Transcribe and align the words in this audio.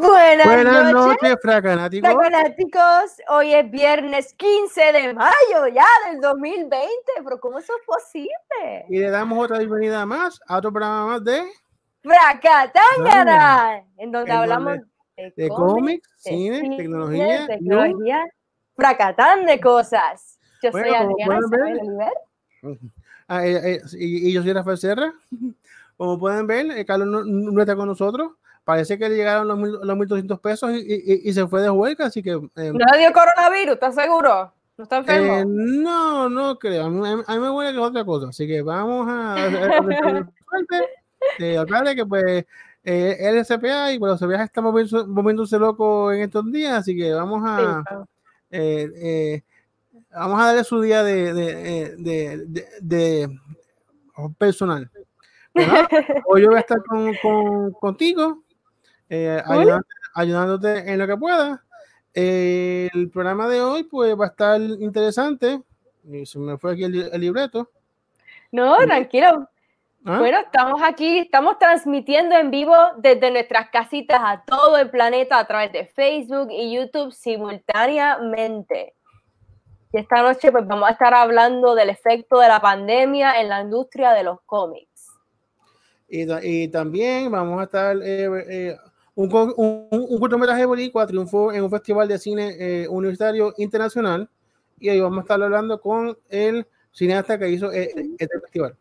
Buenas, 0.00 0.46
Buenas 0.46 0.92
noches, 0.92 1.22
noches, 1.22 1.36
fracanáticos. 1.42 2.12
fanáticos. 2.14 3.16
Hoy 3.28 3.54
es 3.54 3.70
viernes 3.70 4.34
15 4.34 4.92
de 4.92 5.14
mayo 5.14 5.66
ya 5.72 5.86
del 6.10 6.20
2020, 6.20 6.88
pero 7.24 7.40
¿cómo 7.40 7.58
eso 7.58 7.72
es 7.78 7.86
posible? 7.86 8.84
Y 8.88 8.98
le 8.98 9.10
damos 9.10 9.42
otra 9.44 9.58
bienvenida 9.58 10.04
más 10.04 10.40
a 10.46 10.58
otro 10.58 10.72
programa 10.72 11.06
más 11.06 11.24
de, 11.24 11.44
Fracatángara, 12.02 13.84
en 13.96 14.12
donde 14.12 14.30
En 14.30 14.36
hablamos 14.36 14.74
donde- 14.76 14.86
de, 15.16 15.42
de 15.44 15.48
cómics, 15.48 16.08
cine, 16.18 16.60
cine, 16.60 16.76
tecnología, 16.76 17.46
tecnología, 17.46 18.24
fracatán 18.76 19.46
de 19.46 19.60
cosas. 19.60 20.38
Yo 20.62 20.70
Bueno, 20.72 20.88
soy 20.88 20.96
Adriana 20.96 21.38
Isabel 21.38 21.80
Oliver. 21.80 22.12
Ah, 23.28 23.44
eh, 23.44 23.74
eh, 23.74 23.80
y, 23.94 24.28
y 24.28 24.32
yo 24.32 24.40
soy 24.40 24.52
Rafael 24.52 24.78
Serra. 24.78 25.12
Como 25.96 26.16
pueden 26.16 26.46
ver, 26.46 26.70
eh, 26.70 26.86
Carlos 26.86 27.08
no, 27.08 27.24
no 27.24 27.60
está 27.60 27.74
con 27.74 27.88
nosotros. 27.88 28.34
Parece 28.66 28.98
que 28.98 29.08
le 29.08 29.14
llegaron 29.14 29.46
los, 29.46 29.56
mil- 29.56 29.78
los 29.80 29.96
1.200 29.96 30.40
pesos 30.40 30.72
y, 30.72 30.78
y- 30.78 31.20
y 31.28 31.32
se 31.32 31.46
fue 31.46 31.62
de 31.62 31.70
huelga, 31.70 32.06
así 32.06 32.20
que... 32.20 32.32
eh, 32.32 32.72
No 32.74 32.84
le 32.92 32.98
dio 32.98 33.12
coronavirus, 33.12 33.74
¿estás 33.74 33.94
seguro? 33.94 34.52
¿No 34.76 34.82
está 34.82 34.96
enfermo? 34.96 35.36
eh, 35.38 35.44
no, 35.46 36.28
no 36.28 36.58
creo. 36.58 36.86
A 36.86 36.90
mí, 36.90 37.22
a 37.24 37.32
mí 37.34 37.38
me 37.38 37.48
huele 37.50 37.70
que 37.70 37.78
es 37.78 37.84
otra 37.84 38.04
cosa. 38.04 38.28
Así 38.30 38.44
que 38.44 38.62
vamos 38.62 39.06
a... 39.08 39.34
a- 39.34 39.46
a- 39.46 39.78
a-. 39.78 40.30
Eh, 41.38 41.56
aclare 41.58 41.94
que 41.94 42.04
pues 42.04 42.44
eh, 42.82 43.16
él 43.20 43.36
es 43.36 43.46
CPA 43.46 43.92
y 43.92 43.98
bueno, 43.98 44.16
CPA 44.18 44.42
está 44.42 44.60
moviéndose, 44.60 45.06
moviéndose 45.06 45.58
loco 45.60 46.12
en 46.12 46.22
estos 46.22 46.50
días, 46.50 46.74
así 46.74 46.96
que 46.96 47.12
vamos 47.12 47.42
Sí, 47.42 47.48
a... 47.48 47.84
vamos. 47.88 48.08
eh, 48.50 48.90
eh, 48.96 49.42
vamos 50.10 50.40
a 50.40 50.46
darle 50.46 50.64
su 50.64 50.80
día 50.80 51.04
de, 51.04 51.32
de, 51.32 51.96
de, 51.98 52.44
de- 52.48 52.66
de 52.80 53.40
personal. 54.38 54.90
Hoy 56.26 56.42
yo 56.42 56.48
voy 56.48 56.56
a 56.56 56.60
estar 56.60 56.82
con, 56.84 57.14
con- 57.22 57.70
contigo, 57.72 58.42
eh, 59.08 59.42
ayudándote, 59.44 59.88
ayudándote 60.14 60.92
en 60.92 60.98
lo 60.98 61.06
que 61.06 61.16
pueda. 61.16 61.64
Eh, 62.14 62.88
el 62.94 63.10
programa 63.10 63.48
de 63.48 63.60
hoy 63.60 63.84
pues 63.84 64.18
va 64.18 64.26
a 64.26 64.28
estar 64.28 64.60
interesante. 64.60 65.62
Y 66.04 66.24
se 66.24 66.38
me 66.38 66.56
fue 66.56 66.72
aquí 66.72 66.84
el, 66.84 67.10
el 67.12 67.20
libreto. 67.20 67.70
No, 68.52 68.76
tranquilo. 68.76 69.48
¿Ah? 70.08 70.18
Bueno, 70.18 70.38
estamos 70.38 70.80
aquí, 70.84 71.18
estamos 71.18 71.58
transmitiendo 71.58 72.36
en 72.36 72.52
vivo 72.52 72.76
desde 72.98 73.30
nuestras 73.32 73.70
casitas 73.70 74.20
a 74.22 74.44
todo 74.46 74.78
el 74.78 74.88
planeta 74.88 75.36
a 75.36 75.46
través 75.46 75.72
de 75.72 75.84
Facebook 75.86 76.48
y 76.52 76.76
YouTube 76.76 77.12
simultáneamente. 77.12 78.94
Y 79.92 79.98
esta 79.98 80.22
noche 80.22 80.52
pues 80.52 80.64
vamos 80.66 80.88
a 80.88 80.92
estar 80.92 81.12
hablando 81.12 81.74
del 81.74 81.90
efecto 81.90 82.38
de 82.38 82.46
la 82.46 82.60
pandemia 82.60 83.40
en 83.40 83.48
la 83.48 83.62
industria 83.62 84.12
de 84.12 84.22
los 84.22 84.40
cómics. 84.42 85.10
Y 86.08 86.68
también 86.68 87.32
vamos 87.32 87.60
a 87.60 87.64
estar 87.64 87.96
eh, 87.96 88.28
eh, 88.48 88.76
un, 89.16 89.32
un, 89.56 89.88
un 89.90 90.20
cortometraje 90.20 90.64
boricua 90.66 91.06
triunfó 91.06 91.52
en 91.52 91.64
un 91.64 91.70
festival 91.70 92.06
de 92.06 92.18
cine 92.18 92.54
eh, 92.58 92.86
universitario 92.88 93.54
internacional 93.56 94.28
y 94.78 94.90
hoy 94.90 95.00
vamos 95.00 95.18
a 95.18 95.22
estar 95.22 95.42
hablando 95.42 95.80
con 95.80 96.16
el 96.28 96.66
cineasta 96.92 97.38
que 97.38 97.48
hizo 97.50 97.72
eh, 97.72 97.90
este 98.18 98.40
festival. 98.40 98.76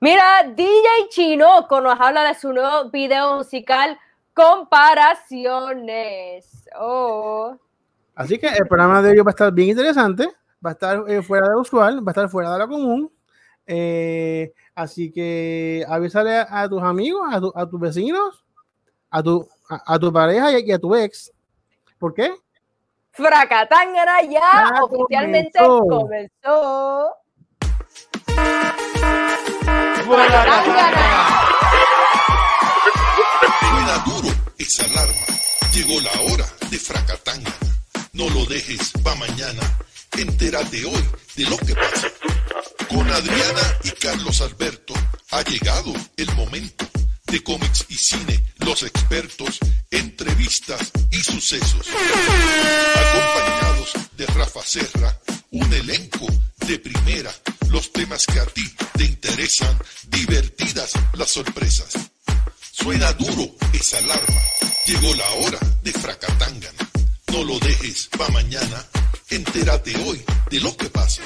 Mira, 0.00 0.24
DJ 0.56 1.08
Chinoco 1.10 1.80
nos 1.80 2.00
habla 2.00 2.24
de 2.24 2.34
su 2.34 2.52
nuevo 2.52 2.90
video 2.90 3.36
musical 3.36 3.98
Comparaciones. 4.34 6.68
Oh. 6.78 7.56
Así 8.14 8.38
que 8.38 8.48
el 8.48 8.66
programa 8.68 9.02
de 9.02 9.10
hoy 9.10 9.18
va 9.18 9.30
a 9.30 9.32
estar 9.32 9.52
bien 9.52 9.70
interesante, 9.70 10.28
va 10.64 10.70
a 10.70 10.72
estar 10.72 11.04
eh, 11.08 11.22
fuera 11.22 11.46
de 11.48 11.54
lo 11.54 11.60
usual, 11.60 11.98
va 12.06 12.10
a 12.10 12.12
estar 12.12 12.28
fuera 12.28 12.52
de 12.52 12.58
lo 12.58 12.68
común. 12.68 13.10
Eh, 13.66 14.52
así 14.74 15.10
que 15.12 15.84
avísale 15.88 16.36
a, 16.36 16.62
a 16.62 16.68
tus 16.68 16.82
amigos, 16.82 17.22
a, 17.30 17.40
tu- 17.40 17.52
a 17.54 17.68
tus 17.68 17.80
vecinos, 17.80 18.44
a 19.12 19.22
tu, 19.22 19.48
a, 19.68 19.94
a 19.94 19.98
tu 19.98 20.12
pareja 20.12 20.50
y 20.50 20.54
a, 20.56 20.58
y 20.60 20.72
a 20.72 20.78
tu 20.78 20.94
ex. 20.96 21.30
¿Por 21.98 22.12
qué? 22.14 22.32
Fracatangana 23.12 24.22
ya 24.22 24.40
Ya 24.40 24.82
oficialmente 24.82 25.58
comenzó. 25.58 25.86
comenzó. 25.88 27.16
Suena 33.60 33.98
duro 34.06 34.28
esa 34.58 34.84
alarma. 34.84 35.26
Llegó 35.74 36.00
la 36.00 36.32
hora 36.32 36.46
de 36.70 36.78
Fracatanga. 36.78 37.52
No 38.12 38.28
lo 38.30 38.44
dejes 38.46 38.92
pa' 39.02 39.14
mañana. 39.16 39.78
Entérate 40.16 40.84
hoy 40.84 41.04
de 41.36 41.44
lo 41.44 41.56
que 41.58 41.74
pasa. 41.74 42.08
Con 42.88 43.10
Adriana 43.10 43.78
y 43.84 43.90
Carlos 43.92 44.40
Alberto 44.42 44.94
ha 45.30 45.42
llegado 45.42 45.92
el 46.16 46.34
momento 46.36 46.84
de 47.32 47.42
cómics 47.42 47.86
y 47.88 47.94
cine, 47.94 48.44
los 48.58 48.82
expertos, 48.82 49.58
entrevistas 49.90 50.92
y 51.10 51.16
sucesos. 51.16 51.86
Acompañados 52.94 53.92
de 54.18 54.26
Rafa 54.26 54.60
Serra, 54.62 55.18
un 55.52 55.72
elenco 55.72 56.26
de 56.66 56.78
primera, 56.78 57.32
los 57.70 57.90
temas 57.90 58.26
que 58.26 58.38
a 58.38 58.44
ti 58.44 58.70
te 58.98 59.04
interesan, 59.04 59.78
divertidas 60.08 60.92
las 61.14 61.30
sorpresas. 61.30 61.94
Suena 62.70 63.10
duro 63.14 63.54
esa 63.72 63.96
alarma. 63.96 64.40
Llegó 64.84 65.14
la 65.14 65.30
hora 65.30 65.58
de 65.82 65.92
Fracatangana. 65.92 66.90
No 67.32 67.44
lo 67.44 67.58
dejes 67.60 68.10
pa' 68.18 68.28
mañana. 68.28 68.84
Entérate 69.30 69.96
hoy 70.04 70.22
de 70.50 70.60
lo 70.60 70.76
que 70.76 70.90
pasa. 70.90 71.22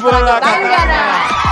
Fracatangana. 0.00 1.47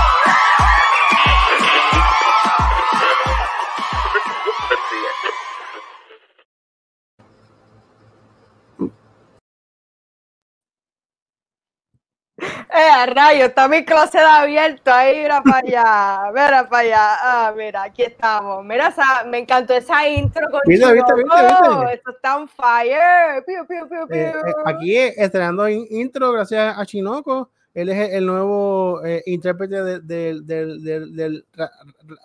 Eh, 12.47 13.07
rayo, 13.15 13.47
está 13.47 13.69
mi 13.69 13.84
closet 13.84 14.21
abierto 14.21 14.93
ahí, 14.93 15.19
mira 15.23 15.43
para 15.43 15.59
allá, 15.59 16.31
mira 16.33 16.69
para 16.69 16.79
allá, 16.83 17.17
ah, 17.23 17.55
mira, 17.57 17.83
aquí 17.84 18.03
estamos, 18.03 18.65
mira, 18.65 18.89
esa, 18.89 19.25
me 19.25 19.39
encantó 19.39 19.75
esa 19.75 20.07
intro 20.09 20.43
con 20.51 20.61
¿Viste, 20.67 20.93
viste, 20.93 21.15
viste, 21.15 21.95
esto 21.95 22.11
está 22.11 22.37
on 22.37 22.49
fire, 22.49 23.43
piu, 23.47 23.67
piu, 23.67 23.89
piu, 23.89 24.07
Eh, 24.11 24.33
eh, 24.34 24.53
aquí 24.65 24.97
estrenando 24.97 25.69
in- 25.69 25.87
intro 25.91 26.33
gracias 26.33 26.77
a 26.79 26.84
Chinoco. 26.87 27.51
Él 27.75 27.91
es 27.91 28.12
el 28.15 28.25
nuevo 28.27 29.05
eh, 29.05 29.23
intérprete 29.27 29.83
de- 29.83 30.01
del- 30.01 30.47
del- 30.47 30.83
del- 30.83 31.15
del 31.15 31.45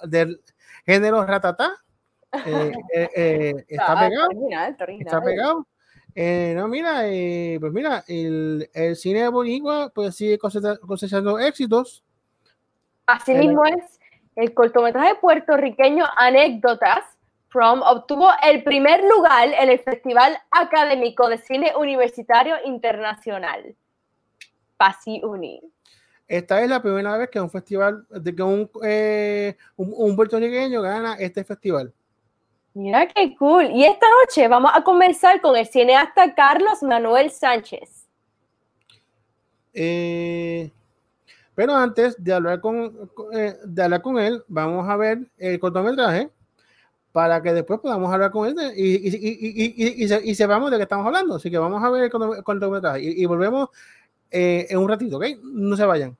del 0.03 0.41
género 0.85 1.25
ratatá. 1.25 1.71
Eh, 2.45 2.71
eh, 2.95 3.09
eh, 3.15 3.65
está 3.67 3.91
Ah, 3.93 3.99
pegado. 3.99 4.29
está 4.31 4.83
original. 4.83 5.07
Está 5.07 5.21
pegado. 5.21 5.67
Eh, 6.15 6.53
no, 6.55 6.67
mira, 6.67 7.07
eh, 7.07 7.57
pues 7.59 7.71
mira, 7.71 8.03
el, 8.07 8.69
el 8.73 8.95
cine 8.95 9.21
de 9.23 9.29
boricua 9.29 9.89
pues 9.89 10.15
sigue 10.15 10.37
cosecha- 10.37 10.77
cosechando 10.79 11.39
éxitos. 11.39 12.03
Así 13.05 13.31
El- 13.31 13.39
mismo 13.39 13.65
es, 13.65 13.99
el 14.35 14.53
cortometraje 14.53 15.15
puertorriqueño 15.15 16.05
Anécdotas 16.17 17.03
From 17.49 17.81
obtuvo 17.81 18.29
el 18.43 18.63
primer 18.63 19.01
lugar 19.03 19.49
en 19.59 19.69
el 19.69 19.79
Festival 19.79 20.37
Académico 20.51 21.27
de 21.27 21.37
Cine 21.37 21.73
Universitario 21.77 22.55
Internacional. 22.65 23.75
PASI 24.77 25.21
Uni. 25.23 25.61
Esta 26.27 26.61
es 26.61 26.69
la 26.69 26.81
primera 26.81 27.17
vez 27.17 27.29
que 27.29 27.41
un 27.41 27.49
festival, 27.49 28.05
de 28.09 28.33
que 28.33 28.41
un, 28.41 28.69
eh, 28.83 29.57
un, 29.75 29.93
un 29.95 30.15
puertorriqueño 30.15 30.81
gana 30.81 31.15
este 31.15 31.43
festival. 31.43 31.93
Mira 32.73 33.07
qué 33.07 33.35
cool. 33.37 33.69
Y 33.71 33.83
esta 33.83 34.05
noche 34.23 34.47
vamos 34.47 34.71
a 34.73 34.83
conversar 34.83 35.41
con 35.41 35.55
el 35.57 35.67
cineasta 35.67 36.33
Carlos 36.33 36.81
Manuel 36.83 37.29
Sánchez. 37.31 38.07
Eh, 39.73 40.71
pero 41.55 41.75
antes 41.75 42.21
de 42.21 42.33
hablar 42.33 42.61
con, 42.61 43.09
eh, 43.33 43.55
de 43.65 43.83
hablar 43.83 44.01
con 44.01 44.19
él, 44.19 44.43
vamos 44.47 44.87
a 44.89 44.95
ver 44.97 45.19
el 45.37 45.59
cortometraje 45.59 46.29
para 47.11 47.41
que 47.41 47.53
después 47.53 47.79
podamos 47.81 48.11
hablar 48.13 48.31
con 48.31 48.47
él 48.47 48.55
de- 48.55 48.73
y, 48.75 49.07
y, 49.07 50.03
y, 50.03 50.07
se- 50.07 50.21
y 50.23 50.33
sepamos 50.35 50.71
de 50.71 50.77
qué 50.77 50.83
estamos 50.83 51.05
hablando. 51.05 51.35
Así 51.35 51.51
que 51.51 51.57
vamos 51.57 51.83
a 51.83 51.89
ver 51.89 52.03
el 52.05 52.09
corto- 52.09 52.35
el 52.35 52.43
cortometraje 52.43 53.01
y, 53.03 53.21
y 53.23 53.25
volvemos 53.25 53.69
eh, 54.31 54.65
en 54.69 54.77
un 54.79 54.87
ratito, 54.87 55.17
¿ok? 55.17 55.25
No 55.43 55.75
se 55.75 55.85
vayan. 55.85 56.17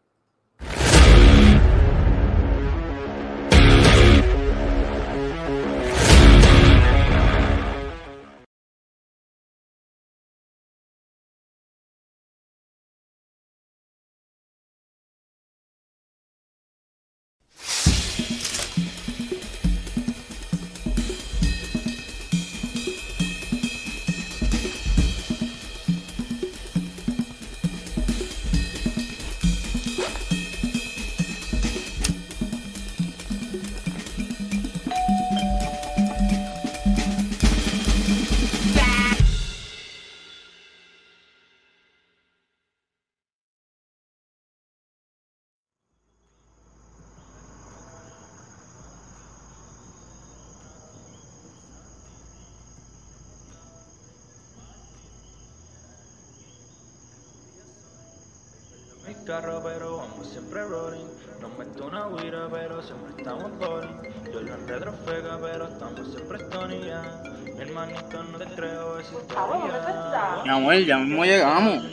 Amor, 70.71 70.85
ya 70.85 70.97
mismo 70.97 71.25
llegamos. 71.25 71.83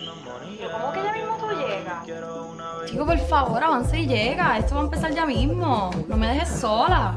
¿Cómo 0.72 0.92
que 0.92 1.02
ya 1.02 1.12
mismo 1.12 1.36
tú 1.38 1.46
llegas? 1.50 2.06
Chico, 2.86 3.06
por 3.06 3.18
favor, 3.18 3.62
avanza 3.62 3.96
y 3.96 4.06
llega. 4.06 4.58
Esto 4.58 4.74
va 4.76 4.80
a 4.82 4.84
empezar 4.84 5.12
ya 5.12 5.26
mismo. 5.26 5.90
No 6.06 6.16
me 6.16 6.28
dejes 6.28 6.48
sola. 6.48 7.14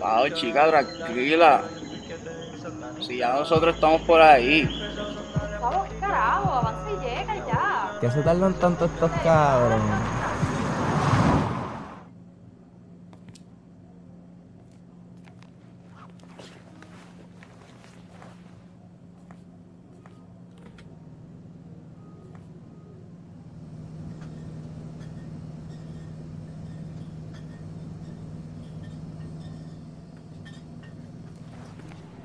Wow, 0.00 0.28
chica, 0.34 0.68
tranquila. 0.68 1.62
Si 3.00 3.18
ya 3.18 3.34
nosotros 3.34 3.74
estamos 3.74 4.02
por 4.02 4.20
ahí. 4.20 4.68
¿qué 5.88 5.98
carajo? 6.00 6.52
Avanza 6.52 6.90
y 6.90 7.06
llega 7.06 7.34
ya. 7.46 7.98
¿Qué 8.00 8.10
se 8.10 8.22
tardan 8.22 8.54
tanto 8.54 8.86
estos 8.86 9.10
cabrones? 9.22 10.23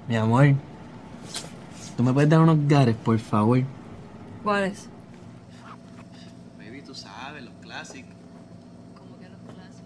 Mi 0.09 0.15
amor, 0.15 0.55
¿tú 1.95 2.01
me 2.01 2.11
puedes 2.11 2.27
dar 2.27 2.39
unos 2.39 2.57
gares, 2.67 2.95
por 2.95 3.19
favor? 3.19 3.61
¿Cuáles? 4.43 4.87
Baby, 6.57 6.81
tú 6.81 6.95
sabes, 6.95 7.43
los 7.43 7.53
clásicos. 7.61 8.15
¿Cómo 8.97 9.19
que 9.19 9.29
los 9.29 9.37
clásicos? 9.53 9.83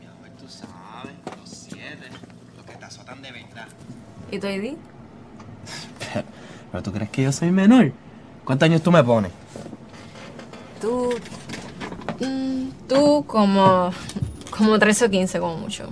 Mi 0.00 0.06
amor, 0.06 0.30
tú 0.36 0.48
sabes, 0.48 1.14
los 1.40 1.48
siete, 1.48 2.08
los 2.56 2.66
que 2.66 2.72
te 2.74 2.84
azotan 2.84 3.22
de 3.22 3.30
verdad. 3.30 3.68
¿Y 4.32 4.40
tu 4.40 4.48
ID? 4.48 4.76
Pero, 6.12 6.26
pero 6.72 6.82
tú 6.82 6.92
crees 6.92 7.10
que 7.10 7.22
yo 7.22 7.30
soy 7.30 7.52
menor? 7.52 7.92
¿Cuántos 8.44 8.66
años 8.66 8.82
tú 8.82 8.90
me 8.90 9.04
pones? 9.04 9.30
Tú. 10.80 11.10
mm, 12.18 12.68
tú 12.88 13.24
como. 13.28 13.92
como 14.50 14.76
13 14.76 15.04
o 15.04 15.10
15, 15.10 15.38
como 15.38 15.56
mucho. 15.56 15.88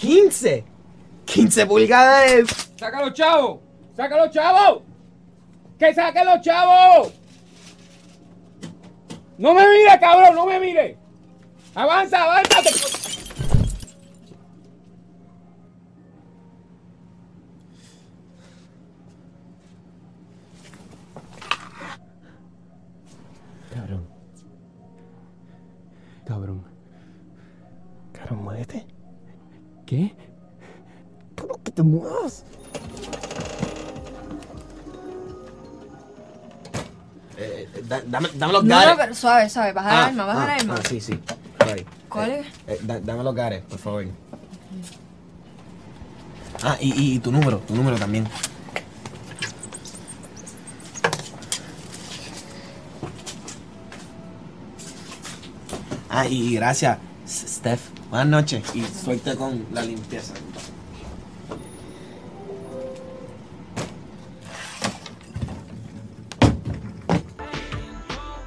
¡15! 0.00 0.64
¡15 1.30 1.64
pulgadas! 1.66 2.72
¡Saca 2.76 3.02
los 3.02 3.12
chavos! 3.14 3.60
¡Saca 3.96 4.16
los 4.16 4.30
chavos! 4.30 4.82
¡Que 5.78 5.94
saque 5.94 6.24
los 6.24 6.40
chavos! 6.40 7.12
¡No 9.38 9.54
me 9.54 9.62
mire, 9.62 9.96
cabrón! 10.00 10.34
¡No 10.34 10.44
me 10.44 10.58
mire! 10.58 10.98
¡Avanza, 11.76 12.24
avanza! 12.24 12.56
Cabrón. 23.72 24.08
Cabrón. 26.26 26.64
Cabrón, 28.12 28.42
muévete. 28.42 28.84
¿Qué? 29.86 30.12
¿Cómo 31.80 32.02
que 32.02 32.06
te 32.06 32.08
muevas? 32.08 32.44
Eh, 37.38 37.68
da- 37.88 38.02
dame, 38.06 38.28
dame 38.34 38.52
los 38.52 38.64
gares. 38.64 38.90
no, 38.90 38.96
pero 38.98 39.14
suave, 39.14 39.48
suave. 39.48 39.72
Baja 39.72 39.90
el 39.90 40.08
alma, 40.10 40.24
baja 40.26 40.42
ah, 40.42 40.54
el 40.56 40.60
alma. 40.60 40.74
ah, 40.78 40.82
sí, 40.88 41.00
sí. 41.00 41.18
Sorry. 41.58 41.86
¿Cuál 42.08 42.30
Eh, 42.30 42.40
es? 42.40 42.46
eh, 42.80 42.80
da- 42.82 43.00
dame 43.00 43.24
los 43.24 43.34
gares, 43.34 43.62
por 43.64 43.78
favor. 43.78 44.04
Ah, 46.62 46.76
y, 46.80 46.92
y, 46.92 47.14
y 47.14 47.18
tu 47.20 47.32
número, 47.32 47.58
tu 47.60 47.74
número 47.74 47.96
también. 47.96 48.26
Ah, 56.08 56.26
y, 56.26 56.34
y 56.48 56.54
gracias, 56.56 56.98
Steph. 57.28 57.80
Buenas 58.10 58.26
noches 58.28 58.62
y 58.74 58.82
suerte 58.84 59.36
con 59.36 59.64
la 59.72 59.82
limpieza. 59.82 60.34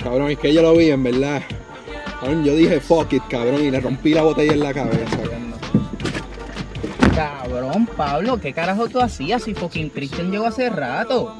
Cabrón, 0.03 0.31
es 0.31 0.39
que 0.39 0.53
yo 0.53 0.61
lo 0.61 0.75
vi, 0.75 0.91
en 0.91 1.03
verdad. 1.03 1.41
Cabrón, 2.19 2.44
yo 2.44 2.55
dije 2.55 2.79
fuck 2.79 3.13
it, 3.13 3.23
cabrón, 3.29 3.63
y 3.63 3.71
le 3.71 3.79
rompí 3.79 4.13
la 4.13 4.21
botella 4.23 4.53
en 4.53 4.59
la 4.59 4.73
cabeza. 4.73 5.17
Cabrón, 7.15 7.88
Pablo, 7.97 8.39
¿qué 8.39 8.53
carajo 8.53 8.88
tú 8.88 9.00
hacías 9.00 9.44
si 9.44 9.53
fucking 9.53 9.89
Christian 9.89 10.31
llegó 10.31 10.45
hace 10.45 10.69
rato? 10.69 11.35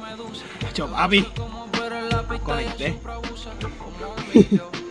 Hecho, 0.70 0.88
papi. 0.88 1.26
Conecté. 2.42 2.98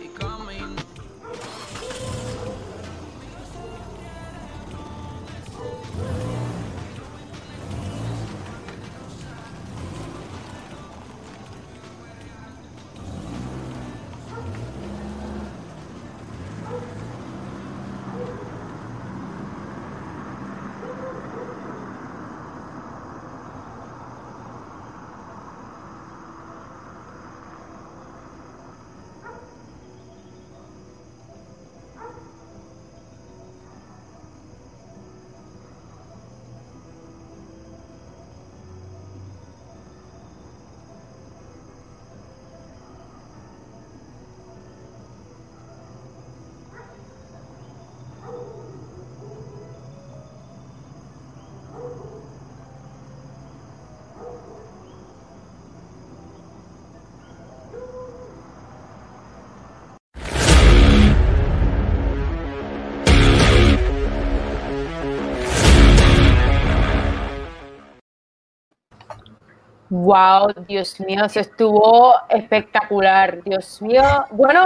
Wow, 70.04 70.52
Dios 70.66 70.98
mío, 71.00 71.28
se 71.28 71.38
estuvo 71.38 72.14
espectacular, 72.28 73.40
Dios 73.44 73.80
mío. 73.80 74.02
Bueno, 74.32 74.64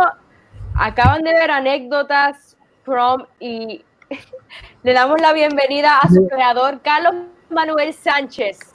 acaban 0.75 1.20
de 1.23 1.35
ver 1.35 1.50
anécdotas, 1.50 2.56
prom 2.82 3.26
y 3.38 3.85
le 4.82 4.92
damos 4.94 5.20
la 5.20 5.35
bienvenida 5.35 5.99
a 5.99 6.08
su 6.08 6.26
creador, 6.28 6.80
Carlos 6.80 7.14
Manuel 7.50 7.92
Sánchez. 7.92 8.75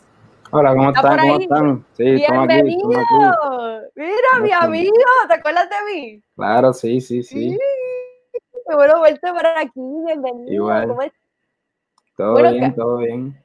Hola, 0.51 0.75
¿cómo 0.75 0.89
¿Está 0.91 0.99
están? 0.99 1.19
¿Cómo 1.21 1.39
están? 1.39 1.85
Sí, 1.93 2.03
aquí, 2.23 2.31
Bienvenido. 2.31 2.99
aquí. 2.99 3.85
Mira, 3.95 4.39
mi 4.43 4.51
amigo, 4.51 4.93
¿te 5.27 5.33
acuerdas 5.33 5.67
de 5.71 5.91
mí? 5.91 6.21
Claro, 6.35 6.71
sí, 6.71 7.01
sí, 7.01 7.23
sí. 7.23 7.57
Qué 8.69 8.75
bueno 8.75 9.01
verte 9.01 9.33
por 9.33 9.47
aquí, 9.47 9.71
bienvenido. 10.05 10.53
Igual. 10.53 10.87
¿Cómo 10.87 11.01
es- 11.01 11.13
Todo 12.15 12.33
Bueno, 12.33 12.51
bien, 12.51 12.75
todo 12.75 12.97
bien. 12.97 13.42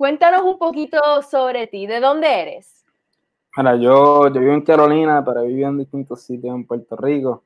Cuéntanos 0.00 0.40
un 0.44 0.56
poquito 0.56 0.98
sobre 1.20 1.66
ti, 1.66 1.86
¿de 1.86 2.00
dónde 2.00 2.26
eres? 2.26 2.86
Mira, 3.54 3.76
yo, 3.76 4.28
yo 4.28 4.40
vivo 4.40 4.54
en 4.54 4.62
Carolina, 4.62 5.22
pero 5.22 5.40
he 5.40 5.48
vivido 5.48 5.68
en 5.68 5.76
distintos 5.76 6.22
sitios 6.22 6.54
en 6.54 6.66
Puerto 6.66 6.96
Rico. 6.96 7.44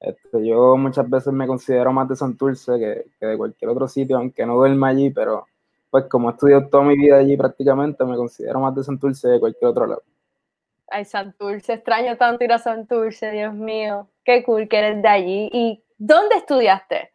Este, 0.00 0.44
yo 0.44 0.76
muchas 0.76 1.08
veces 1.08 1.32
me 1.32 1.46
considero 1.46 1.92
más 1.92 2.08
de 2.08 2.16
Santurce 2.16 2.76
que, 2.76 3.04
que 3.20 3.26
de 3.26 3.38
cualquier 3.38 3.70
otro 3.70 3.86
sitio, 3.86 4.16
aunque 4.16 4.44
no 4.44 4.56
duerma 4.56 4.88
allí, 4.88 5.10
pero 5.10 5.46
pues 5.90 6.06
como 6.06 6.28
he 6.28 6.32
estudiado 6.32 6.66
toda 6.68 6.82
mi 6.82 6.96
vida 6.96 7.18
allí 7.18 7.36
prácticamente, 7.36 8.04
me 8.04 8.16
considero 8.16 8.58
más 8.58 8.74
de 8.74 8.82
Santurce 8.82 9.28
que 9.28 9.34
de 9.34 9.38
cualquier 9.38 9.70
otro 9.70 9.86
lado. 9.86 10.02
Ay, 10.88 11.04
Santurce, 11.04 11.74
extraño 11.74 12.16
tanto 12.16 12.42
ir 12.42 12.52
a 12.52 12.58
Santurce, 12.58 13.30
Dios 13.30 13.54
mío. 13.54 14.08
Qué 14.24 14.42
cool 14.42 14.66
que 14.66 14.78
eres 14.78 15.02
de 15.02 15.08
allí. 15.08 15.50
¿Y 15.52 15.84
dónde 15.98 16.34
estudiaste? 16.34 17.12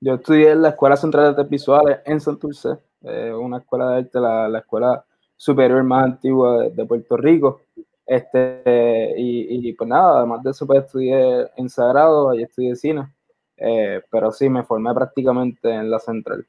Yo 0.00 0.14
estudié 0.14 0.50
en 0.50 0.62
la 0.62 0.70
Escuela 0.70 0.96
Central 0.96 1.22
de 1.22 1.30
Artes 1.30 1.48
Visuales 1.48 2.00
en 2.04 2.20
Santurce, 2.20 2.78
eh, 3.06 3.32
una 3.32 3.58
escuela 3.58 3.90
de 3.90 3.96
arte, 3.98 4.20
la, 4.20 4.48
la 4.48 4.58
escuela 4.58 5.04
superior 5.36 5.82
más 5.84 6.04
antigua 6.04 6.62
de, 6.62 6.70
de 6.70 6.84
Puerto 6.84 7.16
Rico. 7.16 7.60
Este, 8.06 9.14
y, 9.16 9.68
y, 9.68 9.72
pues 9.72 9.88
nada, 9.88 10.18
además 10.18 10.42
de 10.42 10.50
eso, 10.50 10.66
pues 10.66 10.84
estudié 10.84 11.48
en 11.56 11.68
Sagrado, 11.68 12.30
ahí 12.30 12.42
estudié 12.42 12.76
cine, 12.76 13.12
eh, 13.56 14.00
pero 14.10 14.30
sí, 14.30 14.48
me 14.48 14.62
formé 14.62 14.94
prácticamente 14.94 15.68
en 15.70 15.90
la 15.90 15.98
central. 15.98 16.46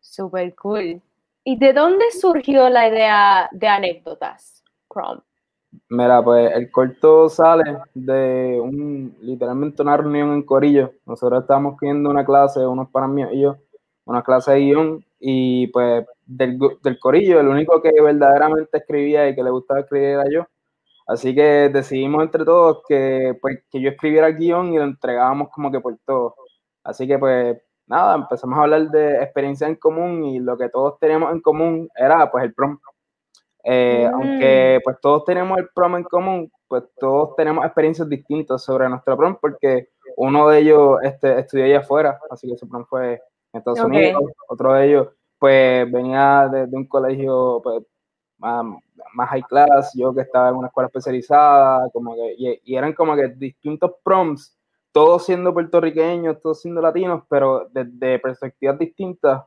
Super 0.00 0.54
cool. 0.56 1.00
¿Y 1.44 1.56
de 1.56 1.72
dónde 1.72 2.04
surgió 2.10 2.68
la 2.68 2.88
idea 2.88 3.48
de 3.52 3.68
anécdotas, 3.68 4.64
Chrome? 4.92 5.20
Mira, 5.88 6.22
pues 6.22 6.52
el 6.54 6.70
corto 6.70 7.28
sale 7.28 7.78
de 7.94 8.58
un, 8.60 9.16
literalmente 9.20 9.82
una 9.82 9.96
reunión 9.96 10.32
en 10.32 10.42
Corillo. 10.42 10.94
Nosotros 11.06 11.42
estábamos 11.42 11.78
viendo 11.80 12.10
una 12.10 12.24
clase, 12.24 12.66
unos 12.66 12.88
para 12.90 13.06
mí 13.06 13.22
y 13.32 13.42
yo, 13.42 13.56
una 14.08 14.22
clase 14.22 14.52
de 14.52 14.60
guion, 14.60 15.04
y 15.20 15.66
pues 15.68 16.04
del, 16.24 16.58
del 16.82 16.98
Corillo, 16.98 17.40
el 17.40 17.48
único 17.48 17.82
que 17.82 17.90
verdaderamente 18.00 18.78
escribía 18.78 19.28
y 19.28 19.34
que 19.34 19.42
le 19.42 19.50
gustaba 19.50 19.80
escribir 19.80 20.08
era 20.08 20.24
yo. 20.30 20.46
Así 21.06 21.34
que 21.34 21.70
decidimos 21.70 22.22
entre 22.22 22.44
todos 22.44 22.82
que, 22.88 23.36
pues, 23.40 23.60
que 23.70 23.80
yo 23.80 23.90
escribiera 23.90 24.28
el 24.28 24.36
guion 24.36 24.72
y 24.72 24.78
lo 24.78 24.84
entregábamos 24.84 25.48
como 25.50 25.70
que 25.70 25.80
por 25.80 25.96
todo. 26.06 26.34
Así 26.84 27.06
que 27.06 27.18
pues 27.18 27.58
nada, 27.86 28.16
empezamos 28.16 28.58
a 28.58 28.62
hablar 28.62 28.90
de 28.90 29.22
experiencia 29.22 29.66
en 29.66 29.76
común 29.76 30.24
y 30.24 30.38
lo 30.38 30.56
que 30.56 30.68
todos 30.68 30.98
teníamos 30.98 31.32
en 31.32 31.40
común 31.40 31.88
era 31.96 32.30
pues 32.30 32.44
el 32.44 32.54
prom. 32.54 32.78
Eh, 33.64 34.08
aunque 34.12 34.80
pues 34.84 34.96
todos 35.02 35.24
tenemos 35.24 35.58
el 35.58 35.68
prom 35.74 35.96
en 35.96 36.04
común, 36.04 36.50
pues 36.66 36.84
todos 36.98 37.36
tenemos 37.36 37.64
experiencias 37.64 38.08
distintas 38.08 38.62
sobre 38.62 38.88
nuestro 38.88 39.16
prom 39.16 39.36
porque 39.40 39.88
uno 40.16 40.48
de 40.48 40.60
ellos 40.60 40.98
este, 41.02 41.40
estudió 41.40 41.64
allá 41.64 41.78
afuera, 41.80 42.18
así 42.30 42.48
que 42.48 42.56
su 42.56 42.68
prom 42.68 42.86
fue 42.86 43.20
en 43.52 43.58
Estados 43.58 43.80
Unidos, 43.80 44.22
otro 44.48 44.74
de 44.74 44.86
ellos 44.88 45.08
pues 45.38 45.90
venía 45.90 46.48
de, 46.48 46.76
un 46.76 46.86
colegio 46.86 47.60
pues, 47.62 47.84
más, 48.38 49.28
high 49.30 49.42
class, 49.42 49.92
yo 49.94 50.12
que 50.14 50.22
estaba 50.22 50.48
en 50.48 50.56
una 50.56 50.68
escuela 50.68 50.88
especializada, 50.88 51.88
como 51.92 52.14
que, 52.14 52.34
y, 52.36 52.60
y 52.64 52.76
eran 52.76 52.92
como 52.92 53.14
que 53.14 53.28
distintos 53.28 53.92
proms 54.02 54.56
todos 54.92 55.26
siendo 55.26 55.54
puertorriqueños, 55.54 56.40
todos 56.40 56.60
siendo 56.60 56.80
latinos, 56.80 57.22
pero 57.28 57.68
desde 57.70 58.18
perspectivas 58.18 58.78
distintas. 58.78 59.44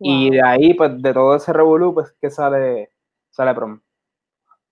Y 0.00 0.30
de 0.30 0.42
ahí, 0.42 0.74
pues, 0.74 1.00
de 1.00 1.12
todo 1.12 1.36
ese 1.36 1.52
revolú, 1.52 1.94
pues, 1.94 2.14
que 2.20 2.30
sale, 2.30 2.90
sale 3.30 3.54
prom. 3.54 3.80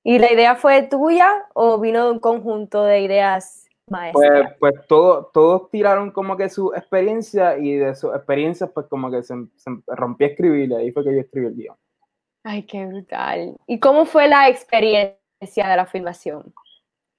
¿Y 0.02 0.18
la 0.18 0.32
idea 0.32 0.56
fue 0.56 0.82
tuya 0.82 1.46
o 1.54 1.78
vino 1.78 2.06
de 2.06 2.12
un 2.12 2.18
conjunto 2.18 2.82
de 2.84 3.00
ideas? 3.02 3.68
Pues, 4.12 4.46
pues 4.58 4.74
todo, 4.86 5.30
todos 5.32 5.70
tiraron 5.70 6.10
como 6.10 6.36
que 6.36 6.48
su 6.48 6.72
experiencia 6.74 7.58
y 7.58 7.76
de 7.76 7.94
sus 7.94 8.14
experiencias, 8.14 8.70
pues, 8.72 8.86
como 8.86 9.10
que 9.10 9.22
se, 9.22 9.34
se 9.56 9.70
rompió 9.86 10.26
a 10.26 10.30
escribir 10.30 10.70
y 10.70 10.74
ahí 10.74 10.92
fue 10.92 11.04
que 11.04 11.14
yo 11.14 11.20
escribí 11.20 11.46
el 11.46 11.54
guion. 11.54 11.76
Ay, 12.44 12.64
qué 12.64 12.86
brutal. 12.86 13.56
¿Y 13.66 13.78
cómo 13.78 14.04
fue 14.04 14.28
la 14.28 14.48
experiencia 14.48 15.16
de 15.68 15.76
la 15.76 15.86
filmación? 15.86 16.52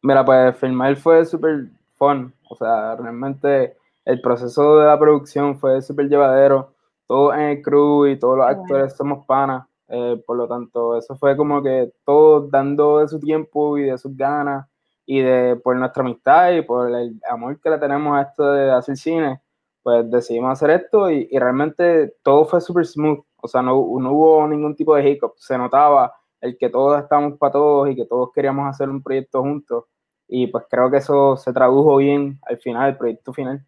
Mira, 0.02 0.26
pues 0.26 0.56
filmar 0.58 0.96
fue 0.98 1.26
súper 1.26 1.70
fun. 1.96 2.34
O 2.50 2.56
sea, 2.56 2.96
realmente 2.98 3.78
el 4.04 4.22
proceso 4.22 4.80
de 4.80 4.88
la 4.88 5.00
producción 5.00 5.58
fue 5.58 5.82
súper 5.82 6.10
llevadero. 6.10 6.74
Todo 7.08 7.34
en 7.34 7.42
el 7.42 7.62
crew 7.62 8.08
y 8.08 8.20
todos 8.20 8.38
los 8.38 8.48
actores 8.48 8.96
somos 8.96 9.26
panas. 9.26 9.66
Eh, 9.88 10.22
por 10.26 10.38
lo 10.38 10.48
tanto, 10.48 10.98
eso 10.98 11.16
fue 11.16 11.38
como 11.38 11.62
que 11.62 11.92
todos 12.06 12.50
dando 12.50 13.00
de 13.00 13.08
su 13.08 13.20
tiempo 13.20 13.78
y 13.78 13.84
de 13.84 13.98
sus 13.98 14.16
ganas 14.16 14.68
y 15.06 15.22
de 15.22 15.56
por 15.58 15.76
nuestra 15.76 16.04
amistad 16.04 16.52
y 16.52 16.62
por 16.62 16.90
el 16.90 17.20
amor 17.30 17.60
que 17.60 17.70
le 17.70 17.78
tenemos 17.78 18.18
a 18.18 18.22
esto 18.24 18.52
de 18.52 18.72
hacer 18.72 18.98
cine, 18.98 19.42
pues 19.82 20.10
decidimos 20.10 20.52
hacer 20.52 20.70
esto 20.72 21.12
y, 21.12 21.28
y 21.30 21.40
realmente 21.40 22.16
todo 22.24 22.46
fue 22.46 22.62
súper 22.62 22.86
smooth. 22.86 23.20
O 23.42 23.48
sea, 23.48 23.62
no, 23.62 23.74
no, 23.74 24.12
hubo 24.14 24.48
ningún 24.48 24.76
tipo 24.76 24.96
de 24.96 25.10
hiccup. 25.10 25.34
Se 25.38 25.58
notaba 25.58 26.14
el 26.40 26.58
que 26.58 26.70
todos 26.70 27.02
estábamos 27.02 27.38
para 27.38 27.52
todos 27.54 27.90
y 27.90 27.96
que 27.96 28.06
todos 28.06 28.32
queríamos 28.34 28.68
hacer 28.68 28.90
un 28.90 29.04
proyecto 29.04 29.42
juntos 29.42 29.86
y 30.28 30.48
pues 30.48 30.66
creo 30.70 30.90
que 30.90 30.98
eso 30.98 31.38
se 31.38 31.54
tradujo 31.54 31.98
bien 31.98 32.40
al 32.44 32.58
final, 32.58 32.90
el 32.90 32.98
proyecto 32.98 33.34
final. 33.34 33.66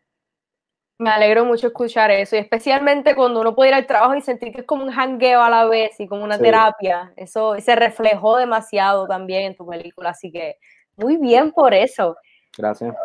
Me 0.98 1.10
alegro 1.10 1.44
mucho 1.44 1.68
escuchar 1.68 2.10
eso, 2.10 2.38
y 2.38 2.40
especialmente 2.40 3.16
cuando 3.16 3.42
uno 3.42 3.54
puede 3.54 3.72
ir 3.72 3.76
al 3.76 3.86
trabajo 3.86 4.16
y 4.16 4.22
sentir 4.22 4.54
que 4.54 4.62
es 4.62 4.66
como 4.66 4.84
un 4.84 4.94
hangueo 4.94 5.42
a 5.42 5.50
la 5.50 5.66
vez 5.66 6.00
y 6.00 6.08
como 6.08 6.24
una 6.24 6.40
terapia. 6.40 7.12
Eso 7.18 7.60
se 7.60 7.76
reflejó 7.76 8.38
demasiado 8.38 9.06
también 9.06 9.44
en 9.44 9.56
tu 9.56 9.68
película, 9.68 10.12
así 10.12 10.32
que 10.32 10.58
muy 10.98 11.18
bien 11.18 11.52
por 11.52 11.74
eso. 11.74 12.16
Gracias. 12.58 12.96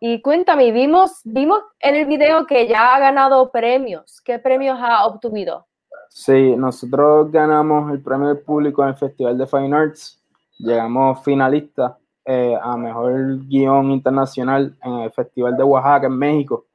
Y 0.00 0.20
cuéntame, 0.20 0.72
vimos, 0.72 1.20
vimos 1.24 1.60
en 1.78 1.94
el 1.94 2.06
video 2.06 2.44
que 2.46 2.66
ya 2.66 2.94
ha 2.94 2.98
ganado 2.98 3.50
premios. 3.52 4.20
¿Qué 4.24 4.38
premios 4.38 4.76
ha 4.80 5.06
obtenido? 5.06 5.66
Sí, 6.08 6.56
nosotros 6.56 7.30
ganamos 7.30 7.90
el 7.92 8.02
premio 8.02 8.28
del 8.28 8.40
público 8.40 8.82
en 8.82 8.88
el 8.88 8.96
Festival 8.96 9.38
de 9.38 9.46
Fine 9.46 9.76
Arts. 9.76 10.20
Llegamos 10.58 11.22
finalistas 11.24 11.92
eh, 12.24 12.56
a 12.60 12.76
mejor 12.76 13.46
guion 13.46 13.90
internacional 13.92 14.76
en 14.82 14.92
el 14.92 15.12
Festival 15.12 15.56
de 15.56 15.62
Oaxaca 15.62 16.06
en 16.08 16.18
México. 16.18 16.66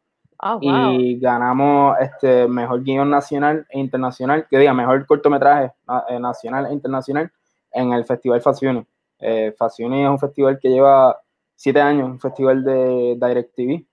Oh, 0.41 0.59
y 0.61 1.19
ganamos 1.19 1.97
este 1.99 2.47
mejor 2.47 2.83
guion 2.83 3.09
nacional 3.09 3.65
e 3.69 3.79
internacional, 3.79 4.47
que 4.49 4.57
diga 4.57 4.73
mejor 4.73 5.05
cortometraje 5.05 5.73
eh, 6.09 6.19
nacional 6.19 6.67
e 6.67 6.73
internacional 6.73 7.31
en 7.71 7.91
el 7.91 8.05
Festival 8.05 8.41
Fascioni. 8.41 8.85
Eh, 9.19 9.53
es 9.57 9.89
un 9.89 10.19
festival 10.19 10.59
que 10.59 10.69
lleva 10.69 11.19
siete 11.55 11.81
años, 11.81 12.09
un 12.09 12.19
festival 12.19 12.63
de 12.63 13.17
DirecTV. 13.19 13.85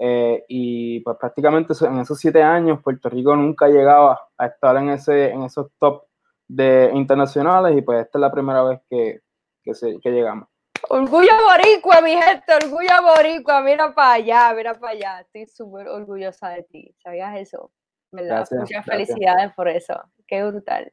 Eh, 0.00 0.44
y 0.46 1.00
pues 1.00 1.16
prácticamente 1.18 1.74
en 1.84 1.98
esos 1.98 2.20
siete 2.20 2.40
años 2.40 2.80
Puerto 2.80 3.08
Rico 3.08 3.34
nunca 3.34 3.66
llegaba 3.66 4.28
a 4.36 4.46
estar 4.46 4.76
en, 4.76 4.90
ese, 4.90 5.30
en 5.30 5.42
esos 5.42 5.72
top 5.76 6.04
de 6.46 6.92
internacionales 6.94 7.76
y 7.76 7.82
pues 7.82 8.04
esta 8.04 8.18
es 8.18 8.20
la 8.20 8.30
primera 8.30 8.62
vez 8.62 8.80
que, 8.88 9.22
que, 9.60 9.74
se, 9.74 9.98
que 9.98 10.10
llegamos. 10.10 10.48
Orgullo 10.88 11.32
boricua, 11.44 12.00
mi 12.00 12.12
gente, 12.12 12.54
orgullo 12.54 13.02
boricua, 13.02 13.60
mira 13.60 13.92
para 13.92 14.12
allá, 14.12 14.54
mira 14.54 14.74
para 14.74 14.92
allá. 14.92 15.20
Estoy 15.20 15.46
súper 15.46 15.88
orgullosa 15.88 16.50
de 16.50 16.62
ti, 16.62 16.94
¿sabías 17.02 17.36
eso? 17.36 17.72
¿Verdad? 18.12 18.46
Muchas 18.52 18.84
felicidades 18.86 19.52
por 19.54 19.68
eso, 19.68 20.00
qué 20.28 20.44
brutal. 20.44 20.92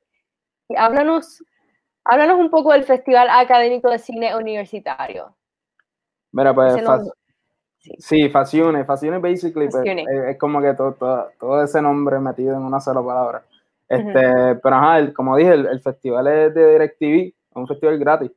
Háblanos, 0.75 1.43
háblanos 2.05 2.39
un 2.39 2.49
poco 2.49 2.71
del 2.71 2.83
Festival 2.83 3.27
Académico 3.29 3.89
de 3.89 3.99
Cine 3.99 4.35
Universitario. 4.35 5.35
Mira, 6.31 6.53
pues, 6.53 6.75
sí, 7.99 8.29
Facione, 8.29 8.85
Facione 8.85 9.19
basically, 9.19 9.69
pues, 9.69 9.85
es, 9.85 10.37
como 10.37 10.61
que 10.61 10.73
todo, 10.73 10.93
todo, 11.39 11.63
ese 11.63 11.81
nombre 11.81 12.19
metido 12.19 12.55
en 12.55 12.61
una 12.61 12.79
sola 12.79 13.01
palabra. 13.01 13.43
Este, 13.87 14.55
Pero 14.55 14.75
ajá, 14.75 15.13
como 15.13 15.37
dije, 15.37 15.53
el, 15.53 15.67
el, 15.67 15.79
festival 15.81 16.27
es 16.27 16.53
de 16.53 16.71
DirecTV, 16.71 17.27
es 17.27 17.55
un 17.55 17.67
festival 17.67 17.99
gratis. 17.99 18.31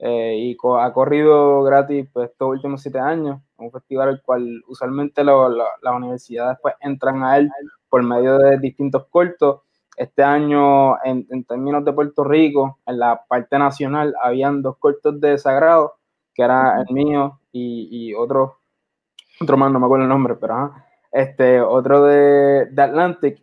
Eh, 0.00 0.36
y 0.36 0.56
ha 0.78 0.92
corrido 0.92 1.62
gratis 1.64 2.08
pues, 2.12 2.30
estos 2.30 2.48
últimos 2.48 2.80
siete 2.80 3.00
años, 3.00 3.40
un 3.56 3.72
festival 3.72 4.10
al 4.10 4.22
cual 4.22 4.62
usualmente 4.68 5.24
las 5.24 5.94
universidades 5.96 6.56
pues, 6.62 6.74
entran 6.80 7.24
a 7.24 7.38
él 7.38 7.50
por 7.88 8.02
medio 8.02 8.38
de 8.38 8.58
distintos 8.58 9.06
cortos. 9.08 9.62
Este 9.98 10.22
año, 10.22 10.96
en, 11.04 11.44
términos 11.44 11.84
de 11.84 11.92
Puerto 11.92 12.22
Rico, 12.22 12.78
en 12.86 12.98
la 13.00 13.24
parte 13.26 13.58
nacional, 13.58 14.14
habían 14.22 14.62
dos 14.62 14.76
cortos 14.78 15.20
de 15.20 15.36
Sagrado, 15.38 15.94
que 16.32 16.42
era 16.42 16.80
el 16.80 16.94
mío 16.94 17.40
y, 17.50 18.14
otro, 18.14 18.60
otro 19.40 19.56
más, 19.56 19.72
no 19.72 19.80
me 19.80 19.86
acuerdo 19.86 20.04
el 20.04 20.08
nombre, 20.08 20.36
pero 20.36 20.72
este, 21.10 21.60
otro 21.60 22.04
de, 22.04 22.66
de 22.66 22.82
Atlantic. 22.82 23.42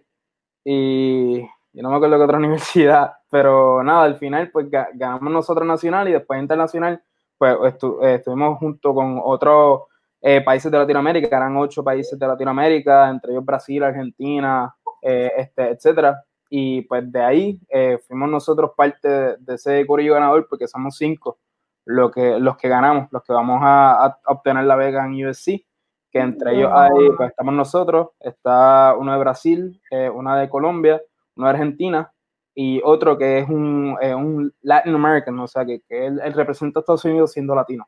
Y 0.64 1.42
yo 1.42 1.84
no 1.84 1.90
me 1.90 1.98
acuerdo 1.98 2.18
qué 2.18 2.24
otra 2.24 2.38
universidad, 2.40 3.14
pero 3.30 3.84
nada, 3.84 4.04
al 4.04 4.16
final 4.16 4.50
pues 4.50 4.68
ganamos 4.70 5.34
nosotros 5.34 5.68
nacional 5.68 6.08
y 6.08 6.14
después 6.14 6.42
internacional, 6.42 7.04
pues 7.38 7.58
eh, 8.02 8.16
estuvimos 8.16 8.58
junto 8.60 8.94
con 8.94 9.20
otros 9.22 9.82
eh, 10.22 10.40
países 10.40 10.72
de 10.72 10.78
Latinoamérica, 10.78 11.36
eran 11.36 11.58
ocho 11.58 11.84
países 11.84 12.18
de 12.18 12.26
Latinoamérica, 12.26 13.10
entre 13.10 13.34
ellos 13.34 13.44
Brasil, 13.44 13.84
Argentina, 13.84 14.74
eh, 15.02 15.32
este, 15.38 15.72
etcétera. 15.72 16.24
Y 16.50 16.84
pues 16.84 17.12
de 17.12 17.22
ahí 17.22 17.60
fuimos 18.08 18.30
nosotros 18.30 18.72
parte 18.78 19.08
de, 19.08 19.54
ese 19.56 19.86
corillo 19.88 20.14
ganador 20.14 20.48
porque 20.50 20.68
somos 20.68 20.96
cinco 20.98 21.40
lo 21.86 22.12
que, 22.12 22.40
los 22.40 22.58
que 22.58 22.68
ganamos, 22.68 23.08
los 23.12 23.24
que 23.24 23.34
vamos 23.34 23.60
a, 23.64 24.18
obtener 24.26 24.66
la 24.66 24.76
beca 24.76 25.06
en 25.06 25.26
USC, 25.26 25.66
que 26.12 26.20
entre 26.20 26.56
ellos 26.56 26.72
hay, 26.74 27.12
pues 27.16 27.30
estamos 27.30 27.54
nosotros, 27.54 28.10
está 28.20 28.96
uno 28.98 29.14
de 29.14 29.20
Brasil, 29.20 29.82
una 30.14 30.38
de 30.38 30.50
Colombia, 30.50 31.02
una 31.36 31.48
de 31.48 31.54
Argentina 31.54 32.12
y 32.56 32.82
otro 32.84 33.18
que 33.18 33.40
es 33.40 33.50
un, 33.50 33.98
eh, 34.02 34.16
un 34.16 34.54
Latin 34.62 34.96
American, 34.96 35.38
o 35.40 35.48
sea, 35.48 35.66
que, 35.66 35.82
que 35.82 36.08
él, 36.08 36.34
representa 36.34 36.80
a 36.80 36.82
Estados 36.82 37.04
Unidos 37.06 37.34
siendo 37.34 37.54
latino. 37.54 37.86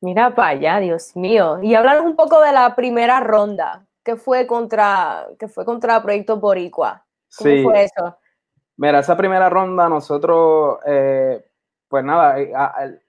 Mira 0.00 0.34
para 0.34 0.50
allá, 0.50 0.78
Dios 0.78 1.16
mío. 1.16 1.58
Y 1.60 1.74
hablar 1.74 2.00
un 2.02 2.14
poco 2.14 2.40
de 2.40 2.52
la 2.52 2.76
primera 2.76 3.20
ronda, 3.20 3.86
que 4.04 4.16
fue 4.16 4.46
contra, 4.46 5.26
que 5.38 5.48
fue 5.48 5.64
contra 5.64 6.02
Proyecto 6.02 6.38
Boricua. 6.38 7.03
¿Cómo 7.38 7.50
sí. 7.50 7.62
fue 7.62 7.84
eso? 7.84 8.16
Mira, 8.76 8.98
esa 9.00 9.16
primera 9.16 9.48
ronda 9.48 9.88
nosotros, 9.88 10.78
eh, 10.86 11.44
pues 11.88 12.04
nada, 12.04 12.40
eh, 12.40 12.52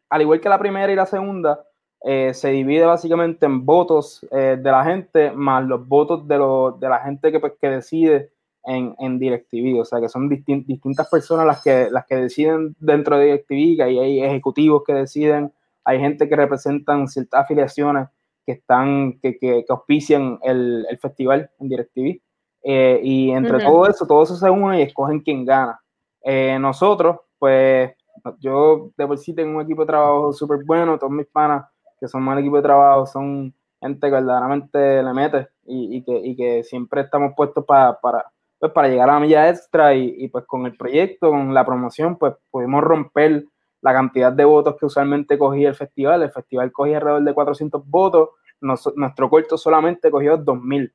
al 0.09 0.21
igual 0.21 0.39
que 0.39 0.49
la 0.49 0.59
primera 0.59 0.91
y 0.91 0.95
la 0.95 1.05
segunda, 1.05 1.65
se 2.01 2.49
divide 2.49 2.85
básicamente 2.85 3.47
en 3.47 3.65
votos 3.65 4.23
de 4.29 4.61
la 4.61 4.83
gente 4.83 5.31
más 5.31 5.65
los 5.65 5.87
votos 5.87 6.27
de, 6.27 6.35
de 6.35 6.87
la 6.87 6.99
gente 6.99 7.31
que, 7.31 7.39
pues, 7.39 7.53
que 7.59 7.67
decide 7.67 8.31
en, 8.63 8.95
en 8.99 9.17
DirecTV, 9.17 9.79
o 9.79 9.85
sea 9.85 9.99
que 9.99 10.07
son 10.09 10.29
distin- 10.29 10.65
distintas 10.67 11.09
personas 11.09 11.47
las 11.47 11.63
que, 11.63 11.87
las 11.89 12.05
que 12.05 12.15
deciden 12.15 12.75
dentro 12.79 13.17
de 13.17 13.25
DirecTV, 13.25 13.77
que 13.77 13.83
hay 13.83 14.23
ejecutivos 14.23 14.83
que 14.85 14.93
deciden, 14.93 15.51
hay 15.83 15.99
gente 15.99 16.29
que 16.29 16.35
representan 16.35 17.07
ciertas 17.07 17.41
afiliaciones 17.41 18.07
que 18.45 18.51
están, 18.51 19.19
que, 19.19 19.39
que, 19.39 19.65
que 19.65 19.73
auspician 19.73 20.37
el, 20.43 20.85
el 20.87 20.97
festival 20.99 21.49
en 21.59 21.69
DirecTV. 21.69 22.21
Eh, 22.67 22.99
y 23.03 23.29
entre 23.31 23.57
todo 23.69 23.87
eso, 23.87 24.07
todo 24.07 24.23
eso 24.23 24.35
se 24.35 24.49
une 24.49 24.79
y 24.79 24.83
escogen 24.83 25.19
quién 25.21 25.45
gana. 25.45 25.79
Eh, 26.23 26.57
nosotros, 26.59 27.17
pues, 27.37 27.91
yo 28.39 28.89
de 28.97 29.05
por 29.05 29.17
sí 29.19 29.35
tengo 29.35 29.57
un 29.57 29.63
equipo 29.63 29.81
de 29.83 29.87
trabajo 29.87 30.33
súper 30.33 30.59
bueno, 30.65 30.97
todos 30.97 31.13
mis 31.13 31.27
panas 31.27 31.65
que 31.99 32.07
son 32.07 32.23
más 32.23 32.39
equipo 32.39 32.55
de 32.57 32.63
trabajo 32.63 33.05
son 33.05 33.53
gente 33.79 34.07
que 34.07 34.11
verdaderamente 34.13 35.03
le 35.03 35.13
mete 35.13 35.47
y, 35.65 35.97
y 35.97 36.03
que, 36.03 36.17
y 36.17 36.35
que 36.35 36.63
siempre 36.63 37.01
estamos 37.01 37.33
puestos 37.37 37.63
pa- 37.65 37.99
para, 38.01 38.25
pues, 38.59 38.71
para 38.71 38.87
llegar 38.87 39.09
a 39.09 39.13
la 39.13 39.19
milla 39.19 39.47
extra 39.49 39.93
y, 39.93 40.15
y, 40.17 40.27
pues 40.29 40.45
con 40.45 40.65
el 40.65 40.75
proyecto, 40.75 41.29
con 41.29 41.53
la 41.53 41.63
promoción, 41.65 42.17
pues 42.17 42.33
pudimos 42.49 42.83
romper 42.83 43.45
la 43.81 43.93
cantidad 43.93 44.31
de 44.33 44.43
votos 44.45 44.75
que 44.79 44.87
usualmente 44.87 45.37
cogía 45.37 45.69
el 45.69 45.75
festival. 45.75 46.23
El 46.23 46.31
festival 46.31 46.71
cogía 46.71 46.97
alrededor 46.97 47.23
de 47.23 47.33
400 47.35 47.87
votos, 47.87 48.29
nos- 48.59 48.91
nuestro 48.95 49.29
corto 49.29 49.55
solamente 49.57 50.09
cogió 50.09 50.35
2000. 50.37 50.91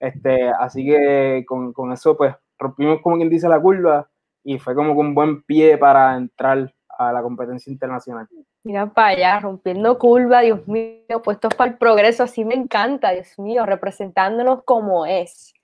Este, 0.00 0.48
así 0.48 0.84
que 0.86 1.44
con, 1.46 1.72
con 1.72 1.92
eso 1.92 2.16
pues 2.16 2.34
rompimos 2.58 3.00
como 3.02 3.16
quien 3.16 3.28
dice 3.28 3.48
la 3.48 3.60
curva 3.60 4.08
y 4.44 4.58
fue 4.58 4.74
como 4.74 4.94
con 4.94 5.08
un 5.08 5.14
buen 5.14 5.42
pie 5.42 5.76
para 5.78 6.16
entrar 6.16 6.72
a 6.88 7.12
la 7.12 7.22
competencia 7.22 7.72
internacional. 7.72 8.28
Mira 8.64 8.86
para 8.86 9.08
allá, 9.08 9.40
rompiendo 9.40 9.98
curva, 9.98 10.40
Dios 10.40 10.66
mío, 10.66 11.22
puestos 11.22 11.54
para 11.54 11.70
el 11.70 11.78
progreso, 11.78 12.24
así 12.24 12.44
me 12.44 12.54
encanta, 12.54 13.12
Dios 13.12 13.38
mío, 13.38 13.64
representándonos 13.64 14.64
como 14.64 15.06
es. 15.06 15.54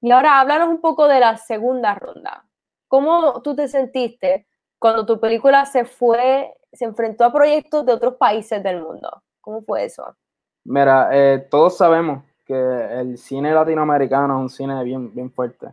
Y 0.00 0.10
ahora 0.10 0.40
háblanos 0.40 0.68
un 0.68 0.80
poco 0.80 1.08
de 1.08 1.20
la 1.20 1.36
segunda 1.36 1.94
ronda. 1.94 2.44
¿Cómo 2.88 3.40
tú 3.40 3.54
te 3.56 3.68
sentiste 3.68 4.46
cuando 4.78 5.06
tu 5.06 5.18
película 5.18 5.64
se 5.64 5.84
fue, 5.84 6.52
se 6.72 6.84
enfrentó 6.84 7.24
a 7.24 7.32
proyectos 7.32 7.86
de 7.86 7.92
otros 7.92 8.16
países 8.16 8.62
del 8.62 8.82
mundo? 8.82 9.22
¿Cómo 9.40 9.62
fue 9.62 9.84
eso? 9.84 10.16
Mira, 10.64 11.08
eh, 11.12 11.46
todos 11.50 11.78
sabemos 11.78 12.22
que 12.52 13.00
el 13.00 13.18
cine 13.18 13.52
latinoamericano 13.52 14.36
es 14.36 14.42
un 14.42 14.50
cine 14.50 14.84
bien, 14.84 15.14
bien 15.14 15.30
fuerte. 15.30 15.66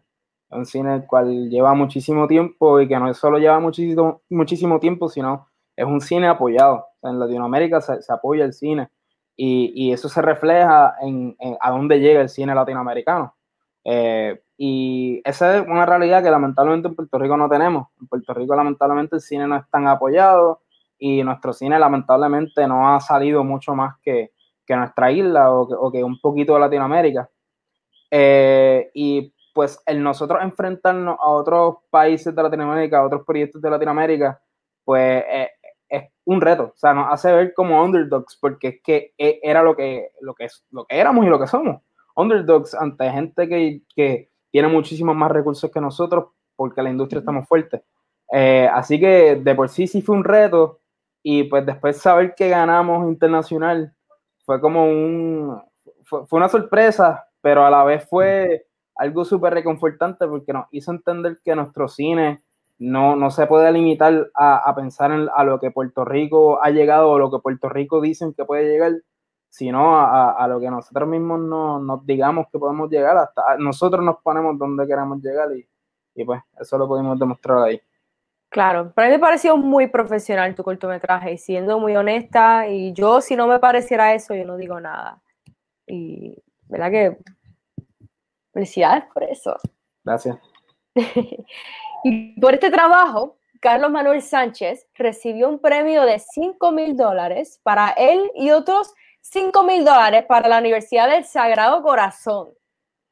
Es 0.50 0.58
un 0.58 0.66
cine 0.66 0.96
el 0.96 1.06
cual 1.06 1.50
lleva 1.50 1.74
muchísimo 1.74 2.28
tiempo 2.28 2.80
y 2.80 2.88
que 2.88 2.98
no 3.00 3.14
solo 3.14 3.38
lleva 3.38 3.60
muchísimo, 3.60 4.22
muchísimo 4.30 4.80
tiempo, 4.80 5.10
sino 5.10 5.48
es 5.76 5.86
un 5.86 6.02
cine 6.02 6.28
apoyado. 6.28 6.86
En 7.02 7.20
Latinoamérica 7.20 7.82
se, 7.82 8.02
se 8.02 8.14
apoya 8.14 8.46
el 8.46 8.54
cine 8.54 8.90
y, 9.36 9.72
y 9.76 9.94
eso 9.94 10.10
se 10.10 10.22
refleja 10.22 10.96
en, 11.02 11.36
en 11.40 11.58
a 11.62 11.72
dónde 11.72 12.00
llega 12.00 12.22
el 12.22 12.30
cine 12.30 12.56
latinoamericano. 12.56 13.36
Eh, 13.86 14.42
y 14.58 15.22
esa 15.24 15.58
es 15.58 15.68
una 15.68 15.86
realidad 15.86 16.22
que 16.22 16.30
lamentablemente 16.30 16.90
en 16.90 16.96
Puerto 16.96 17.18
Rico 17.18 17.38
no 17.38 17.48
tenemos. 17.48 17.88
En 18.02 18.08
Puerto 18.08 18.34
Rico 18.34 18.56
lamentablemente 18.56 19.16
el 19.16 19.22
cine 19.22 19.48
no 19.48 19.56
es 19.56 19.70
tan 19.70 19.88
apoyado 19.88 20.62
y 20.98 21.24
nuestro 21.24 21.54
cine 21.54 21.80
lamentablemente 21.80 22.68
no 22.68 22.94
ha 22.94 23.00
salido 23.00 23.44
mucho 23.44 23.74
más 23.76 23.98
que, 24.02 24.34
que 24.70 24.76
nuestra 24.76 25.12
isla 25.12 25.52
o 25.52 25.68
que, 25.68 25.74
o 25.74 25.92
que 25.92 26.04
un 26.04 26.22
poquito 26.22 26.54
de 26.54 26.60
Latinoamérica. 26.60 27.28
Eh, 28.12 28.92
y 28.94 29.34
pues 29.52 29.82
el 29.88 30.04
nosotros 30.04 30.44
enfrentarnos 30.44 31.18
a 31.20 31.30
otros 31.30 31.78
países 31.90 32.36
de 32.36 32.44
Latinoamérica, 32.44 33.00
a 33.00 33.06
otros 33.08 33.26
proyectos 33.26 33.64
de 33.64 33.70
Latinoamérica, 33.72 34.40
pues 34.86 35.24
eh, 35.28 35.50
es 35.90 36.04
un 36.26 36.40
reto. 36.40 36.66
O 36.66 36.78
sea, 36.78 36.94
nos 36.94 37.12
hace 37.12 37.32
ver 37.32 37.52
como 37.56 37.84
underdogs, 37.84 38.38
porque 38.40 38.68
es 38.68 38.76
que 38.84 39.14
eh, 39.18 39.40
era 39.42 39.64
lo 39.64 39.76
que, 39.76 40.12
lo 40.22 40.36
que, 40.36 40.48
lo 40.70 40.86
que 40.86 41.00
éramos 41.00 41.26
y 41.26 41.30
lo 41.30 41.40
que 41.40 41.48
somos. 41.48 41.82
Underdogs 42.16 42.76
ante 42.76 43.10
gente 43.10 43.50
que, 43.50 43.82
que 43.96 44.30
tiene 44.52 44.68
muchísimos 44.68 45.16
más 45.16 45.32
recursos 45.32 45.72
que 45.72 45.82
nosotros, 45.82 46.26
porque 46.56 46.84
la 46.84 46.92
industria 46.92 47.22
está 47.22 47.32
muy 47.32 47.44
fuerte. 47.44 47.82
Eh, 48.32 48.70
así 48.72 49.00
que 49.00 49.36
de 49.36 49.56
por 49.56 49.70
sí 49.70 49.88
sí 49.88 50.04
fue 50.04 50.16
un 50.16 50.24
reto, 50.24 50.80
y 51.24 51.46
pues 51.46 51.66
después 51.66 51.98
saber 51.98 52.36
que 52.36 52.50
ganamos 52.50 53.08
internacional 53.08 53.96
fue 54.50 54.60
como 54.60 54.84
un, 54.84 55.62
fue, 56.06 56.26
fue 56.26 56.38
una 56.38 56.50
sorpresa, 56.50 57.28
pero 57.40 57.64
a 57.68 57.70
la 57.70 57.84
vez 57.84 58.10
fue 58.10 58.66
algo 58.96 59.24
súper 59.24 59.54
reconfortante 59.54 60.28
porque 60.28 60.54
nos 60.54 60.66
hizo 60.72 60.90
entender 60.90 61.38
que 61.46 61.56
nuestro 61.56 61.88
cine 61.88 62.42
no, 62.80 63.16
no 63.16 63.30
se 63.30 63.46
puede 63.46 63.72
limitar 63.72 64.32
a, 64.34 64.58
a 64.68 64.74
pensar 64.74 65.12
en, 65.12 65.30
a 65.36 65.44
lo 65.44 65.60
que 65.60 65.70
Puerto 65.70 66.04
Rico 66.04 66.64
ha 66.64 66.72
llegado 66.72 67.12
o 67.12 67.20
lo 67.20 67.30
que 67.30 67.38
Puerto 67.38 67.70
Rico 67.70 68.02
dicen 68.02 68.34
que 68.34 68.44
puede 68.44 68.68
llegar, 68.68 68.94
sino 69.50 70.00
a, 70.00 70.32
a 70.32 70.48
lo 70.48 70.60
que 70.60 70.72
nosotros 70.72 71.08
mismos 71.08 71.42
no, 71.42 71.80
nos 71.80 72.04
digamos 72.08 72.48
que 72.52 72.58
podemos 72.58 72.90
llegar, 72.90 73.18
hasta 73.18 73.56
nosotros 73.60 74.04
nos 74.04 74.16
ponemos 74.24 74.58
donde 74.58 74.88
queremos 74.88 75.22
llegar 75.22 75.56
y, 75.56 75.64
y 76.16 76.26
pues 76.26 76.42
eso 76.60 76.76
lo 76.80 76.88
pudimos 76.88 77.20
demostrar 77.20 77.60
ahí. 77.60 77.80
Claro, 78.50 78.92
pero 78.96 79.06
a 79.06 79.10
mí 79.10 79.16
me 79.16 79.20
pareció 79.20 79.58
muy 79.58 79.88
profesional 79.88 80.56
tu 80.56 80.64
cortometraje 80.64 81.34
y 81.34 81.38
siendo 81.38 81.80
muy 81.80 81.96
honesta, 81.96 82.68
y 82.68 82.94
yo 82.94 83.22
si 83.22 83.36
no 83.36 83.46
me 83.46 83.60
pareciera 83.60 84.16
eso, 84.16 84.34
yo 84.34 84.44
no 84.44 84.58
digo 84.58 84.80
nada. 84.80 85.22
Y, 85.86 86.36
¿verdad 86.68 86.90
que? 86.90 87.18
Felicidades 88.52 89.04
por 89.14 89.24
eso. 89.24 89.56
Gracias. 90.04 90.38
y 92.04 92.40
por 92.42 92.56
este 92.56 92.72
trabajo, 92.72 93.38
Carlos 93.62 93.92
Manuel 93.92 94.22
Sánchez 94.22 94.88
recibió 94.96 95.48
un 95.48 95.60
premio 95.60 96.04
de 96.04 96.18
5 96.18 96.72
mil 96.72 96.98
dólares 96.98 97.60
para 97.62 97.90
él 97.92 98.32
y 98.34 98.50
otros 98.50 98.94
5 99.22 99.64
mil 99.64 99.86
dólares 99.86 100.26
para 100.28 100.48
la 100.48 100.58
Universidad 100.58 101.10
del 101.10 101.26
Sagrado 101.26 101.84
Corazón, 101.84 102.50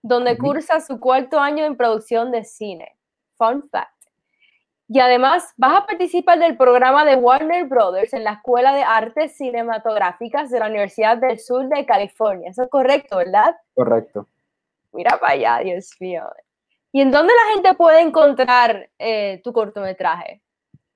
donde 0.01 0.37
cursa 0.37 0.79
su 0.79 0.99
cuarto 0.99 1.39
año 1.39 1.65
en 1.65 1.77
producción 1.77 2.31
de 2.31 2.43
cine. 2.43 2.97
Fun 3.37 3.69
fact. 3.69 3.96
Y 4.89 4.99
además 4.99 5.53
vas 5.57 5.81
a 5.81 5.85
participar 5.85 6.39
del 6.39 6.55
programa 6.55 7.03
de 7.03 7.15
Warner 7.15 7.67
Brothers 7.67 8.13
en 8.13 8.23
la 8.23 8.33
Escuela 8.33 8.73
de 8.73 8.83
Artes 8.83 9.35
Cinematográficas 9.35 10.49
de 10.49 10.59
la 10.59 10.67
Universidad 10.67 11.17
del 11.17 11.39
Sur 11.39 11.67
de 11.67 11.85
California. 11.85 12.51
Eso 12.51 12.63
es 12.63 12.69
correcto, 12.69 13.17
¿verdad? 13.17 13.55
Correcto. 13.75 14.27
Mira 14.93 15.19
para 15.19 15.33
allá, 15.33 15.59
Dios 15.63 15.91
mío. 15.99 16.23
¿Y 16.93 17.01
en 17.01 17.11
dónde 17.11 17.33
la 17.33 17.53
gente 17.53 17.77
puede 17.77 18.01
encontrar 18.01 18.89
eh, 18.97 19.41
tu 19.43 19.51
cortometraje? 19.51 20.41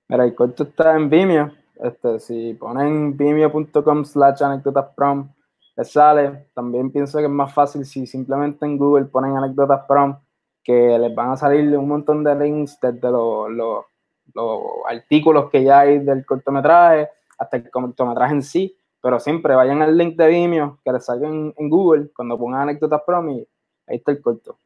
Mira, 0.08 0.24
el 0.24 0.36
corto 0.36 0.64
está 0.64 0.96
en 0.96 1.10
Vimeo. 1.10 1.52
Este, 1.82 2.20
si 2.20 2.54
ponen 2.54 3.18
vimeo.com 3.18 4.06
slash 4.06 4.44
anécdotas 4.44 4.94
prom, 4.96 5.30
les 5.76 5.92
sale. 5.92 6.48
También 6.54 6.92
pienso 6.92 7.18
que 7.18 7.26
es 7.26 7.30
más 7.30 7.54
fácil 7.54 7.86
si 7.86 8.06
simplemente 8.06 8.66
en 8.66 8.78
Google 8.78 9.06
ponen 9.06 9.36
anécdotas 9.36 9.86
prom, 9.88 10.18
que 10.64 10.98
les 10.98 11.14
van 11.14 11.32
a 11.32 11.38
salir 11.38 11.78
un 11.78 11.88
montón 11.88 12.24
de 12.24 12.36
links 12.36 12.80
desde 12.80 13.10
los, 13.10 13.50
los, 13.52 13.86
los 14.34 14.62
artículos 14.88 15.50
que 15.50 15.64
ya 15.64 15.82
hay 15.82 16.00
del 16.00 16.26
cortometraje 16.26 17.10
hasta 17.38 17.58
el 17.58 17.70
cortometraje 17.70 18.34
en 18.34 18.44
sí. 18.44 18.78
Pero 19.02 19.20
siempre 19.20 19.56
vayan 19.56 19.82
al 19.82 19.98
link 19.98 20.16
de 20.16 20.28
Vimeo 20.28 20.80
que 20.86 20.92
les 20.92 21.06
salga 21.06 21.28
en, 21.28 21.54
en 21.58 21.70
Google 21.70 22.12
cuando 22.16 22.38
pongan 22.38 22.62
anécdotas 22.62 23.02
prom 23.06 23.30
y 23.32 23.48
ahí 23.88 23.98
está 23.98 24.12
el 24.12 24.22
corto. 24.22 24.58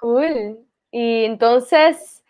Cool. 0.00 0.58
Y 0.92 1.24
entonces, 1.24 2.24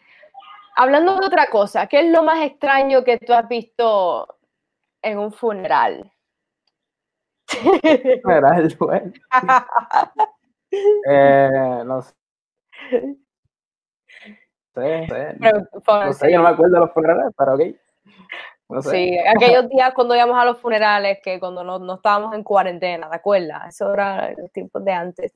hablando 0.76 1.18
de 1.18 1.26
otra 1.26 1.48
cosa, 1.50 1.86
¿qué 1.86 2.00
es 2.00 2.10
lo 2.10 2.22
más 2.22 2.42
extraño 2.42 3.04
que 3.04 3.18
tú 3.18 3.32
has 3.34 3.46
visto 3.48 4.26
en 5.02 5.18
un 5.18 5.32
funeral? 5.32 6.10
Funeral, 8.22 8.76
bueno. 8.78 9.12
eh, 11.08 11.82
no 11.84 12.02
sé. 12.02 12.14
Sé, 14.74 15.06
sé. 15.08 15.36
Pero, 15.40 15.60
No 16.04 16.12
sé, 16.12 16.30
yo 16.30 16.38
no 16.38 16.44
me 16.44 16.50
acuerdo 16.50 16.74
de 16.74 16.80
los 16.80 16.92
funerales, 16.92 17.32
pero 17.36 17.54
ok. 17.54 17.60
No 18.68 18.82
sé. 18.82 18.90
Sí, 18.90 19.18
aquellos 19.18 19.68
días 19.68 19.92
cuando 19.94 20.14
íbamos 20.16 20.36
a 20.36 20.44
los 20.44 20.58
funerales, 20.60 21.18
que 21.22 21.38
cuando 21.38 21.62
no, 21.62 21.78
no 21.78 21.94
estábamos 21.94 22.34
en 22.34 22.42
cuarentena, 22.42 23.08
¿te 23.08 23.16
acuerdas? 23.16 23.68
Eso 23.68 23.92
era 23.94 24.32
los 24.36 24.50
tiempos 24.50 24.84
de 24.84 24.92
antes. 24.92 25.32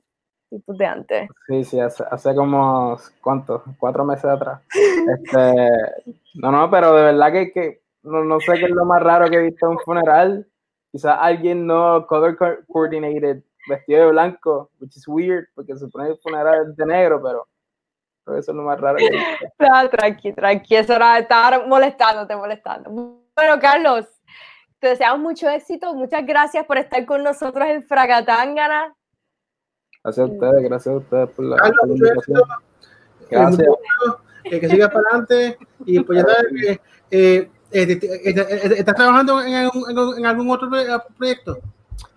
Tiempos 0.49 0.77
de 0.77 0.85
antes. 0.85 1.29
Sí, 1.47 1.63
sí, 1.63 1.79
hace, 1.79 2.03
hace 2.11 2.35
como, 2.35 2.97
¿cuántos? 3.21 3.61
Cuatro 3.79 4.03
meses 4.05 4.25
atrás. 4.25 4.61
Este, 5.07 6.11
no, 6.35 6.51
no, 6.51 6.69
pero 6.69 6.93
de 6.93 7.03
verdad 7.03 7.31
que, 7.31 7.51
que 7.51 7.81
no, 8.03 8.23
no 8.23 8.39
sé 8.39 8.53
qué 8.59 8.65
es 8.65 8.71
lo 8.71 8.85
más 8.85 9.01
raro 9.01 9.29
que 9.29 9.37
he 9.37 9.41
visto 9.43 9.65
en 9.65 9.71
un 9.71 9.79
funeral. 9.79 10.47
Quizás 10.91 11.17
alguien 11.19 11.65
no 11.65 12.05
color 12.05 12.37
co- 12.37 12.57
coordinated, 12.67 13.41
vestido 13.67 14.05
de 14.05 14.11
blanco, 14.11 14.69
which 14.79 14.95
is 14.97 15.07
weird, 15.07 15.45
porque 15.55 15.73
se 15.73 15.79
supone 15.79 16.05
que 16.05 16.11
el 16.13 16.19
funeral 16.19 16.69
es 16.69 16.75
de 16.75 16.85
negro, 16.85 17.21
pero, 17.21 17.47
pero 18.25 18.37
eso 18.37 18.51
es 18.51 18.55
lo 18.55 18.63
más 18.63 18.79
raro 18.79 18.97
que. 18.97 19.09
Ah, 19.59 19.87
tranqui, 19.91 20.33
tranqui, 20.33 20.75
eso 20.75 20.93
era 20.93 21.19
estar 21.19 21.67
molestándote, 21.67 22.35
molestando. 22.35 22.89
Bueno, 23.35 23.59
Carlos, 23.59 24.05
te 24.79 24.87
deseamos 24.89 25.19
mucho 25.19 25.49
éxito. 25.49 25.93
Muchas 25.93 26.25
gracias 26.25 26.65
por 26.65 26.77
estar 26.77 27.05
con 27.05 27.23
nosotros 27.23 27.67
en 27.67 27.83
Fragatángana. 27.83 28.93
Gracias 30.03 30.27
a 30.27 30.31
ustedes, 30.31 30.63
gracias 30.63 30.93
a 30.95 30.97
ustedes 30.97 31.29
por 31.29 31.45
la, 31.45 31.57
Carlos, 31.57 31.75
por 31.77 31.87
la 31.87 31.93
mucho 31.93 32.05
invitación. 32.31 32.43
Gracias. 33.29 33.67
Eh, 34.45 34.59
que 34.59 34.69
sigas 34.69 34.89
para 34.89 35.03
adelante 35.09 35.57
y 35.85 35.99
pues 35.99 36.17
ya 36.19 36.25
sabes 36.25 36.47
que 36.59 36.81
eh, 37.11 37.51
eh, 37.71 37.99
¿Estás 38.77 38.95
trabajando 38.95 39.39
en 39.41 39.53
algún, 39.53 39.89
en 39.89 39.97
algún- 39.97 40.17
en 40.17 40.25
algún 40.25 40.49
otro 40.49 40.67
proye- 40.67 41.03
proyecto? 41.17 41.59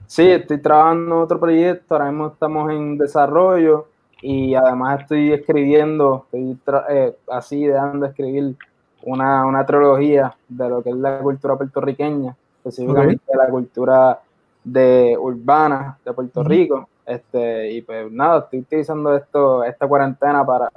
Sí, 0.07 0.31
estoy 0.31 0.59
trabajando 0.59 1.17
en 1.17 1.23
otro 1.23 1.41
proyecto, 1.41 1.95
ahora 1.95 2.11
mismo 2.11 2.29
estamos 2.29 2.71
en 2.71 2.99
desarrollo 2.99 3.89
y 4.21 4.55
además 4.55 5.03
estoy 5.03 5.33
escribiendo, 5.33 6.27
estoy 6.27 6.59
eh, 6.91 7.17
así 7.29 7.61
ideando 7.61 8.07
escribir 8.07 8.57
una, 9.03 9.45
una 9.45 9.67
trilogía 9.67 10.35
de 10.49 10.69
lo 10.69 10.83
que 10.83 10.91
es 10.91 10.97
la 10.97 11.19
cultura 11.19 11.57
puertorriqueña, 11.57 12.35
específicamente 12.59 13.25
la 13.37 13.49
cultura 13.49 14.21
de 14.63 15.17
urbana 15.19 15.99
de 16.05 16.13
Puerto. 16.13 16.43
Rico. 16.43 16.89
Este, 17.05 17.71
y 17.71 17.83
pues 17.83 18.11
nada, 18.11 18.39
estoy 18.39 18.61
utilizando 18.61 19.15
esto, 19.15 19.63
esta 19.63 19.87
cuarentena 19.87 20.45
para, 20.45 20.71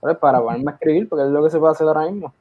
pues, 0.00 0.16
para 0.16 0.40
ponerme 0.40 0.70
a 0.70 0.74
escribir, 0.74 1.08
porque 1.08 1.26
es 1.26 1.30
lo 1.30 1.44
que 1.44 1.50
se 1.50 1.58
puede 1.58 1.72
hacer 1.72 1.86
ahora 1.86 2.10
mismo. 2.10 2.32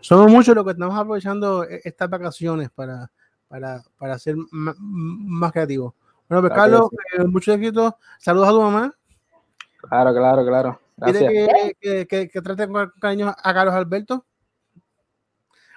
Somos 0.00 0.30
muchos 0.30 0.54
los 0.54 0.64
que 0.64 0.70
estamos 0.70 0.98
aprovechando 0.98 1.64
e- 1.64 1.80
estas 1.84 2.08
vacaciones 2.08 2.70
para, 2.70 3.10
para, 3.54 3.80
para 3.98 4.18
ser 4.18 4.34
más 4.50 5.52
creativos. 5.52 5.94
Bueno, 6.28 6.42
pues 6.42 6.52
Claro 6.54 6.90
Carlos, 6.90 6.90
eh, 7.12 7.24
mucho 7.24 7.52
éxito. 7.52 7.96
Saludos 8.18 8.48
a 8.48 8.50
tu 8.50 8.60
mamá. 8.60 8.92
Claro, 9.76 10.12
claro, 10.12 10.44
claro. 10.44 10.80
Gracias. 10.96 11.30
que, 11.30 11.76
que, 11.80 12.06
que, 12.08 12.28
que 12.28 12.42
trate 12.42 12.66
con 12.66 12.90
cariño 13.00 13.28
a 13.28 13.54
Carlos 13.54 13.72
Alberto. 13.76 14.26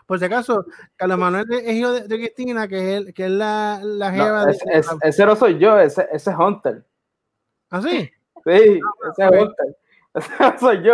Por 0.08 0.18
si 0.18 0.26
acaso, 0.26 0.66
Carlos 0.96 1.20
Manuel 1.20 1.46
es 1.52 1.76
hijo 1.76 1.92
de, 1.92 2.08
de 2.08 2.18
Cristina, 2.18 2.68
que 2.68 2.78
es, 2.96 2.98
el- 2.98 3.14
que 3.14 3.26
es 3.26 3.32
la, 3.32 3.80
la 3.84 4.10
No, 4.12 4.24
jeva 4.24 4.46
de. 4.46 4.58
ese, 5.04 5.26
no 5.28 5.36
soy 5.36 5.60
yo, 5.60 5.80
ese, 5.80 6.08
ese 6.12 6.32
es 6.32 6.36
Hunter. 6.36 6.84
¿Ah, 7.70 7.80
sí? 7.84 7.90
Sí, 7.90 8.10
ese 8.44 8.80
es 9.20 9.28
ok. 9.28 9.36
Hunter. 9.40 9.78
Ese 10.16 10.60
soy 10.60 10.84
yo. 10.84 10.94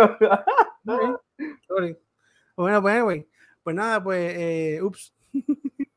Sorry. 1.66 1.96
Bueno, 2.56 2.82
pues, 2.82 2.94
anyway, 2.94 3.26
pues 3.62 3.74
nada, 3.74 4.04
pues, 4.04 4.34
eh, 4.36 4.80
ups. 4.82 5.14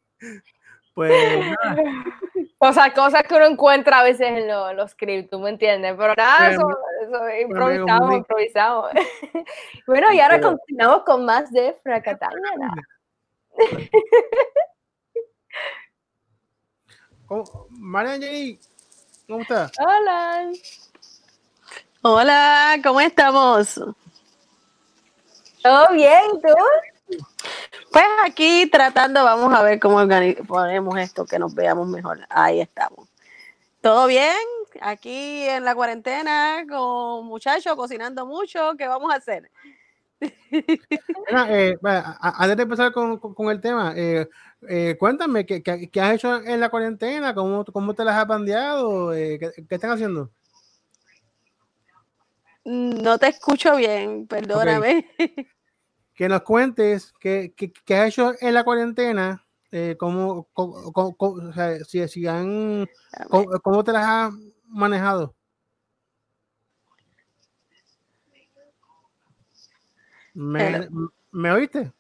pues 0.98 1.46
nada. 1.46 1.76
Cosas, 2.60 2.92
cosas 2.94 3.22
que 3.22 3.36
uno 3.36 3.46
encuentra 3.46 4.00
a 4.00 4.04
veces 4.04 4.30
en, 4.30 4.48
lo- 4.48 4.72
en 4.72 4.78
los 4.78 4.90
scripts, 4.90 5.30
¿tú 5.30 5.40
me 5.40 5.52
entiendes? 5.52 5.94
Pero 5.96 6.16
nada, 6.16 6.50
Pero- 6.50 6.52
eso, 6.54 6.68
eso 7.04 7.24
me 7.24 7.42
improvisamos, 8.18 8.92
bueno, 9.88 10.12
y 10.12 10.20
ahora 10.20 10.38
Pero- 10.38 10.50
continuamos 10.50 11.04
con 11.04 11.24
más 11.24 11.52
de 11.52 11.78
Fracatangana. 11.84 12.74
¿Cómo- 17.28 17.68
María 17.70 18.14
Angeli, 18.14 18.60
¿cómo 19.28 19.42
estás? 19.42 19.72
Hola. 19.80 20.50
Hola, 22.02 22.78
¿cómo 22.84 23.02
estamos? 23.02 23.76
¿Todo 25.62 25.90
bien, 25.94 26.22
tú? 26.42 26.56
Pues 27.08 28.04
aquí 28.26 28.70
tratando, 28.72 29.24
vamos 29.24 29.54
a 29.54 29.64
ver 29.64 29.80
cómo 29.80 29.98
ponemos 30.48 30.98
esto, 31.00 31.26
que 31.26 31.40
nos 31.40 31.54
veamos 31.56 31.88
mejor. 31.88 32.20
Ahí 32.30 32.60
estamos. 32.62 33.08
¿Todo 33.82 34.08
bien? 34.08 34.36
Aquí 34.82 35.44
en 35.48 35.64
la 35.64 35.74
cuarentena 35.74 36.66
con 36.70 37.26
muchachos, 37.26 37.76
cocinando 37.76 38.26
mucho. 38.26 38.76
¿Qué 38.78 38.88
vamos 38.88 39.12
a 39.12 39.18
hacer? 39.18 39.50
Mira, 40.50 41.48
eh, 41.50 41.78
antes 41.84 42.58
de 42.58 42.64
empezar 42.64 42.92
con, 42.92 43.18
con- 43.20 43.34
con 43.34 43.50
el 43.50 43.62
tema, 43.62 43.94
eh, 43.96 44.28
eh, 44.68 44.96
cuéntame, 45.00 45.46
¿qué, 45.46 45.62
qué, 45.64 45.90
qué 45.90 46.02
has 46.02 46.16
hecho 46.16 46.36
en 46.44 46.60
la 46.60 46.70
cuarentena? 46.70 47.34
¿Cómo, 47.34 47.64
cómo 47.66 47.94
te 47.94 48.04
las 48.04 48.16
has 48.16 48.28
bandeado? 48.28 49.12
¿qué, 49.12 49.52
qué 49.68 49.76
están 49.76 49.92
haciendo? 49.92 50.30
No 52.66 53.18
te 53.18 53.28
escucho 53.28 53.76
bien, 53.78 54.28
perdóname. 54.28 55.08
Que 56.18 56.28
nos 56.28 56.42
cuentes 56.42 57.14
qué, 57.20 57.54
qué, 57.56 57.72
qué 57.72 57.96
has 57.96 58.08
hecho 58.10 58.34
en 58.42 58.56
la 58.56 58.64
cuarentena, 58.64 59.46
eh, 59.72 59.96
cómo, 60.00 60.48
cómo- 60.52 60.92
cómo- 60.92 61.16
cómo- 61.16 61.50
o 61.50 61.54
sea, 61.54 61.78
si, 61.86 62.06
si 62.08 62.26
han, 62.28 62.90
cómo, 63.30 63.46
cómo 63.62 63.84
te 63.84 63.92
las 63.94 64.06
has 64.06 64.34
manejado. 64.66 65.36
¿Me. 70.34 70.88
¿me 71.32 71.52
oíste? 71.52 71.92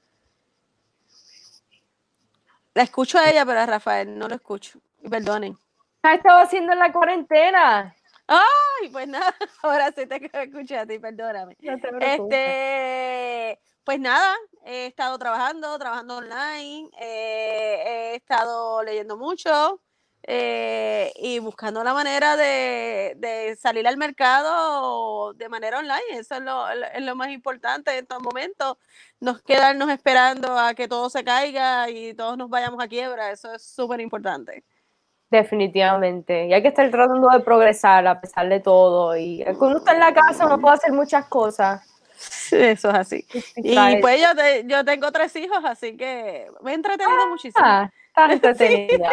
La 2.73 2.83
escucho 2.83 3.17
a 3.17 3.29
ella, 3.29 3.45
pero 3.45 3.59
a 3.59 3.65
Rafael 3.65 4.17
no 4.17 4.27
lo 4.27 4.35
escucho. 4.35 4.79
Y 5.01 5.09
Perdonen. 5.09 5.55
¿Qué 6.03 6.13
estado 6.13 6.39
haciendo 6.39 6.73
en 6.73 6.79
la 6.79 6.91
cuarentena? 6.91 7.95
Ay, 8.27 8.89
pues 8.91 9.07
nada, 9.07 9.33
ahora 9.63 9.91
sí 9.91 10.05
te 10.07 10.29
escuché 10.43 10.77
a 10.77 10.85
ti, 10.85 10.99
perdóname. 10.99 11.55
No 11.61 11.79
te 11.79 11.87
preocupes. 11.93 12.37
Este, 12.39 13.59
pues 13.87 14.01
nada, 14.01 14.35
he 14.65 14.87
estado 14.87 15.17
trabajando, 15.17 15.79
trabajando 15.79 16.17
online, 16.17 16.89
eh, 16.99 17.83
he 17.85 18.15
estado 18.15 18.83
leyendo 18.83 19.15
mucho 19.15 19.79
eh, 20.23 21.13
y 21.15 21.39
buscando 21.39 21.81
la 21.85 21.93
manera 21.93 22.35
de, 22.35 23.57
salir 23.57 23.87
al 23.87 23.95
mercado 23.95 25.31
de 25.35 25.47
manera 25.47 25.79
online. 25.79 26.01
Eso 26.09 26.35
es 26.35 27.01
lo, 27.01 27.15
más 27.15 27.29
importante 27.29 27.91
en 27.91 27.99
estos 27.99 28.21
momentos. 28.21 28.75
Nos 29.21 29.41
quedarnos 29.41 29.89
esperando 29.89 30.59
a 30.59 30.73
que 30.73 30.89
todo 30.89 31.09
se 31.09 31.23
caiga 31.23 31.89
y 31.89 32.13
todos 32.13 32.37
nos 32.37 32.49
vayamos 32.49 32.83
a 32.83 32.89
quiebra. 32.89 33.31
Eso 33.31 33.53
es 33.53 33.63
súper 33.63 34.01
importante. 34.01 34.65
Definitivamente. 35.31 36.47
Y 36.47 36.53
hay 36.53 36.61
que 36.61 36.67
estar 36.67 36.91
tratando 36.91 37.29
de 37.29 37.39
progresar 37.39 38.05
a 38.05 38.19
pesar 38.19 38.49
de 38.49 38.59
todo. 38.59 39.15
Y 39.15 39.45
cuando 39.45 39.67
uno 39.67 39.77
está 39.77 39.93
en 39.93 40.01
la 40.01 40.13
casa 40.13 40.45
uno 40.45 40.59
puede 40.59 40.75
hacer 40.75 40.91
muchas 40.91 41.25
cosas. 41.27 41.96
Eso 42.51 42.89
es 42.89 42.95
así. 42.95 43.25
Y 43.55 43.75
pues 44.01 44.21
yo, 44.21 44.35
te- 44.35 44.63
yo 44.67 44.83
tengo 44.83 45.11
tres 45.11 45.35
hijos, 45.35 45.59
así 45.63 45.95
que 45.97 46.47
me 46.61 46.71
he 46.71 46.73
entretenido 46.75 47.27
muchísimo. 47.29 47.63
Ah, 47.65 47.91
estás 48.15 48.31
entretenida, 48.59 49.11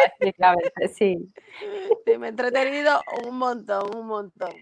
sí. 0.93 1.17
Sí, 2.05 2.17
me 2.17 2.27
he 2.27 2.29
entretenido 2.29 3.01
un 3.27 3.37
montón, 3.37 3.95
un 3.95 4.07
montón. 4.07 4.53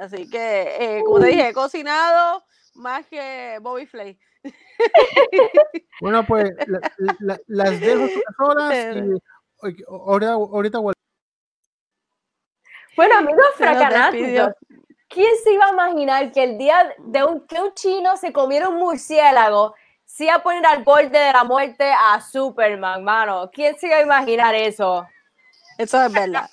Así 0.00 0.28
que, 0.28 0.98
eh, 0.98 1.02
como 1.04 1.20
te 1.20 1.26
dije, 1.28 1.48
he 1.48 1.52
cocinado 1.52 2.44
más 2.74 3.06
que 3.06 3.58
Bobby 3.62 3.86
Flay. 3.86 4.18
Bueno, 6.00 6.26
pues 6.26 6.50
la- 6.66 6.80
la- 7.20 7.40
las 7.46 7.80
dejo 7.80 8.02
unas 8.02 8.38
horas 8.38 8.96
y 8.96 9.18
oye, 9.62 9.84
ahorita, 9.88 10.32
ahorita 10.32 10.78
vuelvo. 10.78 10.96
Bueno, 12.96 13.16
amigos 13.16 13.46
fracanáticos. 13.56 14.52
¿Quién 15.08 15.30
se 15.42 15.52
iba 15.52 15.66
a 15.66 15.72
imaginar 15.72 16.32
que 16.32 16.42
el 16.42 16.58
día 16.58 16.94
de 16.98 17.24
un, 17.24 17.46
que 17.46 17.60
un 17.60 17.72
chino 17.74 18.16
se 18.16 18.32
comiera 18.32 18.68
un 18.68 18.76
murciélago 18.76 19.74
se 20.04 20.24
iba 20.24 20.34
a 20.34 20.42
poner 20.42 20.64
al 20.66 20.84
borde 20.84 21.18
de 21.18 21.32
la 21.32 21.44
muerte 21.44 21.92
a 21.92 22.20
Superman, 22.20 23.02
mano? 23.02 23.50
¿Quién 23.52 23.78
se 23.78 23.86
iba 23.88 23.96
a 23.96 24.02
imaginar 24.02 24.54
eso? 24.54 25.06
Eso 25.78 26.02
es 26.02 26.12
verdad. 26.12 26.48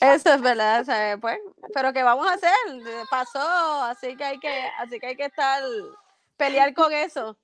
Eso 0.00 0.34
es 0.34 0.40
verdad, 0.40 0.84
¿sabes? 0.84 1.16
Pues, 1.20 1.38
pero 1.72 1.92
¿qué 1.92 2.02
vamos 2.02 2.26
a 2.26 2.34
hacer? 2.34 2.50
Pasó, 3.10 3.82
así 3.84 4.16
que 4.16 4.24
hay 4.24 4.38
que, 4.38 4.70
así 4.78 5.00
que 5.00 5.06
hay 5.06 5.16
que 5.16 5.24
estar 5.26 5.62
pelear 6.36 6.72
con 6.74 6.92
eso. 6.92 7.36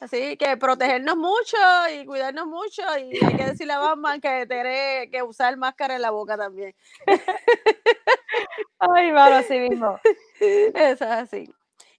Así 0.00 0.36
que 0.36 0.56
protegernos 0.56 1.16
mucho 1.16 1.56
y 1.94 2.04
cuidarnos 2.06 2.46
mucho 2.46 2.82
y 2.98 3.24
hay 3.24 3.36
que 3.36 3.44
decirle 3.44 3.72
a 3.72 3.78
Batman 3.78 4.20
que 4.20 4.46
tiene 4.46 5.08
que 5.10 5.22
usar 5.22 5.56
máscara 5.56 5.96
en 5.96 6.02
la 6.02 6.10
boca 6.10 6.36
también. 6.36 6.74
Ay, 8.78 9.12
mano, 9.12 9.36
así 9.36 9.58
mismo. 9.58 9.98
Eso 10.40 10.74
es 10.74 11.02
así. 11.02 11.52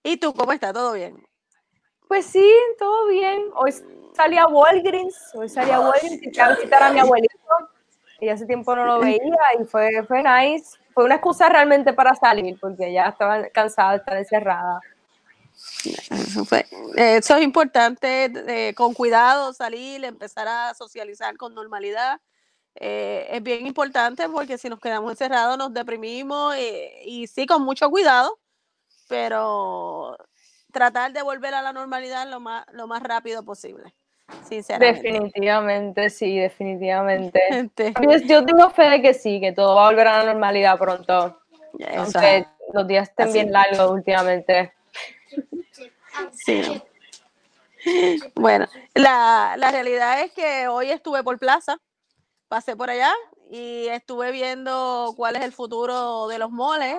¿Y 0.03 0.17
tú 0.17 0.34
cómo 0.34 0.53
estás? 0.53 0.73
¿Todo 0.73 0.93
bien? 0.93 1.21
Pues 2.08 2.25
sí, 2.25 2.51
todo 2.77 3.08
bien. 3.08 3.49
Hoy 3.55 3.71
salí 4.15 4.38
a 4.38 4.47
Walgreens, 4.47 5.32
hoy 5.36 5.49
salí 5.49 5.71
a 5.71 5.79
Walgreens 5.79 6.21
y 6.23 6.39
a 6.39 6.49
visitar 6.49 6.84
a 6.84 6.91
mi 6.91 6.99
abuelito. 6.99 7.36
Y 8.21 8.29
hace 8.29 8.45
tiempo 8.45 8.75
no 8.75 8.86
lo 8.86 8.99
veía 9.01 9.19
y 9.60 9.65
fue, 9.65 10.03
fue 10.08 10.23
nice. 10.23 10.77
Fue 10.93 11.03
una 11.05 11.15
excusa 11.15 11.49
realmente 11.49 11.93
para 11.93 12.15
salir 12.15 12.58
porque 12.60 12.91
ya 12.91 13.10
estaba 13.10 13.47
cansada 13.49 13.91
de 13.91 13.97
estar 13.97 14.17
encerrada. 14.17 14.79
Eso, 16.95 17.38
es 17.38 17.43
importante, 17.43 18.32
eh, 18.48 18.74
con 18.74 18.93
cuidado, 18.93 19.54
salir, 19.54 20.04
empezar 20.04 20.48
a 20.48 20.74
socializar 20.74 21.38
con 21.38 21.54
normalidad. 21.54 22.19
Eh, 22.76 23.28
es 23.32 23.43
bien 23.43 23.65
importante 23.65 24.28
porque 24.30 24.58
si 24.58 24.69
nos 24.69 24.80
quedamos 24.80 25.12
encerrados 25.12 25.58
nos 25.58 25.74
deprimimos 25.74 26.56
eh, 26.56 27.02
y 27.06 27.28
sí, 27.28 27.45
con 27.45 27.63
mucho 27.63 27.89
cuidado, 27.89 28.39
pero 29.08 30.17
tratar 30.72 31.12
de 31.12 31.22
volver 31.22 31.54
a 31.54 31.62
la 31.62 31.74
normalidad 31.74 32.30
lo 32.30 32.39
más, 32.39 32.65
lo 32.72 32.88
más 32.88 33.02
rápido 33.02 33.43
posible, 33.43 33.95
sinceramente. 34.48 35.02
Definitivamente, 35.02 36.10
sí, 36.10 36.38
definitivamente. 36.38 37.41
Yo, 38.28 38.45
tengo 38.45 38.69
fe 38.69 38.89
de 38.89 39.02
que 39.02 39.13
sí, 39.13 39.39
que 39.39 39.52
todo 39.52 39.76
va 39.76 39.88
a 39.88 39.89
volver 39.89 40.08
a 40.08 40.19
la 40.19 40.26
normalidad 40.26 40.78
pronto. 40.78 41.39
Aunque 41.98 42.45
los 42.74 42.88
días 42.88 43.10
estén 43.10 43.30
Así. 43.30 43.34
bien 43.34 43.52
largos 43.52 43.91
últimamente. 43.91 44.74
Sí, 46.32 46.62
¿no? 46.62 46.82
Bueno, 48.36 48.68
la, 48.94 49.56
la 49.58 49.72
realidad 49.72 50.22
es 50.22 50.32
que 50.34 50.68
hoy 50.68 50.92
estuve 50.92 51.24
por 51.24 51.39
plaza, 51.39 51.78
pasé 52.48 52.76
por 52.76 52.89
allá 52.89 53.13
y 53.50 53.88
estuve 53.88 54.32
viendo 54.32 55.13
cuál 55.15 55.36
es 55.36 55.44
el 55.44 55.54
futuro 55.54 56.28
de 56.28 56.39
los 56.39 56.52
moles. 56.52 56.98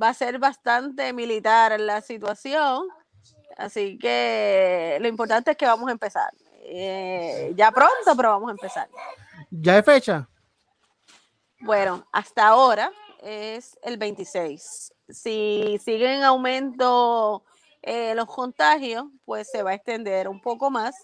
Va 0.00 0.08
a 0.08 0.14
ser 0.14 0.38
bastante 0.38 1.12
militar 1.12 1.78
la 1.78 2.00
situación, 2.00 2.88
así 3.58 3.98
que 3.98 4.96
lo 5.00 5.08
importante 5.08 5.50
es 5.50 5.56
que 5.56 5.66
vamos 5.66 5.88
a 5.88 5.92
empezar. 5.92 6.32
Eh, 6.64 7.52
ya 7.54 7.70
pronto, 7.70 8.16
pero 8.16 8.30
vamos 8.30 8.48
a 8.48 8.52
empezar. 8.52 8.88
¿Ya 9.50 9.74
hay 9.76 9.82
fecha? 9.82 10.26
Bueno, 11.60 12.06
hasta 12.10 12.46
ahora 12.46 12.90
es 13.20 13.78
el 13.82 13.98
26. 13.98 14.94
Si 15.08 15.78
siguen 15.84 16.10
en 16.10 16.22
aumento 16.22 17.44
eh, 17.82 18.14
los 18.14 18.26
contagios, 18.26 19.04
pues 19.24 19.50
se 19.50 19.62
va 19.62 19.70
a 19.72 19.74
extender 19.74 20.28
un 20.28 20.40
poco 20.40 20.70
más. 20.70 20.94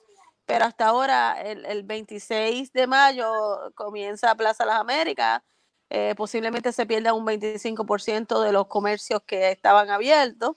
Pero 0.46 0.64
hasta 0.64 0.86
ahora, 0.88 1.40
el, 1.42 1.66
el 1.66 1.82
26 1.84 2.72
de 2.72 2.86
mayo 2.86 3.30
comienza 3.74 4.34
Plaza 4.34 4.64
Las 4.66 4.80
Américas. 4.80 5.42
eh, 5.90 6.14
posiblemente 6.16 6.72
se 6.72 6.86
pierda 6.86 7.14
un 7.14 7.24
25% 7.26 8.40
de 8.42 8.52
los 8.52 8.66
comercios 8.68 9.22
que 9.26 9.50
estaban 9.50 9.90
abiertos, 9.90 10.56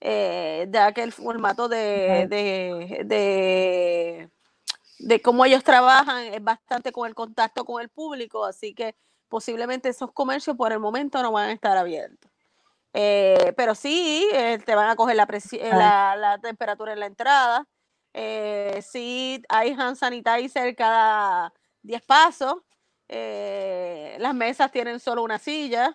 eh, 0.00 0.68
ya 0.70 0.92
que 0.92 1.02
el 1.02 1.12
formato 1.12 1.68
de, 1.68 2.26
de, 2.28 3.02
de, 3.06 4.30
de 4.98 5.22
cómo 5.22 5.44
ellos 5.44 5.64
trabajan 5.64 6.26
es 6.26 6.42
bastante 6.42 6.92
con 6.92 7.08
el 7.08 7.14
contacto 7.14 7.64
con 7.64 7.82
el 7.82 7.88
público, 7.90 8.44
así 8.44 8.74
que 8.74 8.96
posiblemente 9.28 9.88
esos 9.90 10.12
comercios 10.12 10.56
por 10.56 10.72
el 10.72 10.80
momento 10.80 11.22
no 11.22 11.32
van 11.32 11.50
a 11.50 11.52
estar 11.52 11.76
abiertos. 11.76 12.30
Eh, 12.98 13.52
pero 13.58 13.74
sí, 13.74 14.26
eh, 14.32 14.58
te 14.64 14.74
van 14.74 14.88
a 14.88 14.96
coger 14.96 15.16
la, 15.16 15.28
eh, 15.30 15.68
la, 15.70 16.16
la 16.16 16.38
temperatura 16.38 16.94
en 16.94 17.00
la 17.00 17.06
entrada. 17.06 17.66
Eh, 18.14 18.80
sí, 18.80 19.42
hay 19.50 19.72
hand 19.72 19.96
sanitizer 19.96 20.74
cada 20.74 21.52
10 21.82 22.02
pasos. 22.06 22.54
Eh, 23.06 24.16
las 24.18 24.34
mesas 24.34 24.72
tienen 24.72 24.98
solo 24.98 25.22
una 25.22 25.38
silla. 25.38 25.92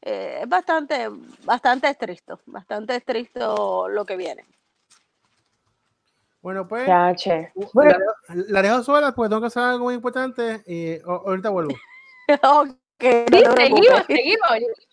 Eh, 0.00 0.38
es 0.42 0.48
bastante, 0.48 1.08
bastante 1.42 1.88
estricto, 1.88 2.38
bastante 2.46 2.94
estricto 2.94 3.88
lo 3.88 4.04
que 4.04 4.16
viene. 4.16 4.46
Bueno, 6.42 6.68
pues. 6.68 6.86
Ya, 6.86 7.12
che. 7.16 7.50
la, 7.56 7.66
Bueno, 7.72 7.98
la 8.28 8.62
dejo 8.62 8.84
sola 8.84 9.12
porque 9.16 9.30
tengo 9.30 9.40
que 9.40 9.48
hacer 9.48 9.64
algo 9.64 9.86
muy 9.86 9.94
importante 9.94 10.62
y 10.64 11.00
ahorita 11.04 11.48
vuelvo. 11.48 11.74
Ok, 12.42 12.76
sí, 13.00 13.44
seguimos, 13.56 14.06
seguimos. 14.06 14.48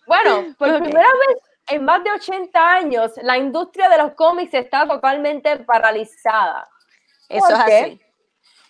Bueno, 0.06 0.54
por 0.58 0.68
Ok. 0.70 0.82
primera 0.82 1.08
vez 1.08 1.38
en 1.68 1.84
más 1.84 2.04
de 2.04 2.12
80 2.12 2.72
años, 2.72 3.12
la 3.22 3.38
industria 3.38 3.88
de 3.88 3.98
los 3.98 4.12
cómics 4.14 4.52
está 4.54 4.86
totalmente 4.86 5.56
paralizada. 5.60 6.68
Eso 7.28 7.48
es 7.48 7.54
¿Por 7.54 7.64
qué? 7.66 7.78
así. 7.80 8.00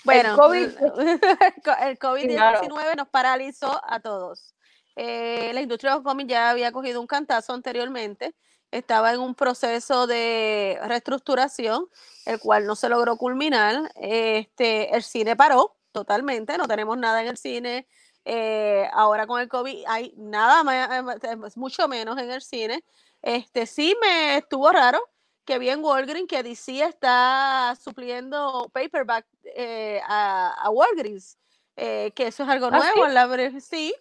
Bueno, 0.05 0.31
El 0.35 0.39
COVID- 0.39 1.81
el 1.83 1.99
COVID-19 1.99 2.97
nos 2.97 3.09
paralizó 3.09 3.81
a 3.85 4.01
todos. 4.01 4.55
Eh, 4.97 5.51
la 5.55 5.61
industria 5.61 5.91
de 5.93 5.97
los 5.97 6.05
cómics 6.05 6.31
ya 6.31 6.51
había 6.51 6.71
cogido 6.71 7.01
un 7.01 7.07
cantazo 7.09 7.53
anteriormente, 7.53 8.33
estaba 8.71 9.13
en 9.13 9.21
un 9.21 9.35
proceso 9.35 10.07
de 10.07 10.79
reestructuración, 10.85 11.89
el 12.27 12.39
cual 12.39 12.67
no 12.67 12.77
se 12.77 12.89
logró 12.89 13.17
culminar. 13.17 13.91
Este, 13.97 14.95
el 14.95 15.03
cine 15.03 15.35
paró 15.35 15.77
totalmente, 15.91 16.57
no 16.59 16.69
tenemos 16.69 16.97
nada 16.97 17.21
en 17.23 17.29
el 17.29 17.37
cine. 17.37 17.89
Eh, 18.25 18.89
ahora 18.93 19.27
con 19.27 19.41
el 19.41 19.49
COVID 19.49 19.85
hay 19.87 20.15
nada 20.17 20.63
más, 20.65 20.91
eh, 21.23 21.37
mucho 21.57 21.87
menos 21.89 22.19
en 22.19 22.31
el 22.31 22.41
cine. 22.43 22.83
Este, 23.21 23.67
sí 23.67 23.95
me 24.01 24.39
estuvo 24.39 24.71
raro 24.71 25.01
que 25.45 25.59
vi 25.59 25.69
en 25.69 25.85
Walgreens 25.85 26.27
que 26.29 26.43
DC 26.43 26.81
está 26.83 27.77
supliendo 27.83 28.71
paperback 28.73 29.27
eh, 29.55 30.01
a, 30.07 30.55
a 30.55 30.71
Walgreens, 30.71 31.37
eh, 31.77 32.13
que 32.15 32.29
eso 32.29 32.45
es 32.45 32.49
algo 32.49 32.67
¿Ah, 32.69 32.79
nuevo. 32.79 33.07
sí? 33.07 33.13
la 33.13 33.61
sí, 33.61 33.95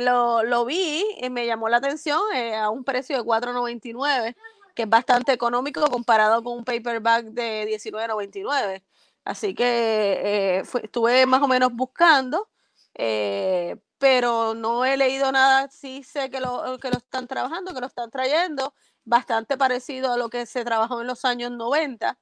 lo, 0.00 0.42
lo 0.42 0.64
vi 0.64 1.04
y 1.20 1.30
me 1.30 1.46
llamó 1.46 1.68
la 1.68 1.76
atención 1.76 2.20
a 2.56 2.70
un 2.70 2.82
precio 2.82 3.16
de 3.16 3.22
$4.99, 3.22 4.34
que 4.74 4.82
es 4.82 4.88
bastante 4.88 5.32
económico 5.32 5.86
comparado 5.88 6.42
con 6.42 6.58
un 6.58 6.64
paperback 6.64 7.26
de 7.26 7.66
$19.99. 7.66 8.82
Así 9.24 9.54
que 9.54 10.62
fue- 10.64 10.82
estuve 10.84 11.24
más 11.26 11.40
o 11.42 11.46
menos 11.48 11.72
buscando, 11.72 12.48
eh, 12.94 13.76
pero 13.98 14.54
no 14.54 14.84
he 14.84 14.96
leído 14.96 15.32
nada. 15.32 15.68
Sí 15.70 16.02
sé 16.02 16.30
que 16.30 16.40
lo, 16.40 16.78
que 16.78 16.90
lo 16.90 16.98
están 16.98 17.26
trabajando, 17.26 17.74
que 17.74 17.80
lo 17.80 17.86
están 17.86 18.10
trayendo, 18.10 18.74
bastante 19.04 19.56
parecido 19.56 20.12
a 20.12 20.16
lo 20.16 20.28
que 20.28 20.46
se 20.46 20.64
trabajó 20.64 21.00
en 21.00 21.06
los 21.06 21.24
años 21.24 21.50
90. 21.52 22.18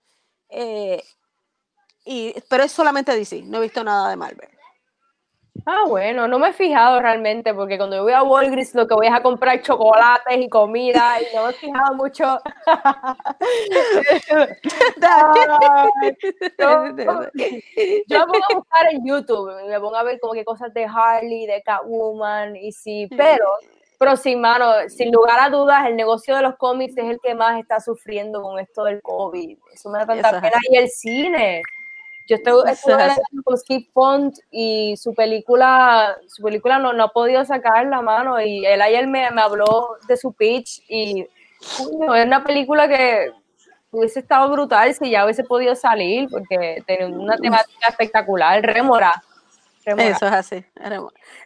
eh, 0.51 1.03
y, 2.05 2.35
pero 2.49 2.65
es 2.65 2.73
solamente 2.73 3.15
DC, 3.15 3.43
no 3.43 3.59
he 3.59 3.63
visto 3.63 3.85
nada 3.85 4.11
de 4.11 4.17
Marvel. 4.17 4.49
Ah, 5.67 5.85
bueno, 5.87 6.27
no 6.27 6.39
me 6.39 6.49
he 6.49 6.53
fijado 6.53 6.99
realmente, 7.01 7.55
porque 7.55 7.77
cuando 7.77 7.97
yo 7.97 8.03
voy 8.03 8.15
a 8.15 8.23
Walgreens 8.23 8.75
lo 8.75 8.89
que 8.89 8.95
voy 8.95 9.07
es 9.07 9.13
a 9.13 9.23
comprar 9.23 9.61
chocolates 9.63 10.39
y 10.39 10.49
comida 10.49 11.21
y 11.21 11.37
no 11.37 11.45
me 11.45 11.51
he 11.51 11.53
fijado 11.53 11.95
mucho. 11.95 12.25
Ay, 13.39 13.71
no, 16.59 16.81
yo 18.09 18.19
me 18.19 18.27
pongo 18.27 18.45
a 18.51 18.55
buscar 18.55 18.93
en 18.93 19.07
YouTube, 19.07 19.53
me 19.69 19.79
pongo 19.79 19.97
a 19.97 20.03
ver 20.03 20.19
como 20.21 20.33
que 20.33 20.45
cosas 20.45 20.75
de 20.75 20.85
Harley, 20.85 21.47
de 21.47 21.63
Catwoman, 21.63 22.57
y 22.57 22.73
sí, 22.73 23.07
pero, 23.17 23.47
pero 23.99 24.17
sin 24.17 24.41
mano, 24.41 24.89
sin 24.89 25.13
lugar 25.13 25.39
a 25.39 25.51
dudas, 25.51 25.87
el 25.87 25.95
negocio 25.95 26.35
de 26.35 26.43
los 26.43 26.57
cómics 26.57 26.97
es 26.97 27.05
el 27.05 27.21
que 27.21 27.35
más 27.35 27.61
está 27.61 27.79
sufriendo 27.79 28.43
con 28.43 28.59
esto 28.59 28.83
del 28.85 29.01
COVID. 29.01 29.59
Eso 29.73 29.91
me 29.91 29.99
da 29.99 30.07
tanta 30.07 30.41
pena. 30.41 30.57
Y 30.71 30.77
el 30.77 30.89
cine. 30.89 31.63
Yo 32.29 32.37
estoy, 32.37 32.53
Eso 32.63 32.69
estuve 32.73 32.93
es 32.95 33.01
así. 33.01 33.21
hablando 33.21 33.43
con 33.45 33.59
Skip 33.59 33.93
Font 33.93 34.39
y 34.51 34.97
su 34.97 35.15
película, 35.15 36.17
su 36.29 36.43
película 36.43 36.79
no, 36.79 36.93
no 36.93 37.05
ha 37.05 37.09
podido 37.13 37.45
sacar 37.45 37.87
la 37.87 38.01
mano 38.01 38.41
y 38.41 38.65
él 38.65 38.81
ayer 38.81 39.07
me, 39.07 39.31
me 39.31 39.43
habló 39.43 39.97
de 40.07 40.17
su 40.17 40.33
pitch 40.33 40.83
y 40.89 41.23
es 41.23 41.81
una 42.27 42.43
película 42.45 42.89
que 42.89 43.33
hubiese 43.91 44.21
estado 44.21 44.51
brutal 44.51 44.95
si 44.95 45.11
ya 45.11 45.25
hubiese 45.25 45.45
podido 45.45 45.75
salir 45.75 46.29
porque 46.31 46.83
tiene 46.87 47.07
una 47.07 47.37
temática 47.37 47.89
espectacular, 47.89 48.63
rémora. 48.63 49.13
rémora. 49.85 50.09
Eso 50.09 50.27
es 50.27 50.33
así. 50.33 50.65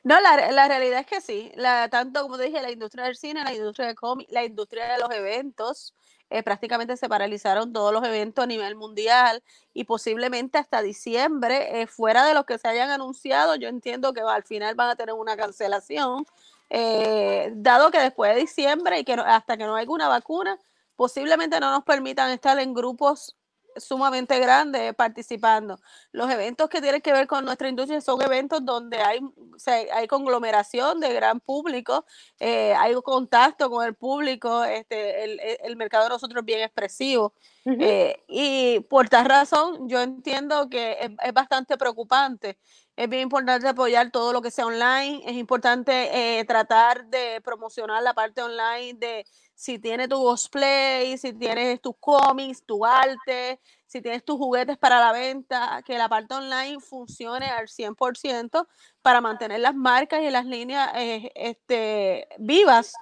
No, 0.05 0.21
la, 0.21 0.53
la 0.53 0.69
realidad 0.69 1.01
es 1.01 1.07
que 1.07 1.21
sí. 1.21 1.51
La, 1.57 1.89
tanto 1.89 2.23
como 2.23 2.39
te 2.39 2.45
dije, 2.45 2.63
la 2.63 2.71
industria 2.71 3.05
del 3.05 3.17
cine, 3.17 3.43
la 3.43 3.53
industria 3.53 3.87
del 3.89 3.97
cómic, 3.97 4.29
la 4.31 4.45
industria 4.45 4.93
de 4.93 4.99
los 4.99 5.11
eventos, 5.11 5.95
eh, 6.29 6.43
prácticamente 6.43 6.97
se 6.97 7.09
paralizaron 7.09 7.73
todos 7.73 7.93
los 7.93 8.05
eventos 8.05 8.43
a 8.43 8.47
nivel 8.47 8.75
mundial 8.75 9.43
y 9.73 9.85
posiblemente 9.85 10.59
hasta 10.59 10.83
diciembre, 10.83 11.83
eh, 11.83 11.87
fuera 11.87 12.25
de 12.25 12.35
los 12.35 12.45
que 12.45 12.59
se 12.59 12.67
hayan 12.67 12.91
anunciado, 12.91 13.55
yo 13.55 13.69
entiendo 13.69 14.13
que 14.13 14.21
al 14.21 14.43
final 14.43 14.75
van 14.75 14.91
a 14.91 14.97
tener 14.97 15.15
una 15.15 15.37
cancelación, 15.37 16.27
eh, 16.69 17.53
dado 17.55 17.93
que 17.93 18.01
después 18.01 18.35
de 18.35 18.41
diciembre 18.41 18.99
y 18.99 19.05
que 19.05 19.13
hasta 19.13 19.57
que 19.57 19.65
no 19.65 19.77
haya 19.77 19.91
una 19.91 20.09
vacuna, 20.09 20.59
posiblemente 20.97 21.61
no 21.61 21.71
nos 21.71 21.85
permitan 21.85 22.33
estar 22.33 22.59
en 22.59 22.75
grupos 22.75 23.37
sumamente 23.79 24.39
grandes 24.39 24.95
participando. 24.95 25.79
Los 26.13 26.31
eventos 26.31 26.69
que 26.69 26.81
tienen 26.81 27.01
que 27.01 27.13
ver 27.13 27.27
con 27.27 27.45
nuestra 27.45 27.69
industria 27.69 28.01
son 28.01 28.21
eventos 28.23 28.65
donde 28.65 28.99
hay, 28.99 29.21
o 29.21 29.59
sea, 29.59 29.75
hay 29.95 30.07
conglomeración 30.07 31.01
de 31.01 31.13
gran 31.13 31.41
público, 31.41 32.05
eh, 32.41 32.75
hay 32.75 32.95
contacto 33.03 33.71
con 33.71 33.85
el 33.87 33.95
público, 33.95 34.65
este, 34.65 35.25
el- 35.25 35.41
el 35.63 35.77
mercado 35.77 36.05
de 36.05 36.11
nosotros 36.11 36.41
es 36.43 36.45
bien 36.47 36.61
expresivo. 36.61 37.35
Eh, 37.69 38.23
y 38.29 38.81
por 38.89 39.09
tal 39.09 39.25
razón, 39.27 39.89
yo 39.89 40.01
entiendo 40.01 40.69
que 40.69 40.97
es, 41.01 41.33
bastante 41.33 41.77
preocupante. 41.77 42.59
Es 42.95 43.09
bien 43.09 43.23
importante 43.23 43.67
apoyar 43.67 44.11
todo 44.13 44.33
lo 44.33 44.41
que 44.41 44.53
sea 44.53 44.67
online. 44.67 45.23
Es 45.27 45.35
importante 45.35 46.39
eh, 46.39 46.45
tratar 46.45 47.07
de 47.07 47.41
promocionar 47.43 48.03
la 48.05 48.15
parte 48.15 48.41
online 48.41 48.95
de 48.95 49.27
si 49.55 49.81
tienes 49.81 50.09
tu 50.09 50.17
cosplay, 50.17 51.19
si 51.19 51.33
tienes 51.33 51.81
tus 51.81 51.97
cómics, 51.99 52.65
tu 52.65 52.87
arte, 52.87 53.61
si 53.87 54.01
tienes 54.01 54.25
tus 54.25 54.37
juguetes 54.37 54.79
para 54.79 55.01
la 55.01 55.11
venta, 55.11 55.83
que 55.85 55.99
la 55.99 56.09
parte 56.09 56.35
online 56.35 56.79
funcione 56.79 57.47
al 57.47 57.67
100% 57.69 58.69
para 59.03 59.21
mantener 59.21 59.59
las 59.61 59.75
marcas 59.75 60.23
y 60.23 60.31
las 60.31 60.47
líneas 60.47 60.91
eh, 60.95 61.33
este, 61.35 62.29
vivas. 62.39 62.93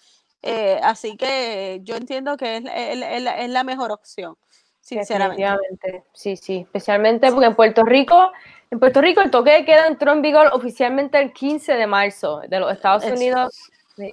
Así 0.83 1.16
que 1.16 1.81
yo 1.85 1.96
entiendo 1.96 2.37
que 2.37 2.57
es 2.59 3.50
la 3.50 3.64
mejor 3.64 3.92
opción, 3.92 4.37
sinceramente. 4.85 6.05
Sí, 6.12 6.37
sí, 6.37 6.61
especialmente 6.61 7.31
porque 7.33 7.47
en 7.47 7.57
Puerto 7.57 7.83
Rico, 7.85 8.31
en 8.70 8.79
Puerto 8.79 9.01
Rico 9.01 9.23
el 9.23 9.31
toque 9.31 9.51
de 9.53 9.64
queda 9.64 9.87
entró 9.87 10.12
en 10.12 10.20
vigor 10.20 10.51
oficialmente 10.53 11.18
el 11.18 11.33
15 11.33 11.73
de 11.73 11.87
marzo 11.87 12.42
de 12.49 12.61
los 12.61 12.70
Estados. 12.70 13.05
Unidos. 13.05 13.59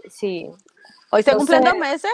Sí. 0.10 0.50
Hoy 1.12 1.24
se 1.24 1.36
cumplen 1.36 1.64
dos 1.64 1.78
meses. 1.78 2.12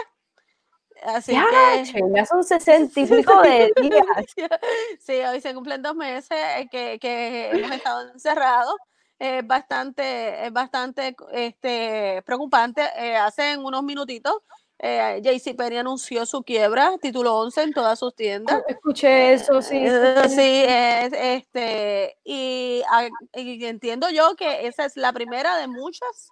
Así 1.04 1.32
Ya, 1.32 1.44
que 1.84 2.02
ya 2.12 2.26
son 2.26 2.42
sesenta 2.44 2.98
y 3.00 3.06
pico 3.06 3.40
de 3.42 3.72
días. 3.80 4.50
sí, 4.98 5.12
hoy 5.20 5.40
se 5.40 5.54
cumplen 5.54 5.80
dos 5.80 5.94
meses 5.94 6.36
eh, 6.56 6.68
que, 6.68 6.98
que 6.98 7.50
hemos 7.50 7.70
estado 7.70 8.10
encerrados. 8.10 8.74
Es 9.20 9.46
bastante, 9.46 10.46
es 10.46 10.52
bastante 10.52 11.14
este, 11.32 12.22
preocupante. 12.26 12.82
Eh, 12.96 13.16
hace 13.16 13.56
unos 13.56 13.84
minutitos, 13.84 14.34
eh, 14.78 15.20
JCPenney 15.22 15.78
anunció 15.78 16.24
su 16.26 16.42
quiebra, 16.42 16.92
título 17.00 17.34
11 17.36 17.62
en 17.62 17.72
todas 17.72 17.98
sus 17.98 18.14
tiendas. 18.14 18.62
Escuché 18.68 19.32
eso, 19.32 19.60
sí. 19.60 19.76
Eh, 19.84 20.28
sí, 20.28 20.64
es, 20.66 21.12
este, 21.12 22.16
y, 22.24 22.82
a- 22.90 23.08
y 23.34 23.64
entiendo 23.64 24.08
yo 24.10 24.34
que 24.36 24.66
esa 24.66 24.84
es 24.84 24.96
la 24.96 25.12
primera 25.12 25.56
de 25.56 25.66
muchas 25.66 26.30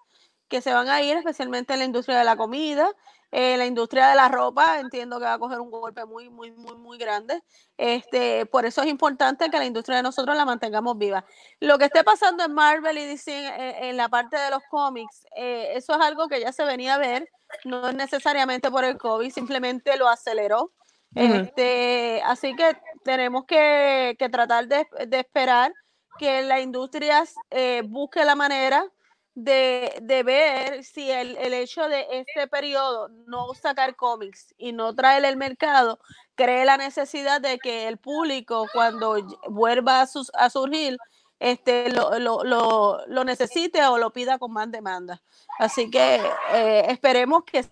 que 0.49 0.61
se 0.61 0.73
van 0.73 0.89
a 0.89 1.03
ir, 1.03 1.17
especialmente 1.17 1.73
en 1.73 1.81
la 1.81 1.85
industria 1.85 2.19
de 2.19 2.25
la 2.25 2.37
comida. 2.37 2.91
Eh, 3.33 3.57
la 3.57 3.67
industria 3.67 4.09
de 4.09 4.15
la 4.15 4.29
ropa 4.29 4.79
entiendo 4.79 5.19
que 5.19 5.25
va 5.25 5.35
a 5.35 5.39
coger 5.39 5.59
un 5.59 5.71
golpe 5.71 6.05
muy, 6.05 6.31
muy, 6.31 6.53
muy, 6.53 6.77
muy 6.77 6.97
grande. 6.97 7.43
Este, 7.77 8.47
por 8.47 8.65
eso 8.65 8.83
es 8.83 8.89
importante 8.89 9.51
que 9.51 9.59
la 9.59 9.67
industria 9.67 9.97
de 9.97 10.05
nosotros 10.05 10.37
la 10.37 10.45
mantengamos 10.45 10.97
viva. 10.97 11.25
Lo 11.61 11.77
que 11.77 11.87
esté 11.87 12.05
pasando 12.05 12.45
en 12.45 12.55
Marvel 12.55 12.97
y 12.99 13.05
DC 13.05 13.47
en, 13.47 13.85
en 13.85 13.97
la 13.97 14.09
parte 14.09 14.37
de 14.37 14.51
los 14.51 14.63
cómics, 14.71 15.27
eh, 15.37 15.73
eso 15.75 15.95
es 15.95 16.01
algo 16.01 16.29
que 16.29 16.41
ya 16.41 16.53
se 16.53 16.65
venía 16.65 16.95
a 16.95 16.99
ver, 16.99 17.29
no 17.65 17.89
es 17.89 17.95
necesariamente 17.95 18.71
por 18.71 18.85
el 18.85 18.97
COVID, 18.97 19.31
simplemente 19.31 19.97
lo 19.97 20.09
aceleró. 20.09 20.73
Ujú. 21.15 21.35
Este, 21.35 22.23
así 22.25 22.55
que 22.55 22.77
tenemos 23.05 23.45
que, 23.45 24.17
que 24.19 24.29
tratar 24.29 24.69
de, 24.69 24.87
de 25.07 25.19
esperar 25.19 25.73
que 26.19 26.43
la 26.43 26.61
industria 26.61 27.25
eh, 27.51 27.83
busque 27.85 28.25
la 28.25 28.35
manera 28.35 28.87
de, 29.37 29.95
de 30.03 30.23
ver 30.23 30.83
si 30.83 31.11
el, 31.11 31.37
el 31.37 31.53
hecho 31.53 31.89
de 31.89 32.07
este 32.11 32.49
periodo 32.49 33.09
no 33.27 33.53
sacar 33.55 33.95
cómics 33.95 34.55
y 34.57 34.73
no 34.73 34.95
traer 34.95 35.27
el 35.27 35.37
mercado 35.37 36.01
cree 36.35 36.65
la 36.65 36.79
necesidad 36.79 37.41
de 37.43 37.59
que 37.59 37.87
el 37.87 37.99
público 37.99 38.67
cuando 38.73 39.17
vuelva 39.49 40.01
a, 40.01 40.07
sus- 40.07 40.33
a 40.35 40.49
surgir 40.49 40.97
este, 41.39 41.91
lo, 41.91 42.19
lo, 42.19 42.45
lo, 42.45 43.07
lo 43.07 43.25
necesite 43.25 43.85
o 43.87 43.99
lo 43.99 44.11
pida 44.11 44.39
con 44.39 44.53
más 44.53 44.71
demanda. 44.73 45.21
Así 45.59 45.91
que 45.91 46.17
eh, 46.55 46.87
esperemos 46.89 47.45
que 47.45 47.63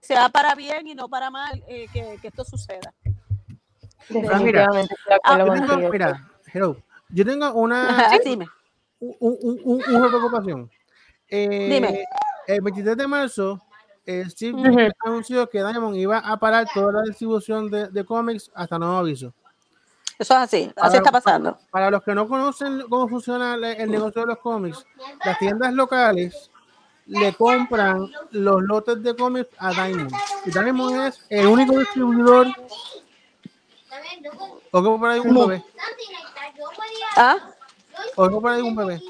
sea 0.00 0.28
para 0.28 0.54
bien 0.54 0.86
y 0.86 0.94
no 0.94 1.08
para 1.08 1.30
mal 1.30 1.62
eh, 1.66 1.86
que, 1.92 2.16
que 2.22 2.28
esto 2.28 2.44
suceda. 2.44 2.94
Definitivamente 4.08 4.94
contigo. 5.04 5.90
mira, 5.92 6.30
hello, 6.54 6.76
yo 7.08 7.24
tengo 7.24 7.52
una, 7.54 8.08
dime. 8.24 8.48
Un- 9.00 9.16
un- 9.20 9.60
un- 9.64 9.94
una 9.96 10.08
preocupación. 10.08 10.70
Eh, 11.28 11.68
Dime. 11.70 12.04
El 12.46 12.60
23 12.60 12.96
de 12.96 13.06
marzo, 13.06 13.60
eh, 14.04 14.24
Steve 14.28 14.52
Ujú. 14.54 14.76
Ditko 14.78 15.08
anunció 15.08 15.48
que 15.48 15.58
Diamond 15.58 15.96
iba 15.96 16.18
a 16.18 16.36
parar 16.38 16.66
toda 16.72 16.92
la 16.92 17.02
distribución 17.02 17.70
de, 17.70 17.88
de 17.88 18.04
cómics 18.04 18.50
hasta 18.54 18.78
nuevo 18.78 18.96
aviso. 18.96 19.32
Eso 20.18 20.34
es 20.34 20.40
así, 20.40 20.70
Para- 20.74 20.88
así 20.88 20.96
está 20.98 21.10
pasando. 21.12 21.58
Para 21.70 21.90
los 21.90 22.02
que 22.02 22.14
no 22.14 22.28
conocen 22.28 22.82
cómo 22.90 23.08
funciona 23.08 23.54
el, 23.54 23.64
el 23.64 23.90
negocio 23.90 24.20
de 24.22 24.26
los 24.28 24.38
cómics, 24.38 24.84
las 25.24 25.38
tiendas 25.38 25.72
locales 25.72 26.50
le 27.06 27.32
compran 27.34 28.10
los 28.32 28.62
lotes 28.62 29.02
de 29.02 29.16
cómics 29.16 29.48
a 29.58 29.70
Diamond. 29.70 30.12
Y 30.44 30.50
Diamond 30.50 31.00
es 31.06 31.24
el 31.30 31.46
único 31.46 31.78
distribuidor. 31.78 32.48
¿O 34.72 34.98
por 34.98 35.08
ahí 35.08 35.20
un 35.20 35.32
Mu- 35.32 35.46
bebé? 35.46 35.64
¿Ah? 37.16 37.36
¿O 38.16 38.40
por 38.40 38.50
ahí 38.50 38.60
un 38.60 38.74
bebé? 38.76 39.00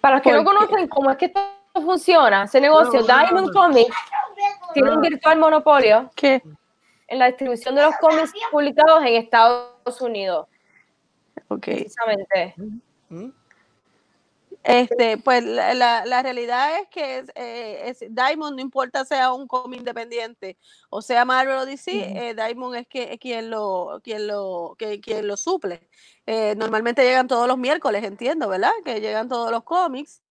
Para 0.00 0.16
los 0.16 0.22
que 0.22 0.32
no 0.32 0.44
conocen 0.44 0.88
cómo 0.88 1.10
es 1.10 1.16
que 1.16 1.26
esto 1.26 1.40
funciona, 1.74 2.44
ese 2.44 2.60
negocio, 2.60 3.02
Diamond. 3.02 3.52
Comics 3.52 3.96
tiene 4.72 4.90
un 4.90 5.00
virtual 5.00 5.38
monopolio 5.38 6.10
¿Qué? 6.14 6.42
en 7.08 7.18
la 7.18 7.26
distribución 7.26 7.74
de 7.74 7.82
los 7.82 7.94
cómics 7.96 8.32
publicados 8.50 9.00
en 9.02 9.14
Estados 9.14 10.00
Unidos, 10.00 10.46
Ok. 11.48 11.62
precisamente. 11.64 12.54
¿Mm? 13.08 13.28
Este, 14.68 15.16
pues 15.18 15.44
la, 15.44 15.74
la- 15.74 16.04
la 16.06 16.22
realidad 16.22 16.80
es 16.80 16.88
que 16.88 17.18
es, 17.18 17.30
eh, 17.36 17.82
es- 17.88 18.00
Diamond, 18.10 18.56
no 18.56 18.60
importa 18.62 19.04
sea 19.04 19.32
un 19.32 19.46
cómic 19.46 19.78
independiente 19.78 20.58
o 20.90 21.02
sea 21.02 21.24
Marvel 21.24 21.56
o 21.58 21.66
DC, 21.66 21.90
eh, 22.30 22.34
Diamond 22.34 22.74
es, 22.74 22.88
que, 22.88 23.12
es 23.12 23.18
quien 23.20 23.48
lo, 23.50 24.00
quien 24.02 24.26
lo, 24.26 24.74
que, 24.78 25.00
quien 25.00 25.28
lo 25.28 25.36
suple. 25.36 25.88
Eh, 26.26 26.54
normalmente 26.56 27.04
llegan 27.04 27.28
todos 27.28 27.46
los 27.46 27.58
miércoles, 27.58 28.02
entiendo, 28.04 28.48
¿verdad? 28.48 28.72
Que 28.84 29.00
llegan 29.00 29.28
todos 29.28 29.50
los 29.52 29.62
cómics. 29.62 30.22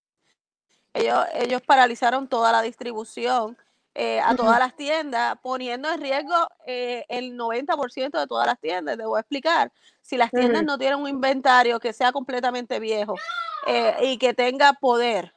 Ellos, 0.93 1.25
ellos 1.33 1.61
paralizaron 1.61 2.27
toda 2.29 2.51
la 2.51 2.61
distribución 2.61 3.57
eh, 3.97 4.19
a 4.19 4.35
todas 4.35 4.59
las 4.59 4.75
tiendas, 4.75 5.37
poniendo 5.41 5.89
en 5.89 6.01
riesgo 6.01 6.35
eh, 6.67 7.05
el 7.07 7.37
90% 7.37 8.19
de 8.19 8.27
todas 8.27 8.45
las 8.45 8.59
tiendas. 8.59 8.97
Te 8.97 9.05
voy 9.05 9.17
a 9.17 9.21
explicar. 9.21 9.71
Si 10.01 10.17
las 10.17 10.31
tiendas 10.31 10.63
no 10.63 10.77
tienen 10.77 10.99
un 10.99 11.07
inventario 11.07 11.79
que 11.79 11.93
sea 11.93 12.11
completamente 12.11 12.79
viejo 12.79 13.15
eh, 13.67 13.95
y 14.01 14.17
que 14.17 14.33
tenga 14.33 14.73
poder, 14.73 15.33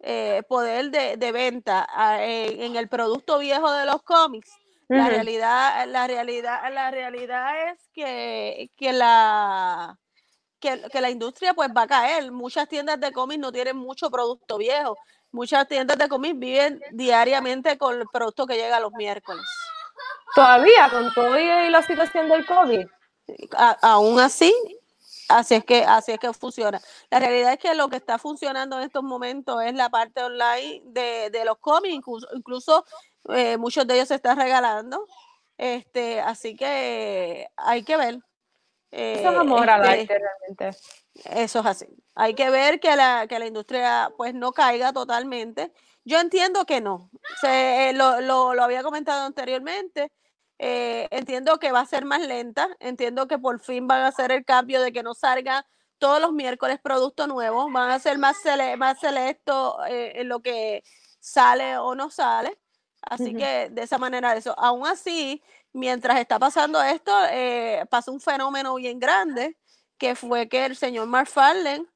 eh, 0.00 0.42
poder 0.48 0.90
de, 0.90 1.16
de 1.16 1.32
venta 1.32 1.88
ah, 1.90 2.22
en, 2.22 2.60
en 2.62 2.76
el 2.76 2.88
producto 2.88 3.38
viejo 3.38 3.72
de 3.72 3.86
los 3.86 4.02
cómics, 4.02 4.52
la 4.88 5.08
realidad, 5.08 5.84
la 5.88 6.06
realidad, 6.06 6.60
la 6.72 6.90
realidad 6.90 7.70
es 7.70 7.88
que, 7.92 8.70
que 8.76 8.92
la 8.92 9.98
que, 10.60 10.80
que 10.92 11.00
la 11.00 11.10
industria 11.10 11.54
pues 11.54 11.70
va 11.76 11.82
a 11.82 11.86
caer. 11.88 12.30
Muchas 12.30 12.68
tiendas 12.68 13.00
de 13.00 13.12
cómics 13.12 13.40
no 13.40 13.50
tienen 13.50 13.76
mucho 13.76 14.10
producto 14.10 14.58
viejo. 14.58 14.96
Muchas 15.36 15.68
tiendas 15.68 15.98
de 15.98 16.08
cómics 16.08 16.38
viven 16.38 16.80
diariamente 16.92 17.76
con 17.76 18.00
el 18.00 18.06
producto 18.10 18.46
que 18.46 18.56
llega 18.56 18.80
los 18.80 18.90
miércoles. 18.94 19.44
Todavía, 20.34 20.88
con 20.90 21.12
todo 21.12 21.38
y 21.38 21.68
la 21.68 21.82
situación 21.82 22.26
del 22.30 22.46
COVID. 22.46 22.86
A- 23.54 23.76
aún 23.82 24.18
así, 24.18 24.54
así 25.28 25.56
es 25.56 25.64
que 25.66 25.84
así 25.84 26.12
es 26.12 26.18
que 26.18 26.32
funciona. 26.32 26.80
La 27.10 27.18
realidad 27.18 27.52
es 27.52 27.58
que 27.58 27.74
lo 27.74 27.88
que 27.90 27.96
está 27.96 28.16
funcionando 28.18 28.78
en 28.78 28.84
estos 28.84 29.02
momentos 29.02 29.62
es 29.62 29.74
la 29.74 29.90
parte 29.90 30.22
online 30.22 30.80
de, 30.86 31.28
de 31.30 31.44
los 31.44 31.58
cómics, 31.58 31.94
incluso, 31.94 32.26
incluso, 32.34 32.84
eh, 33.28 33.58
muchos 33.58 33.86
de 33.86 33.94
ellos 33.96 34.08
se 34.08 34.14
están 34.14 34.38
regalando. 34.38 35.06
Este, 35.58 36.18
así 36.20 36.56
que 36.56 37.46
hay 37.58 37.82
que 37.82 37.96
ver. 37.98 38.20
Eso 38.90 39.28
es 39.30 39.34
eh, 39.34 39.38
amor 39.38 39.68
al 39.68 39.84
este, 39.84 40.14
arte, 40.14 40.18
realmente. 40.24 40.78
Eso 41.42 41.60
es 41.60 41.66
así. 41.66 41.86
Hay 42.14 42.34
que 42.34 42.50
ver 42.50 42.80
que 42.80 42.94
la, 42.96 43.26
que 43.28 43.38
la 43.38 43.46
industria 43.46 44.10
pues 44.16 44.34
no 44.34 44.52
caiga 44.52 44.92
totalmente. 44.92 45.72
Yo 46.04 46.20
entiendo 46.20 46.64
que 46.66 46.80
no. 46.80 47.10
Se, 47.40 47.90
eh, 47.90 47.92
lo, 47.92 48.20
lo- 48.20 48.54
lo 48.54 48.62
había 48.62 48.82
comentado 48.82 49.26
anteriormente. 49.26 50.12
Eh, 50.58 51.08
entiendo 51.10 51.58
que 51.58 51.72
va 51.72 51.80
a 51.80 51.86
ser 51.86 52.04
más 52.04 52.20
lenta. 52.22 52.68
Entiendo 52.80 53.26
que 53.26 53.38
por 53.38 53.60
fin 53.60 53.86
van 53.86 54.02
a 54.02 54.08
hacer 54.08 54.30
el 54.32 54.44
cambio 54.44 54.80
de 54.80 54.92
que 54.92 55.02
no 55.02 55.14
salga 55.14 55.66
todos 55.98 56.20
los 56.20 56.32
miércoles 56.32 56.78
producto 56.82 57.26
nuevo. 57.26 57.70
Van 57.70 57.90
a 57.90 57.98
ser 57.98 58.18
más, 58.18 58.36
sele- 58.42 58.76
más 58.76 59.00
selectos 59.00 59.74
eh, 59.88 60.12
en 60.16 60.28
lo 60.28 60.40
que 60.40 60.82
sale 61.18 61.76
o 61.78 61.94
no 61.94 62.10
sale. 62.10 62.56
Así 63.02 63.30
Ujú. 63.30 63.38
que 63.38 63.68
de 63.70 63.82
esa 63.82 63.98
manera 63.98 64.34
eso. 64.36 64.54
Aún 64.58 64.86
así, 64.86 65.42
mientras 65.76 66.18
está 66.18 66.38
pasando 66.38 66.82
esto, 66.82 67.12
eh, 67.30 67.84
pasó 67.90 68.10
un 68.12 68.20
fenómeno 68.20 68.74
bien 68.76 68.98
grande 68.98 69.56
que 69.98 70.14
fue 70.14 70.48
que 70.48 70.64
el 70.64 70.76
señor 70.76 71.06
McFarlane 71.06 71.86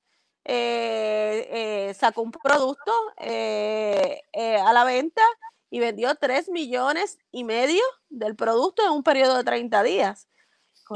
eh, 0.45 1.49
eh, 1.51 1.95
sacó 1.95 2.23
un 2.23 2.31
producto 2.31 2.93
eh, 3.19 4.23
eh, 4.33 4.57
a 4.57 4.73
la 4.73 4.85
venta 4.85 5.23
y 5.71 5.81
vendió 5.81 6.15
3 6.15 6.49
millones 6.49 7.19
y 7.31 7.45
medio 7.45 7.83
del 8.09 8.37
producto 8.37 8.85
en 8.85 8.91
un 8.91 9.03
periodo 9.03 9.37
de 9.37 9.45
30 9.45 9.83
días. 9.83 10.29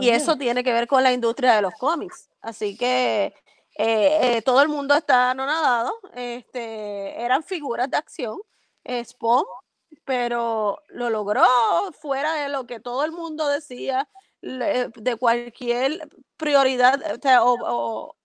Y 0.00 0.10
eso 0.10 0.36
tiene 0.36 0.64
que 0.64 0.72
ver 0.72 0.88
con 0.88 1.02
la 1.04 1.12
industria 1.12 1.54
de 1.54 1.62
los 1.62 1.74
cómics. 1.74 2.28
Así 2.40 2.76
que 2.76 3.32
eh, 3.78 4.42
todo 4.44 4.60
el 4.60 4.68
mundo 4.68 4.94
está 4.94 5.30
anonadado. 5.30 5.92
Este, 6.14 7.22
eran 7.22 7.44
figuras 7.44 7.88
de 7.88 7.96
acción, 7.96 8.40
Spawn, 9.04 9.44
pero 10.04 10.80
lo 10.88 11.10
logró 11.10 11.44
fuera 12.00 12.34
de 12.34 12.48
lo 12.48 12.66
que 12.66 12.80
todo 12.80 13.04
el 13.04 13.12
mundo 13.12 13.48
decía, 13.48 14.08
de 14.42 15.16
cualquier 15.18 16.06
prioridad, 16.36 17.00
o 17.14 17.20
sea, 17.20 17.42
o, 17.44 17.56
o- 17.60 18.16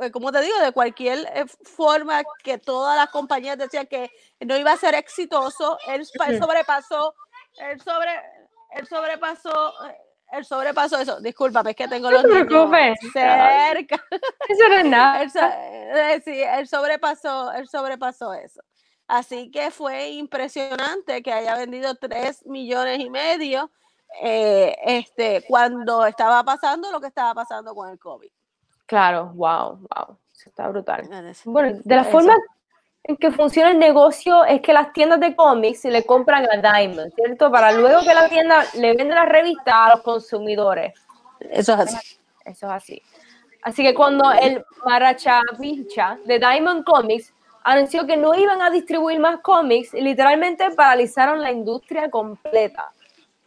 eh, 0.00 0.10
como 0.10 0.32
te 0.32 0.40
digo, 0.40 0.58
de 0.60 0.72
cualquier 0.72 1.18
eh, 1.34 1.44
forma 1.64 2.22
que 2.42 2.56
todas 2.58 2.96
las 2.96 3.10
compañías 3.10 3.58
decían 3.58 3.86
que 3.86 4.10
no 4.40 4.56
iba 4.56 4.72
a 4.72 4.76
ser 4.76 4.94
exitoso, 4.94 5.78
él, 5.88 6.06
sobrepasó, 6.38 7.14
él 7.58 7.80
sobre, 7.82 8.10
él 8.70 8.86
sobrepasó, 8.86 9.84
eh, 9.86 9.96
él 10.32 10.44
sobrepasó 10.44 10.98
eso. 10.98 11.20
Discúlpame, 11.20 11.70
es 11.70 11.76
que 11.76 11.88
tengo 11.88 12.10
No 12.10 12.22
los 12.22 12.24
niños 12.24 12.70
cerca. 13.12 14.02
Eso 14.48 14.68
no 14.68 14.74
es 14.76 14.84
nada. 14.86 15.22
Él, 15.22 15.30
so- 15.30 15.40
eh, 15.42 16.22
sí, 16.24 16.42
él 16.42 16.68
sobrepasó, 16.68 17.52
él 17.52 17.68
sobrepasó 17.68 18.32
eso. 18.34 18.60
Así 19.08 19.50
que 19.50 19.70
fue 19.70 20.10
impresionante 20.10 21.22
que 21.22 21.32
haya 21.32 21.56
vendido 21.56 21.94
3 21.94 22.46
millones 22.46 22.98
y 22.98 23.08
medio 23.08 23.70
eh, 24.22 24.76
este, 24.84 25.44
cuando 25.46 26.06
estaba 26.06 26.42
pasando 26.42 26.90
lo 26.90 27.00
que 27.00 27.06
estaba 27.08 27.34
pasando 27.34 27.74
con 27.74 27.88
el 27.90 27.98
COVID. 27.98 28.30
Claro, 28.86 29.32
wow, 29.34 29.78
wow. 29.78 30.18
Está 30.44 30.68
brutal. 30.68 31.08
Bueno, 31.44 31.80
de 31.84 31.96
la 31.96 32.02
Eso. 32.02 32.10
forma 32.10 32.34
en 33.02 33.16
que 33.16 33.32
funciona 33.32 33.70
el 33.70 33.78
negocio 33.78 34.44
es 34.44 34.60
que 34.60 34.72
las 34.72 34.92
tiendas 34.92 35.20
de 35.20 35.34
cómics 35.34 35.84
le 35.84 36.04
compran 36.04 36.46
a 36.50 36.56
Diamond, 36.56 37.12
¿cierto? 37.14 37.50
Para 37.50 37.72
luego 37.72 38.02
que 38.02 38.14
la 38.14 38.28
tienda 38.28 38.64
le 38.74 38.94
venda 38.94 39.16
la 39.16 39.26
revista 39.26 39.86
a 39.86 39.90
los 39.94 40.02
consumidores. 40.02 40.94
Eso 41.40 41.74
es 41.74 41.80
así. 41.80 42.18
Eso 42.44 42.66
es 42.66 42.72
así. 42.72 43.02
Así 43.62 43.82
que 43.82 43.94
cuando 43.94 44.30
el 44.32 44.64
Marachavicha 44.84 46.18
de 46.24 46.38
Diamond 46.38 46.84
Comics 46.84 47.32
anunció 47.66 48.06
que 48.06 48.16
no 48.16 48.32
iban 48.34 48.62
a 48.62 48.70
distribuir 48.70 49.18
más 49.18 49.40
cómics, 49.40 49.92
literalmente 49.92 50.70
paralizaron 50.70 51.42
la 51.42 51.50
industria 51.50 52.08
completa. 52.08 52.92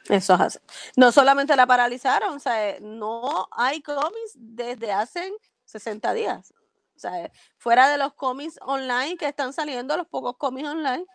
Eso 0.09 0.33
es 0.33 0.41
así. 0.41 0.59
No 0.97 1.13
solamente 1.13 1.55
la 1.55 1.65
paralizaron, 1.65 2.35
o 2.35 2.39
sea, 2.39 2.77
no 2.81 3.47
hay 3.51 3.81
cómics 3.81 4.33
desde 4.35 4.91
hace 4.91 5.31
60 5.63 6.13
días. 6.13 6.53
O 6.97 6.99
sea, 6.99 7.31
fuera 7.57 7.87
de 7.87 7.97
los 7.97 8.13
cómics 8.13 8.59
online 8.61 9.15
que 9.15 9.27
están 9.27 9.53
saliendo, 9.53 9.95
los 9.95 10.07
pocos 10.07 10.35
cómics 10.35 10.67
online, 10.67 11.05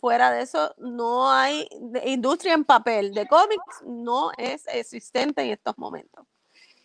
fuera 0.00 0.30
de 0.30 0.42
eso, 0.42 0.72
no 0.78 1.32
hay 1.32 1.68
industria 2.04 2.54
en 2.54 2.64
papel 2.64 3.12
de 3.12 3.26
cómics, 3.26 3.82
no 3.84 4.30
es 4.38 4.68
existente 4.68 5.42
en 5.42 5.50
estos 5.50 5.76
momentos. 5.78 6.24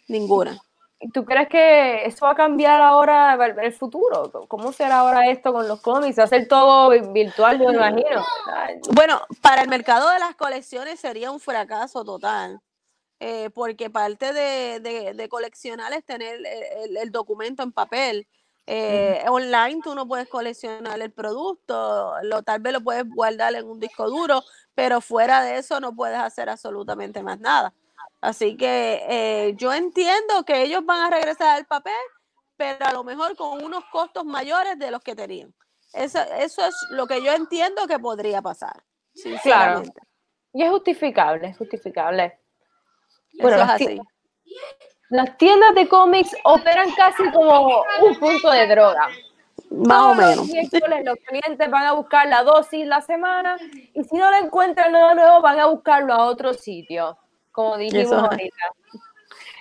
Ninguna. 0.07 0.59
¿Y 0.99 1.11
¿Tú 1.11 1.25
crees 1.25 1.47
que 1.47 2.05
eso 2.05 2.25
va 2.25 2.31
a 2.31 2.35
cambiar 2.35 2.81
ahora 2.81 3.37
el 3.61 3.71
futuro? 3.73 4.31
¿Cómo 4.47 4.71
será 4.71 4.99
ahora 4.99 5.27
esto 5.29 5.53
con 5.53 5.67
los 5.67 5.79
cómics? 5.81 6.17
¿Va 6.17 6.23
a 6.23 6.27
ser 6.27 6.47
todo 6.47 6.89
vi- 6.89 7.01
virtual, 7.11 7.59
yo 7.59 7.67
me 7.69 7.75
imagino? 7.75 8.25
Bueno, 8.95 9.21
para 9.41 9.61
el 9.61 9.69
mercado 9.69 10.09
de 10.09 10.17
las 10.19 10.35
colecciones 10.35 10.99
sería 10.99 11.29
un 11.31 11.39
fracaso 11.39 12.03
total, 12.03 12.59
eh, 13.19 13.51
porque 13.51 13.89
parte 13.91 14.33
de, 14.33 14.79
de- 14.79 15.13
de 15.13 15.29
coleccionar 15.29 15.93
es 15.93 16.03
tener 16.03 16.35
el, 16.35 16.45
el- 16.45 16.97
el 16.97 17.11
documento 17.11 17.61
en 17.61 17.71
papel. 17.71 18.27
Eh, 18.65 19.23
Online 19.29 19.79
tú 19.83 19.93
no 19.95 20.07
puedes 20.07 20.27
coleccionar 20.27 20.99
el 20.99 21.11
producto, 21.11 22.15
lo, 22.23 22.41
tal 22.43 22.59
vez 22.59 22.73
lo 22.73 22.81
puedes 22.81 23.07
guardar 23.07 23.55
en 23.55 23.65
un 23.69 23.79
disco 23.79 24.09
duro, 24.09 24.41
pero 24.75 24.99
fuera 24.99 25.41
de 25.43 25.57
eso 25.59 25.79
no 25.79 25.95
puedes 25.95 26.17
hacer 26.17 26.49
absolutamente 26.49 27.21
más 27.23 27.39
nada. 27.39 27.71
Así 28.27 28.57
que 28.57 29.05
eh, 29.07 29.53
yo 29.55 29.71
entiendo 29.71 30.43
que 30.45 30.63
ellos 30.63 30.85
van 30.85 30.99
a 30.99 31.09
regresar 31.09 31.55
al 31.55 31.65
papel, 31.65 31.93
pero 32.57 32.85
a 32.85 32.91
lo 32.91 33.05
mejor 33.05 33.37
con 33.37 33.63
unos 33.63 33.85
costos 33.85 34.25
mayores 34.25 34.77
de 34.77 34.91
los 34.91 35.01
que 35.01 35.15
tenían. 35.15 35.55
Eso, 35.93 36.19
eso 36.37 36.65
es 36.65 36.75
lo 36.89 37.07
que 37.07 37.23
yo 37.23 37.31
entiendo 37.31 37.87
que 37.87 37.97
podría 37.99 38.41
pasar. 38.41 38.83
Claro. 39.43 39.83
Y 40.51 40.61
es 40.61 40.69
justificable, 40.69 41.47
es 41.47 41.57
justificable. 41.57 42.37
Bueno, 43.39 43.55
es 43.55 43.65
las, 43.65 43.69
así. 43.69 44.01
las 45.07 45.37
tiendas 45.37 45.73
de 45.73 45.87
cómics 45.87 46.35
operan 46.43 46.91
casi 46.97 47.31
como 47.31 47.81
un 48.01 48.19
punto 48.19 48.51
de 48.51 48.67
droga. 48.67 49.07
Más 49.69 50.03
o 50.03 50.07
los 50.09 50.17
menos. 50.17 51.05
los 51.05 51.17
clientes 51.25 51.71
van 51.71 51.85
a 51.85 51.93
buscar 51.93 52.27
la 52.27 52.43
dosis 52.43 52.85
la 52.85 52.99
semana 52.99 53.55
y 53.93 54.03
si 54.03 54.17
no 54.17 54.29
la 54.29 54.39
encuentran 54.39 54.91
nada 54.91 55.15
nuevo 55.15 55.41
van 55.41 55.61
a 55.61 55.67
buscarlo 55.67 56.13
a 56.13 56.25
otro 56.25 56.53
sitio, 56.53 57.17
como 57.57 57.75
dijimos 57.77 58.05
Eso 58.05 58.15
es- 58.17 58.23
ahorita. 58.23 58.65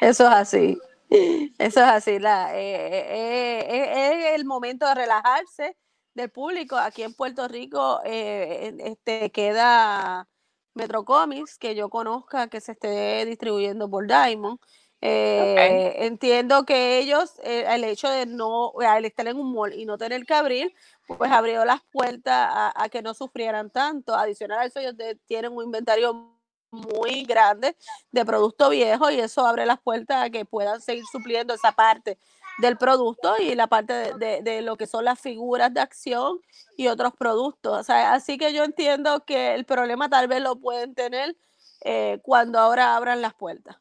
Eso 0.03 0.27
es 0.27 0.33
así. 0.35 0.79
Eso 1.09 1.81
es 1.81 1.87
así. 1.87 2.19
La, 2.19 2.55
eh, 2.55 2.75
eh, 2.85 3.67
eh, 3.69 4.29
es 4.29 4.35
el 4.35 4.45
momento 4.45 4.87
de 4.87 4.95
relajarse 4.95 5.77
del 6.15 6.31
público. 6.31 6.77
Aquí 6.77 7.03
en 7.03 7.15
Puerto 7.15 7.49
Rico 7.49 8.01
este, 8.05 9.31
queda 9.31 10.29
Metro 10.75 11.07
Comics, 11.07 11.57
que 11.57 11.75
yo 11.75 11.89
conozca 11.89 12.49
que 12.49 12.61
se 12.61 12.73
esté 12.73 13.25
distribuyendo 13.25 13.89
por 13.89 14.07
Diamond. 14.07 14.59
Eh, 15.01 15.95
Entiendo 16.07 16.65
que 16.67 16.99
ellos, 16.99 17.39
eh, 17.45 17.65
el 17.69 17.85
hecho 17.85 18.11
de 18.11 18.27
no, 18.27 18.73
al 18.81 19.07
estar 19.07 19.27
en 19.27 19.39
un 19.39 19.53
mall 19.55 19.73
y 19.73 19.87
no 19.87 19.97
tener 19.97 20.27
que 20.27 20.35
abrir, 20.35 20.75
pues 21.07 21.31
abrió 21.33 21.65
las 21.65 21.81
puertas 21.93 22.35
a, 22.53 22.73
a 22.83 22.89
que 22.91 23.01
no 23.01 23.15
sufrieran 23.15 23.71
tanto. 23.71 24.15
Adicional 24.15 24.59
a 24.59 24.65
eso, 24.67 24.81
ellos 24.81 24.97
de- 24.99 25.15
tienen 25.27 25.53
un 25.53 25.65
inventario 25.65 26.36
muy 26.77 27.25
grande 27.25 27.77
de 28.13 28.25
producto 28.25 28.69
viejo 28.71 29.11
y 29.11 29.21
eso 29.21 29.47
abre 29.47 29.67
las 29.67 29.81
puertas 29.81 30.25
a 30.25 30.31
que 30.31 30.45
puedan 30.45 30.81
seguir 30.81 31.05
supliendo 31.11 31.55
esa 31.55 31.73
parte 31.73 32.19
del 32.59 32.79
producto 32.79 33.37
y 33.39 33.55
la 33.55 33.67
parte 33.67 33.93
de, 33.93 34.15
de- 34.15 34.43
de 34.43 34.63
lo 34.63 34.77
que 34.77 34.87
son 34.87 35.05
las 35.05 35.21
figuras 35.21 35.73
de 35.75 35.81
acción 35.81 36.41
y 36.77 36.89
otros 36.89 37.13
productos. 37.19 37.79
O 37.81 37.83
sea, 37.85 38.15
así 38.15 38.39
que 38.39 38.53
yo 38.53 38.65
entiendo 38.65 39.25
que 39.25 39.55
el 39.55 39.65
problema 39.65 40.09
tal 40.09 40.29
vez 40.29 40.41
lo 40.41 40.57
pueden 40.57 40.95
tener 40.95 41.37
eh, 41.83 42.19
cuando 42.23 42.59
ahora 42.59 42.97
abran 42.97 43.21
las 43.21 43.35
puertas. 43.35 43.77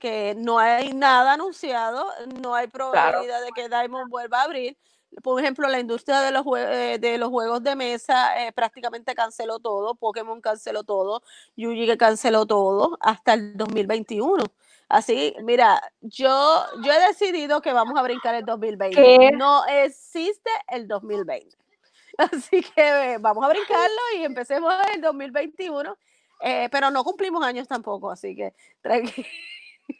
Que 0.00 0.34
no 0.38 0.58
hay 0.58 0.92
nada 0.94 1.34
anunciado, 1.34 2.06
no 2.40 2.54
hay 2.54 2.66
probabilidad 2.66 3.42
de 3.42 3.50
que 3.52 3.68
Diamond 3.68 4.10
vuelva 4.10 4.40
a 4.40 4.44
abrir. 4.44 4.76
Por 5.22 5.40
ejemplo, 5.40 5.68
la 5.68 5.78
industria 5.80 6.20
de 6.20 6.30
los, 6.30 6.44
eh, 6.56 6.98
de 7.00 7.18
los 7.18 7.28
juegos 7.28 7.62
de 7.62 7.76
mesa 7.76 8.46
eh, 8.46 8.52
prácticamente 8.52 9.14
canceló 9.14 9.58
todo, 9.58 9.94
Pokémon 9.94 10.40
canceló 10.40 10.84
todo, 10.84 11.22
Yugi 11.56 11.86
que 11.86 11.98
canceló 11.98 12.46
todo 12.46 12.96
hasta 13.00 13.34
el 13.34 13.56
2021. 13.56 14.44
Así, 14.88 15.34
mira, 15.42 15.80
yo, 16.00 16.64
yo 16.82 16.92
he 16.92 17.06
decidido 17.08 17.60
que 17.60 17.72
vamos 17.72 17.98
a 17.98 18.02
brincar 18.02 18.34
el 18.34 18.44
2020. 18.44 18.96
¿Qué? 18.96 19.30
No 19.36 19.64
existe 19.66 20.50
el 20.68 20.86
2020. 20.88 21.56
Así 22.18 22.62
que 22.62 23.12
eh, 23.14 23.18
vamos 23.18 23.44
a 23.44 23.48
brincarlo 23.48 24.00
y 24.18 24.24
empecemos 24.24 24.72
el 24.94 25.00
2021. 25.00 25.96
eh, 26.40 26.68
pero 26.70 26.90
no 26.90 27.04
cumplimos 27.04 27.42
años 27.44 27.68
tampoco, 27.68 28.10
así 28.10 28.34
que 28.34 28.52
tranqui- 28.82 29.26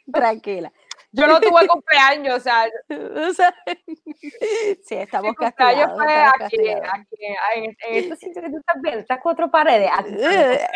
tranquila. 0.13 0.71
Yo 1.13 1.27
no 1.27 1.39
tuve 1.39 1.67
cumpleaños, 1.67 2.37
o 2.37 2.39
sea, 2.39 2.65
sí, 4.83 4.95
estamos 4.95 5.35
castigados. 5.35 5.95
fue 5.95 6.13
estamos 6.13 6.41
aquí, 6.41 6.69
aquí, 6.69 7.25
en, 7.55 7.65
en 7.65 7.95
este 7.95 8.15
sitio 8.15 8.41
que 8.41 8.49
tú 8.49 8.57
estás 8.57 8.81
viendo, 8.81 9.01
estas 9.01 9.19
cuatro 9.21 9.49
paredes. 9.51 9.89
aquí 9.93 10.15
fue 10.15 10.27
mi 10.27 10.35
Eh. 10.35 10.67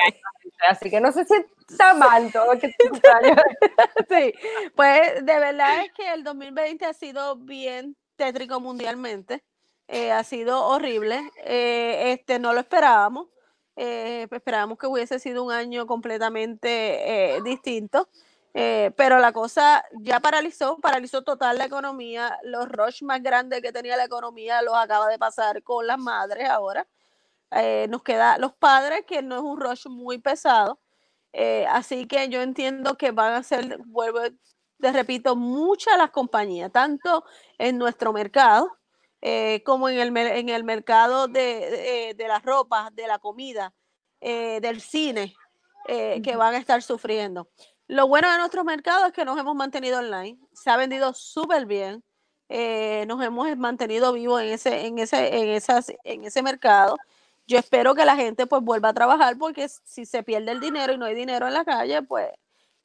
Así 0.69 0.89
que 0.89 1.01
no 1.01 1.11
sé 1.11 1.25
si 1.25 1.33
está 1.69 1.93
mal 1.93 2.31
todo 2.31 2.57
que 2.59 2.73
cumpleaños. 2.89 3.37
Sí, 4.09 4.33
pues 4.75 5.25
de 5.25 5.39
verdad 5.39 5.83
es 5.83 5.91
que 5.93 6.13
el 6.13 6.23
2020 6.23 6.85
ha 6.85 6.93
sido 6.93 7.35
bien 7.35 7.95
tétrico 8.15 8.59
mundialmente, 8.59 9.43
eh, 9.87 10.11
ha 10.11 10.23
sido 10.23 10.65
horrible, 10.65 11.29
eh, 11.43 12.13
este, 12.13 12.39
no 12.39 12.53
lo 12.53 12.59
esperábamos, 12.59 13.27
eh, 13.75 14.27
esperábamos 14.31 14.77
que 14.77 14.87
hubiese 14.87 15.19
sido 15.19 15.43
un 15.43 15.51
año 15.51 15.85
completamente 15.87 17.35
eh, 17.35 17.41
distinto, 17.43 18.07
eh, 18.59 18.91
pero 18.97 19.19
la 19.19 19.33
cosa 19.33 19.85
ya 20.01 20.19
paralizó, 20.19 20.79
paralizó 20.79 21.21
total 21.21 21.59
la 21.59 21.65
economía, 21.65 22.39
los 22.41 22.67
rush 22.67 23.03
más 23.03 23.21
grandes 23.21 23.61
que 23.61 23.71
tenía 23.71 23.95
la 23.95 24.05
economía 24.05 24.63
los 24.63 24.73
acaba 24.75 25.07
de 25.09 25.19
pasar 25.19 25.61
con 25.61 25.85
las 25.85 25.99
madres 25.99 26.49
ahora, 26.49 26.87
eh, 27.51 27.85
nos 27.87 28.01
queda 28.01 28.39
los 28.39 28.53
padres, 28.53 29.05
que 29.05 29.21
no 29.21 29.35
es 29.35 29.41
un 29.43 29.61
rush 29.61 29.85
muy 29.89 30.17
pesado, 30.17 30.79
eh, 31.33 31.67
así 31.69 32.07
que 32.07 32.29
yo 32.29 32.41
entiendo 32.41 32.97
que 32.97 33.11
van 33.11 33.33
a 33.33 33.43
ser, 33.43 33.77
vuelvo, 33.85 34.21
te 34.81 34.91
repito, 34.91 35.35
muchas 35.35 35.95
las 35.95 36.09
compañías, 36.09 36.71
tanto 36.71 37.25
en 37.59 37.77
nuestro 37.77 38.11
mercado 38.11 38.75
como 39.65 39.89
en 39.89 39.99
el, 39.99 40.17
en 40.17 40.49
el 40.49 40.63
mercado 40.63 41.27
de, 41.27 41.41
de, 41.69 42.13
de 42.15 42.27
las 42.27 42.41
ropas, 42.41 42.95
de 42.95 43.05
la 43.05 43.19
comida, 43.19 43.73
del 44.19 44.81
cine, 44.81 45.35
que 45.85 46.35
van 46.35 46.55
a 46.55 46.57
estar 46.57 46.81
sufriendo. 46.81 47.49
Lo 47.87 48.07
bueno 48.07 48.29
de 48.31 48.37
nuestro 48.37 48.63
mercado 48.63 49.05
es 49.05 49.13
que 49.13 49.23
nos 49.23 49.39
hemos 49.39 49.55
mantenido 49.55 49.99
online, 49.99 50.37
se 50.53 50.69
ha 50.69 50.77
vendido 50.77 51.13
súper 51.13 51.65
bien, 51.65 52.03
eh, 52.49 53.05
nos 53.07 53.23
hemos 53.23 53.55
mantenido 53.57 54.13
vivos 54.13 54.41
en 54.41 54.49
ese, 54.49 54.85
en, 54.87 54.99
ese, 54.99 55.37
en, 55.37 55.49
esas, 55.49 55.93
en 56.03 56.25
ese 56.25 56.41
mercado. 56.41 56.97
Yo 57.47 57.57
espero 57.57 57.95
que 57.95 58.03
la 58.03 58.17
gente 58.17 58.45
pues 58.45 58.61
vuelva 58.61 58.89
a 58.89 58.93
trabajar 58.93 59.37
porque 59.37 59.69
si 59.69 60.05
se 60.05 60.21
pierde 60.23 60.51
el 60.51 60.59
dinero 60.59 60.93
y 60.93 60.97
no 60.97 61.05
hay 61.05 61.15
dinero 61.15 61.47
en 61.47 61.53
la 61.53 61.63
calle, 61.63 62.01
pues 62.01 62.27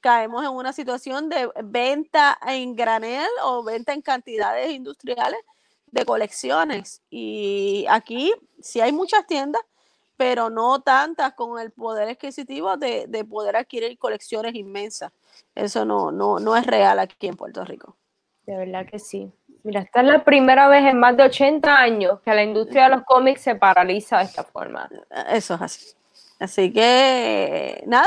caemos 0.00 0.44
en 0.44 0.50
una 0.50 0.72
situación 0.72 1.28
de 1.28 1.50
venta 1.64 2.38
en 2.46 2.76
granel 2.76 3.28
o 3.44 3.64
venta 3.64 3.92
en 3.92 4.02
cantidades 4.02 4.70
industriales 4.70 5.40
de 5.86 6.04
colecciones. 6.04 7.02
Y 7.10 7.86
aquí 7.88 8.32
sí 8.60 8.80
hay 8.80 8.92
muchas 8.92 9.26
tiendas, 9.26 9.62
pero 10.22 10.50
no 10.50 10.80
tantas 10.82 11.32
con 11.34 11.58
el 11.58 11.72
poder 11.72 12.08
adquisitivo 12.10 12.76
de, 12.76 13.06
de 13.08 13.24
poder 13.24 13.56
adquirir 13.56 13.98
colecciones 13.98 14.54
inmensas. 14.54 15.10
Eso 15.52 15.84
no, 15.84 16.12
no, 16.12 16.38
no 16.38 16.56
es 16.56 16.64
real 16.64 17.00
aquí 17.00 17.26
en 17.26 17.34
Puerto 17.34 17.64
Rico. 17.64 17.96
De 18.46 18.56
verdad 18.56 18.86
que 18.88 19.00
sí. 19.00 19.32
Mira, 19.64 19.80
esta 19.80 20.00
es 20.00 20.06
la 20.06 20.22
primera 20.22 20.68
vez 20.68 20.84
en 20.84 21.00
más 21.00 21.16
de 21.16 21.24
80 21.24 21.76
años 21.76 22.20
que 22.20 22.32
la 22.32 22.44
industria 22.44 22.84
de 22.84 22.90
los 22.90 23.02
cómics 23.04 23.40
se 23.40 23.56
paraliza 23.56 24.18
de 24.18 24.24
esta 24.26 24.44
forma. 24.44 24.88
Eso 25.30 25.54
es 25.54 25.62
así. 25.62 25.86
Así 26.38 26.72
que, 26.72 27.82
nada, 27.86 28.06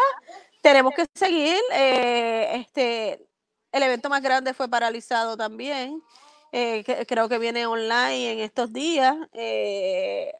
tenemos 0.62 0.94
que 0.94 1.06
seguir. 1.16 1.58
eh, 1.74 2.50
este, 2.62 3.28
el 3.74 3.84
evento 3.84 4.10
más 4.10 4.22
grande 4.22 4.54
fue 4.54 4.70
paralizado 4.70 5.36
también. 5.36 6.02
eh, 6.54 6.86
que- 6.86 7.06
creo 7.06 7.28
que 7.28 7.40
viene 7.40 7.66
online 7.66 8.32
en 8.32 8.40
estos 8.40 8.72
días. 8.72 9.18
eh, 9.34 10.34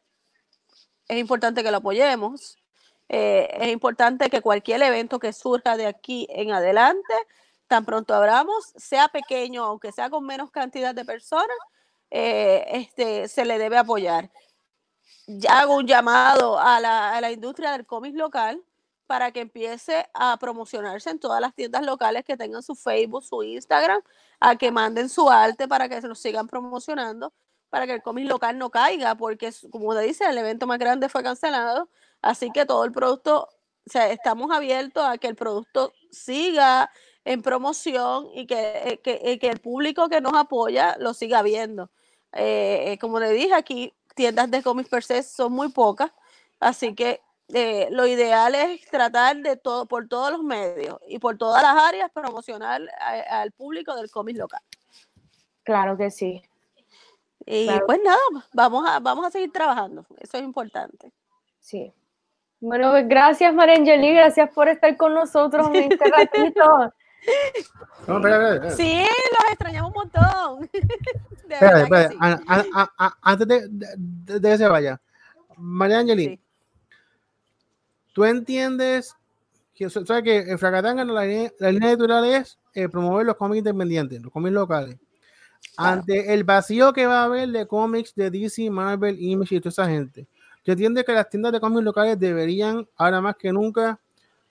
es 1.08 1.18
importante 1.18 1.62
que 1.62 1.70
lo 1.70 1.78
apoyemos. 1.78 2.58
eh, 3.08 3.48
es 3.60 3.68
importante 3.68 4.30
que 4.30 4.42
cualquier 4.42 4.82
evento 4.82 5.18
que 5.18 5.32
surja 5.32 5.76
de 5.76 5.86
aquí 5.86 6.26
en 6.30 6.52
adelante, 6.52 7.14
tan 7.68 7.84
pronto 7.84 8.14
abramos, 8.14 8.72
sea 8.76 9.08
pequeño, 9.08 9.64
aunque 9.64 9.92
sea 9.92 10.10
con 10.10 10.24
menos 10.26 10.50
cantidad 10.50 10.94
de 10.94 11.04
personas, 11.04 11.56
eh, 12.10 12.64
este, 12.72 13.28
se 13.28 13.44
le 13.44 13.58
debe 13.58 13.78
apoyar 13.78 14.30
ya 15.26 15.60
hago 15.60 15.76
un 15.76 15.86
llamado 15.86 16.58
a 16.58 16.80
la, 16.80 17.30
industria 17.32 17.72
del 17.72 17.86
cómic 17.86 18.14
local 18.16 18.62
para 19.06 19.32
que 19.32 19.40
empiece 19.40 20.08
a 20.14 20.36
promocionarse 20.38 21.10
en 21.10 21.18
todas 21.18 21.40
las 21.40 21.54
tiendas 21.54 21.84
locales 21.84 22.24
que 22.24 22.36
tengan 22.36 22.62
su 22.62 22.74
Facebook, 22.74 23.24
su 23.24 23.42
Instagram, 23.42 24.00
a 24.40 24.56
que 24.56 24.70
manden 24.72 25.08
su 25.08 25.28
arte 25.30 25.68
para 25.68 25.88
que 25.88 26.00
se 26.00 26.08
lo 26.08 26.14
sigan 26.14 26.46
promocionando, 26.46 27.32
para 27.76 27.86
que 27.86 27.92
el 27.92 28.02
cómic 28.02 28.26
local 28.26 28.56
no 28.56 28.70
caiga, 28.70 29.16
porque 29.16 29.52
como 29.70 29.94
te 29.94 30.00
dice, 30.00 30.24
el 30.24 30.38
evento 30.38 30.66
más 30.66 30.78
grande 30.78 31.10
fue 31.10 31.22
cancelado, 31.22 31.90
así 32.22 32.50
que 32.50 32.64
todo 32.64 32.86
el 32.86 32.90
producto, 32.90 33.50
o 33.86 33.90
sea, 33.90 34.10
estamos 34.10 34.50
abiertos 34.50 35.04
a 35.04 35.18
que 35.18 35.26
el 35.26 35.36
producto 35.36 35.92
siga 36.10 36.90
en 37.26 37.42
promoción 37.42 38.28
y 38.32 38.46
que, 38.46 38.56
eh, 38.56 39.00
eh, 39.04 39.38
que 39.38 39.48
el 39.48 39.60
público 39.60 40.08
que 40.08 40.22
nos 40.22 40.32
apoya 40.32 40.96
lo 40.98 41.12
siga 41.12 41.42
viendo. 41.42 41.90
Eh, 42.32 42.96
como 42.98 43.20
le 43.20 43.30
dije, 43.32 43.52
aquí 43.52 43.92
tiendas 44.14 44.50
de 44.50 44.62
cómics 44.62 44.88
per 44.88 45.02
se 45.02 45.22
son 45.22 45.52
muy 45.52 45.68
pocas 45.68 46.10
Así 46.58 46.94
que 46.94 47.20
lo 47.90 48.06
ideal 48.06 48.54
es 48.54 48.86
tratar 48.86 49.36
de 49.36 49.58
todo, 49.58 49.84
por 49.84 50.08
todos 50.08 50.32
los 50.32 50.42
medios 50.42 50.98
y 51.06 51.18
por 51.18 51.36
todas 51.36 51.62
las 51.62 51.76
áreas 51.76 52.10
promocionar 52.10 52.80
al 53.28 53.52
público 53.52 53.94
del 53.96 54.10
cómic 54.10 54.38
local. 54.38 54.62
Claro 55.62 55.98
que 55.98 56.10
sí. 56.10 56.42
Y 57.46 57.66
Claro. 57.66 57.86
pues 57.86 58.00
nada, 58.04 58.18
vamos 58.52 58.88
a, 58.88 58.98
vamos 59.00 59.24
a 59.26 59.30
seguir 59.30 59.52
trabajando. 59.52 60.04
Eso 60.18 60.36
es 60.36 60.42
importante. 60.42 61.12
Sí. 61.60 61.92
Bueno, 62.60 62.90
pues 62.90 63.06
gracias 63.08 63.54
Mariangeli, 63.54 64.14
gracias 64.14 64.50
por 64.50 64.68
estar 64.68 64.96
con 64.96 65.14
nosotros 65.14 65.68
en 65.72 65.92
este 65.92 66.04
ratito. 66.10 66.92
No, 68.06 68.18
espera, 68.18 68.36
espera, 68.36 68.54
espera. 68.54 68.70
Sí, 68.76 68.98
los 69.00 69.50
extrañamos 69.52 69.90
un 69.90 69.96
montón. 69.96 70.70
De 71.48 71.56
sí. 71.56 72.16
a- 72.20 72.40
a- 72.46 72.66
a- 72.74 72.92
a- 72.98 73.16
antes 73.22 73.48
de, 73.48 73.66
de- 73.68 74.40
que 74.40 74.58
se 74.58 74.68
vaya, 74.68 75.00
María 75.56 75.98
Angeli, 76.00 76.40
¿tú 78.12 78.24
entiendes 78.24 79.16
que, 79.74 79.90
sabes 79.90 80.22
que 80.22 80.38
en 80.38 80.58
Fracatanga 80.58 81.04
la 81.04 81.24
línea, 81.24 81.50
la 81.58 81.72
línea 81.72 81.90
editorial 81.90 82.24
es 82.26 82.58
eh, 82.74 82.88
promover 82.88 83.26
los 83.26 83.36
cómics 83.36 83.58
independientes, 83.58 84.22
los 84.22 84.32
cómics 84.32 84.52
locales? 84.54 84.96
Ante 85.76 86.32
el 86.32 86.44
vacío 86.44 86.92
que 86.92 87.06
va 87.06 87.20
a 87.20 87.24
haber 87.24 87.48
de 87.50 87.66
cómics 87.66 88.14
de 88.14 88.30
DC, 88.30 88.70
Marvel, 88.70 89.16
Image 89.20 89.56
y 89.56 89.60
toda 89.60 89.70
esa 89.70 89.86
gente, 89.86 90.26
¿tú 90.64 90.72
entiendes 90.72 91.04
que 91.04 91.12
las 91.12 91.28
tiendas 91.28 91.52
de 91.52 91.60
cómics 91.60 91.84
locales 91.84 92.18
deberían, 92.18 92.88
ahora 92.96 93.20
más 93.20 93.36
que 93.36 93.52
nunca, 93.52 93.98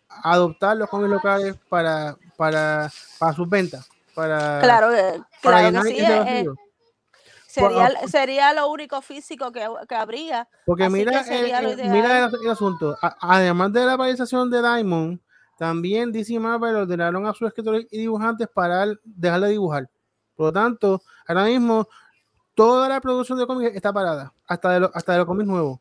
adoptar 0.07 0.77
los 0.77 0.89
cómics 0.89 1.09
locales 1.09 1.55
para, 1.67 2.15
para, 2.37 2.91
para 3.17 3.33
sus 3.33 3.49
ventas? 3.49 3.87
Para, 4.13 4.59
Claro, 4.61 4.89
que- 4.89 5.21
para 5.43 5.59
claro 5.59 5.81
que 5.83 5.89
sí. 5.89 5.97
eh, 5.99 6.19
vacío? 6.19 6.55
sería, 7.47 7.89
Por- 7.99 8.09
sería 8.09 8.53
lo 8.53 8.69
único 8.69 9.01
físico 9.01 9.51
que, 9.51 9.67
que 9.87 9.95
habría. 9.95 10.47
Porque 10.65 10.89
mira, 10.89 11.23
que 11.23 11.39
el, 11.39 11.75
mira 11.91 12.25
el, 12.25 12.35
el 12.43 12.49
asunto. 12.49 12.95
A- 13.01 13.17
además 13.19 13.71
de 13.73 13.85
la 13.85 13.97
paralización 13.97 14.49
de 14.49 14.61
Diamond, 14.61 15.19
también 15.57 16.11
DC 16.11 16.33
y 16.33 16.39
Marvel 16.39 16.75
ordenaron 16.75 17.25
a 17.25 17.33
sus 17.33 17.47
escritores 17.47 17.87
y 17.91 17.97
dibujantes 17.99 18.47
parar, 18.47 18.99
dejar 19.03 19.41
de 19.41 19.49
dibujar. 19.49 19.89
Por 20.35 20.47
lo 20.47 20.53
tanto, 20.53 21.01
ahora 21.27 21.45
mismo 21.45 21.87
toda 22.53 22.87
la 22.89 23.01
producción 23.01 23.37
de 23.39 23.47
cómics 23.47 23.75
está 23.75 23.91
parada, 23.93 24.33
hasta 24.47 24.69
de, 24.71 24.79
lo- 24.81 24.91
hasta 24.93 25.11
de 25.13 25.17
los 25.19 25.27
cómics 25.27 25.47
nuevos, 25.47 25.79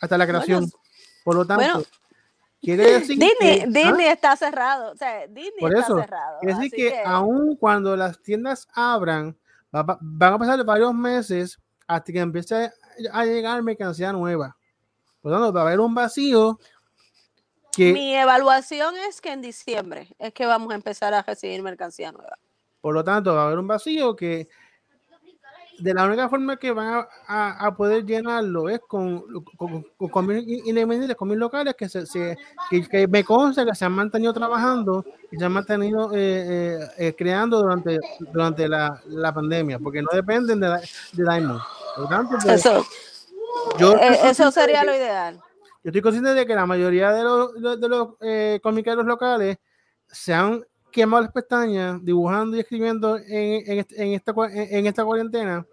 hasta 0.00 0.16
la 0.18 0.24
Bueno, 0.26 0.40
creación. 0.44 0.70
Por 1.24 1.34
lo 1.34 1.44
tanto, 1.46 1.64
bueno, 1.64 1.84
quiere 2.60 2.84
decir 3.00 3.18
Disney, 3.18 3.58
que, 3.58 3.62
¿ah? 3.62 3.66
Disney 3.66 4.06
está 4.06 4.36
cerrado. 4.36 4.92
O 4.92 4.96
sea, 4.96 5.26
Disney 5.26 5.52
Por 5.60 5.72
está 5.74 5.84
eso, 5.86 5.98
cerrado. 5.98 6.38
quiere 6.40 6.54
decir 6.54 6.70
que, 6.70 6.88
que- 6.90 7.02
aun 7.04 7.56
cuando 7.56 7.96
las 7.96 8.20
tiendas 8.22 8.68
abran, 8.74 9.36
va- 9.74 9.82
va- 9.82 9.98
van 10.00 10.32
a 10.34 10.38
pasar 10.38 10.64
varios 10.64 10.94
meses 10.94 11.58
hasta 11.86 12.12
que 12.12 12.20
empiece 12.20 12.72
a 13.12 13.24
llegar 13.24 13.62
mercancía 13.62 14.12
nueva. 14.12 14.56
Por 15.20 15.32
lo 15.32 15.38
tanto, 15.38 15.52
va 15.52 15.60
a 15.62 15.64
haber 15.66 15.80
un 15.80 15.94
vacío 15.94 16.58
que, 17.72 17.92
Mi 17.92 18.14
evaluación 18.16 18.96
es 19.08 19.20
que 19.20 19.32
en 19.32 19.42
diciembre 19.42 20.08
es 20.18 20.32
que 20.32 20.46
vamos 20.46 20.72
a 20.72 20.76
empezar 20.76 21.12
a 21.12 21.22
recibir 21.22 21.62
mercancía 21.62 22.10
nueva. 22.10 22.38
Por 22.86 22.94
lo 22.94 23.02
tanto, 23.02 23.34
va 23.34 23.42
a 23.42 23.46
haber 23.46 23.58
un 23.58 23.66
vacío 23.66 24.14
que 24.14 24.46
de 25.80 25.92
la 25.92 26.04
única 26.06 26.28
forma 26.28 26.56
que 26.56 26.70
van 26.70 26.86
a, 26.94 27.08
a- 27.26 27.66
a 27.66 27.74
poder 27.76 28.06
llenarlo 28.06 28.68
es 28.68 28.78
con, 28.86 29.24
con, 29.56 29.82
con 29.96 30.08
cómics 30.08 30.46
independientes, 30.64 31.16
cómics 31.16 31.36
locales 31.40 31.74
que, 31.74 31.88
se, 31.88 32.06
se- 32.06 32.38
que, 32.70 32.86
que 32.86 33.08
me 33.08 33.24
consta 33.24 33.64
que 33.64 33.74
se 33.74 33.84
han 33.84 33.90
mantenido 33.90 34.32
trabajando 34.32 35.04
y 35.32 35.36
se 35.36 35.44
han 35.44 35.50
mantenido 35.52 36.12
eh, 36.14 36.18
eh, 36.78 36.78
eh, 36.98 37.14
creando 37.18 37.58
durante, 37.60 37.98
durante 38.32 38.68
la, 38.68 39.02
la 39.08 39.34
pandemia, 39.34 39.80
porque 39.80 40.00
no 40.00 40.10
dependen 40.12 40.60
de, 40.60 40.68
la- 40.68 40.78
de 40.80 41.24
Diamond. 41.24 41.60
Por 41.96 42.04
lo 42.04 42.08
tanto, 42.08 42.36
pues, 42.40 42.64
Eso, 42.64 42.86
yo 43.80 43.96
eh, 43.96 44.20
eso 44.30 44.52
sería 44.52 44.82
que- 44.82 44.86
lo 44.86 44.94
ideal. 44.94 45.34
yo 45.82 45.88
estoy 45.90 46.02
consciente 46.02 46.34
de 46.34 46.46
que 46.46 46.54
la 46.54 46.66
mayoría 46.66 47.10
de 47.10 47.24
los, 47.24 47.52
de, 47.60 47.76
de 47.78 47.88
los 47.88 48.10
eh, 48.20 48.60
comiqueros 48.62 49.04
locales 49.04 49.58
se 50.06 50.32
han 50.32 50.64
quemado 50.96 51.22
las 51.22 51.32
pestañas 51.32 52.04
dibujando 52.04 52.56
y 52.56 52.60
escribiendo 52.60 53.16
en, 53.18 53.70
en, 53.70 53.78
este- 53.78 54.02
en 54.02 54.12
esta, 54.14 54.32
en, 54.50 54.76
en 54.78 54.86
esta 54.86 55.04
cuarentena 55.04 55.64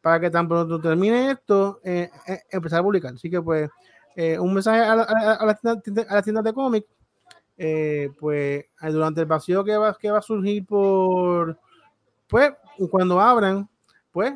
para 0.00 0.18
que 0.18 0.30
tan 0.30 0.48
pronto 0.48 0.80
termine 0.80 1.30
esto, 1.30 1.78
eh, 1.84 2.10
eh, 2.26 2.40
empezar 2.50 2.80
a 2.80 2.82
publicar. 2.82 3.12
Así 3.14 3.30
que, 3.30 3.40
pues, 3.40 3.68
eh, 4.16 4.38
un 4.38 4.52
mensaje 4.54 4.80
a, 4.80 4.96
la- 4.96 5.02
a, 5.02 5.44
las 5.46 5.60
tiendas, 5.60 6.06
a 6.08 6.14
las 6.14 6.24
tiendas 6.24 6.42
de 6.44 6.52
cómics, 6.54 6.88
eh, 7.58 8.10
pues, 8.18 8.64
eh, 8.80 8.90
durante 8.90 9.20
el 9.20 9.26
vacío 9.26 9.62
que 9.62 9.76
va, 9.76 9.94
que 9.96 10.10
va 10.10 10.18
a 10.18 10.22
surgir 10.22 10.64
por, 10.66 11.58
pues, 12.26 12.50
cuando 12.90 13.20
abran, 13.20 13.68
pues, 14.10 14.32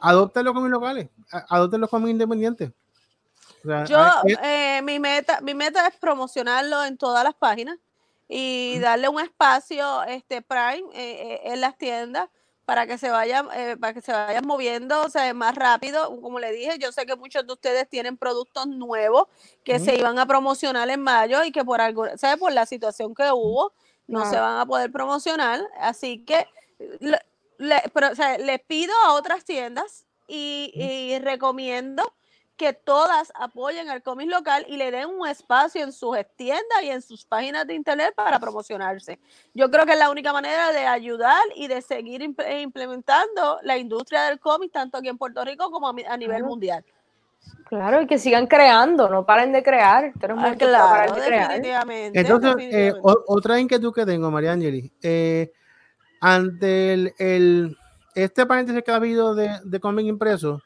adopten 0.00 0.44
los 0.44 0.52
cómics 0.54 0.72
locales, 0.72 1.08
adopten 1.48 1.80
los 1.80 1.88
cómics 1.88 2.10
independientes. 2.10 2.72
O 3.64 3.68
sea, 3.68 3.84
Yo, 3.84 3.96
hay- 4.42 4.82
mi 4.82 4.98
meta, 4.98 5.40
mi 5.40 5.54
meta 5.54 5.86
es 5.86 5.96
promocionarlo 5.96 6.84
en 6.84 6.98
todas 6.98 7.22
las 7.22 7.34
páginas 7.34 7.78
y 8.34 8.78
darle 8.78 9.10
un 9.10 9.20
espacio 9.20 10.04
este 10.04 10.40
Prime 10.40 10.84
eh, 10.94 10.94
eh, 10.94 11.40
en 11.52 11.60
las 11.60 11.76
tiendas 11.76 12.30
para 12.64 12.86
que 12.86 12.96
se 12.96 13.10
vayan, 13.10 13.46
eh, 13.54 13.76
para 13.78 13.92
que 13.92 14.00
se 14.00 14.10
vayan 14.12 14.46
moviendo, 14.46 15.02
o 15.02 15.10
sea, 15.10 15.34
más 15.34 15.54
rápido. 15.54 16.18
Como 16.22 16.38
le 16.40 16.50
dije, 16.52 16.78
yo 16.78 16.92
sé 16.92 17.04
que 17.04 17.14
muchos 17.16 17.46
de 17.46 17.52
ustedes 17.52 17.88
tienen 17.90 18.16
productos 18.16 18.66
nuevos 18.68 19.26
que 19.64 19.78
se 19.80 19.96
iban 19.98 20.18
a 20.18 20.24
promocionar 20.26 20.88
en 20.88 21.02
mayo 21.02 21.44
y 21.44 21.52
que 21.52 21.62
por 21.62 21.82
algo, 21.82 22.06
¿sabe? 22.16 22.38
por 22.38 22.52
la 22.52 22.64
situación 22.64 23.14
que 23.14 23.30
hubo, 23.32 23.72
no 24.06 24.20
se 24.30 24.38
van 24.40 24.58
a 24.60 24.64
poder 24.66 24.90
promocionar. 24.90 25.60
Así 25.78 26.24
que 26.24 26.46
le, 27.00 27.18
le- 27.58 27.82
pero, 27.92 28.12
o 28.12 28.14
sea, 28.14 28.38
les 28.38 28.60
pido 28.60 28.94
a 29.04 29.12
otras 29.12 29.44
tiendas 29.44 30.06
y, 30.26 30.72
y 30.74 31.18
recomiendo 31.18 32.14
que 32.62 32.72
todas 32.72 33.32
apoyen 33.34 33.90
al 33.90 34.02
cómic 34.04 34.30
local 34.30 34.64
y 34.68 34.76
le 34.76 34.92
den 34.92 35.08
un 35.08 35.26
espacio 35.26 35.82
en 35.82 35.92
sus 35.92 36.16
tiendas 36.36 36.82
y 36.84 36.90
en 36.90 37.02
sus 37.02 37.24
páginas 37.24 37.66
de 37.66 37.74
internet 37.74 38.14
para 38.14 38.38
promocionarse. 38.38 39.18
Yo 39.52 39.68
creo 39.68 39.84
que 39.84 39.94
es 39.94 39.98
la 39.98 40.10
única 40.10 40.32
manera 40.32 40.70
de 40.70 40.86
ayudar 40.86 41.42
y 41.56 41.66
de 41.66 41.82
seguir 41.82 42.20
imp- 42.22 42.44
eh, 42.46 42.60
implementando 42.60 43.58
la 43.64 43.76
industria 43.78 44.22
del 44.26 44.38
cómic 44.38 44.70
tanto 44.70 44.98
aquí 44.98 45.08
en 45.08 45.18
Puerto 45.18 45.44
Rico 45.44 45.72
como 45.72 45.88
a, 45.88 45.92
mi- 45.92 46.04
a 46.04 46.16
nivel 46.16 46.36
Claro. 46.36 46.46
mundial. 46.50 46.84
Claro, 47.68 48.00
y 48.00 48.06
que 48.06 48.16
sigan 48.18 48.46
creando, 48.46 49.08
no 49.08 49.26
paren 49.26 49.50
de 49.50 49.64
crear. 49.64 50.12
Tenemos 50.20 50.44
Ah, 50.46 50.54
claro, 50.56 51.14
de 51.16 51.20
crear. 51.26 51.48
definitivamente. 51.48 52.20
Entonces, 52.20 52.50
eh, 52.50 52.54
definitivamente. 52.54 53.00
o- 53.02 53.24
otra 53.26 53.58
inquietud 53.58 53.92
que 53.92 54.06
tengo, 54.06 54.30
María 54.30 54.52
Angeli, 54.52 54.92
eh, 55.02 55.50
ante 56.20 56.92
el, 56.92 57.14
el- 57.18 57.76
este 58.14 58.46
paréntesis 58.46 58.84
que 58.84 58.92
ha 58.92 58.96
habido 58.96 59.34
de, 59.34 59.50
de 59.64 59.80
cómic 59.80 60.06
impreso, 60.06 60.62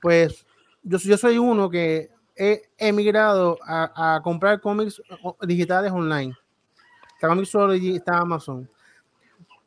pues 0.00 0.45
yo, 0.86 0.98
soy- 0.98 1.10
yo 1.10 1.16
soy 1.18 1.38
uno 1.38 1.68
que 1.68 2.10
he 2.36 2.62
emigrado 2.78 3.58
a, 3.66 4.16
a 4.16 4.22
comprar 4.22 4.60
cómics 4.60 5.00
digitales 5.42 5.90
online. 5.92 6.34
Está 7.14 7.28
Comic 7.28 7.48
y 7.82 7.96
está 7.96 8.18
Amazon. 8.18 8.68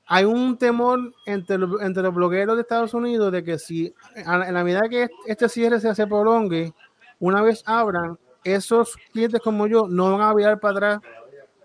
Hay 0.05 0.25
un 0.25 0.57
temor 0.57 1.13
entre, 1.25 1.57
entre 1.81 2.03
los 2.03 2.13
blogueros 2.13 2.55
de 2.55 2.61
Estados 2.61 2.93
Unidos 2.93 3.31
de 3.31 3.43
que 3.43 3.57
si 3.59 3.93
a- 4.25 4.47
en 4.47 4.53
la 4.53 4.63
medida 4.63 4.87
que 4.89 5.07
este 5.25 5.49
cierre 5.49 5.79
se, 5.79 5.93
se 5.93 6.07
prolongue, 6.07 6.73
una 7.19 7.41
vez 7.41 7.63
abran, 7.65 8.17
esos 8.43 8.95
clientes 9.11 9.41
como 9.41 9.67
yo 9.67 9.87
no 9.87 10.11
van 10.17 10.21
a 10.21 10.33
virar 10.33 10.59
para 10.59 10.73
atrás 10.95 10.99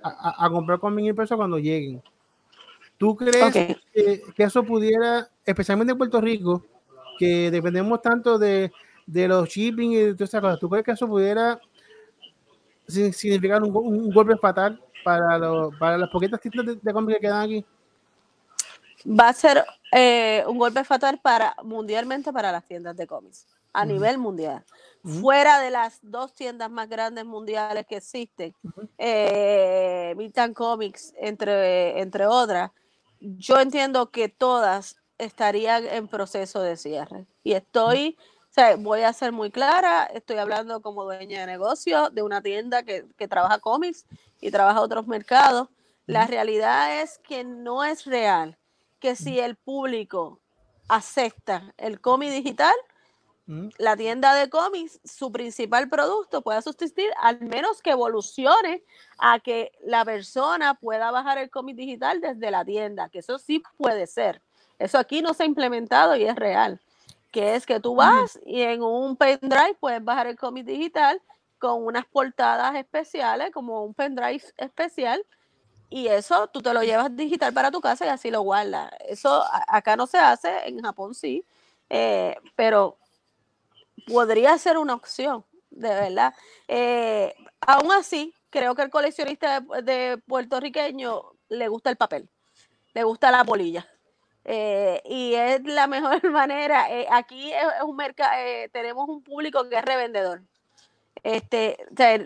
a, 0.03 0.09
a- 0.09 0.47
a 0.47 0.51
comprar 0.51 0.79
cómic 0.79 1.05
impreso 1.07 1.37
cuando 1.37 1.59
lleguen. 1.59 2.03
¿Tú 2.97 3.17
crees 3.17 3.45
Ok. 3.45 3.79
que, 3.93 4.23
que 4.35 4.43
eso 4.43 4.63
pudiera, 4.63 5.29
especialmente 5.45 5.93
en 5.93 5.99
Puerto 5.99 6.21
Rico, 6.21 6.65
que 7.19 7.51
dependemos 7.51 8.01
tanto 8.03 8.39
de, 8.39 8.73
de 9.07 9.29
los 9.29 9.49
shipping 9.49 9.93
y 9.93 9.97
de 9.97 10.15
todas 10.15 10.31
esas 10.31 10.41
cosas, 10.41 10.61
¿tú 10.61 10.69
crees 10.69 10.85
que 10.85 10.93
eso 10.93 11.07
pudiera 11.07 11.61
significar 12.87 13.63
un, 13.63 13.73
go- 13.73 13.81
un 13.81 14.11
golpe 14.13 14.37
fatal 14.37 14.81
para, 15.05 15.39
los- 15.39 15.75
para 15.77 15.99
las 15.99 16.09
poquitas 16.11 16.41
tiendas 16.41 16.67
de, 16.67 16.77
de 16.77 16.93
cómic 16.93 17.17
que 17.17 17.21
quedan 17.21 17.43
aquí? 17.43 17.65
va 19.07 19.29
a 19.29 19.33
ser 19.35 19.63
eh, 19.93 20.43
un 20.47 20.57
golpe 20.57 20.83
fatal 20.83 21.21
para 21.23 21.55
mundialmente 21.63 22.33
para 22.33 22.51
las 22.51 22.65
tiendas 22.65 22.97
de 22.97 23.07
cómics 23.07 23.47
a 23.75 23.85
nivel 23.85 24.17
mundial. 24.17 24.65
Fuera 25.05 25.61
de 25.61 25.71
las 25.71 25.99
dos 26.01 26.33
tiendas 26.33 26.71
más 26.71 26.89
grandes 26.89 27.27
mundiales 27.27 27.85
que 27.87 27.97
existen, 27.97 28.55
eh, 28.97 30.15
Midtown 30.17 30.55
Comics, 30.55 31.13
entre, 31.19 32.01
entre 32.01 32.27
otras, 32.27 32.71
yo 33.21 33.61
entiendo 33.61 34.11
que 34.11 34.31
todas 34.31 34.97
estarían 35.19 35.85
en 35.87 36.09
proceso 36.09 36.63
de 36.63 36.77
cierre. 36.79 37.27
Y 37.43 37.53
estoy, 37.53 38.17
o 38.55 38.61
sea, 38.61 38.77
voy 38.77 39.03
a 39.03 39.13
ser 39.13 39.33
muy 39.33 39.51
clara, 39.51 40.05
estoy 40.05 40.37
hablando 40.37 40.81
como 40.81 41.03
dueña 41.03 41.41
de 41.41 41.47
negocio 41.47 42.09
de 42.11 42.23
una 42.23 42.41
tienda 42.41 42.85
que, 42.85 43.05
que 43.19 43.27
trabaja 43.27 43.59
cómics 43.59 44.07
y 44.41 44.53
trabaja 44.53 44.81
otros 44.81 45.09
mercados. 45.09 45.67
La 46.07 46.29
realidad 46.29 47.01
es 47.03 47.19
que 47.19 47.43
no 47.43 47.83
es 47.83 48.05
real 48.05 48.57
que 49.01 49.17
si 49.17 49.41
el 49.41 49.57
público 49.57 50.39
acepta 50.87 51.75
el 51.79 52.01
cómic 52.01 52.31
digital, 52.31 52.77
la 53.77 53.97
tienda 53.97 54.33
de 54.37 54.49
cómics, 54.49 55.01
su 55.03 55.33
principal 55.33 55.89
producto 55.89 56.41
pueda 56.41 56.63
subsistir, 56.63 57.11
al 57.21 57.41
menos 57.41 57.83
que 57.83 57.91
evolucione 57.91 58.85
a 59.19 59.41
que 59.41 59.73
la 59.83 60.05
persona 60.05 60.75
pueda 60.75 61.11
bajar 61.11 61.39
el 61.39 61.51
cómic 61.51 61.75
digital 61.75 62.21
desde 62.21 62.53
la 62.53 62.65
tienda, 62.65 63.09
que 63.09 63.19
eso 63.19 63.37
sí 63.37 63.65
puede 63.77 64.07
ser. 64.07 64.41
Eso 64.79 64.97
aquí 64.97 65.23
no 65.23 65.35
se 65.35 65.43
ha 65.43 65.47
implementado 65.47 66.15
y 66.15 66.25
es 66.25 66.37
real, 66.37 66.81
que 67.35 67.57
es 67.57 67.67
que 67.67 67.81
tú 67.81 67.97
vas 67.97 68.39
y 68.47 68.63
en 68.63 68.81
un 68.81 69.17
pendrive 69.17 69.75
puedes 69.81 70.03
bajar 70.05 70.29
el 70.29 70.39
cómic 70.39 70.65
digital 70.65 71.21
con 71.59 71.85
unas 71.85 72.05
portadas 72.07 72.77
especiales, 72.77 73.51
como 73.51 73.85
un 73.85 73.93
pendrive 73.93 74.41
especial, 74.57 75.27
y 75.91 76.07
eso 76.07 76.47
tú 76.47 76.63
te 76.63 76.73
lo 76.73 76.85
llevas 76.85 77.17
digital 77.17 77.53
para 77.53 77.73
tu 77.73 77.81
casa 77.81 78.07
y 78.07 78.09
así 78.09 78.31
lo 78.31 78.43
guardas. 78.43 78.89
Eso 79.09 79.43
acá 79.67 79.97
no 79.97 80.07
se 80.07 80.17
hace, 80.17 80.69
en 80.69 80.81
Japón 80.81 81.13
sí, 81.13 81.45
eh, 81.91 82.37
pero 82.55 82.99
podría 84.07 84.57
ser 84.57 84.79
una 84.79 84.95
opción, 84.95 85.45
de 85.71 85.89
verdad. 85.89 86.35
Eh, 86.69 87.35
aún 87.63 87.91
así, 87.91 88.33
creo 88.49 88.77
que 88.77 88.83
el 88.83 88.91
coleccionista 88.91 89.59
de, 89.59 89.83
de 89.83 90.19
puertorriqueño 90.19 91.33
le 91.49 91.67
gusta 91.67 91.91
el 91.91 91.97
papel, 91.97 92.29
le 92.93 93.03
gusta 93.03 93.33
la 93.33 93.43
polilla. 93.43 93.89
Eh, 94.45 95.01
y 95.07 95.35
es 95.35 95.63
la 95.65 95.87
mejor 95.87 96.23
manera. 96.31 96.91
eh, 96.91 97.07
aquí 97.11 97.53
es, 97.53 97.63
es 97.79 97.83
un 97.83 97.97
mercado, 97.97 98.33
tenemos 98.73 99.09
un 99.09 99.23
público 99.23 99.69
que 99.69 99.77
es 99.77 99.85
revendedor. 99.85 100.43
Este, 101.23 101.79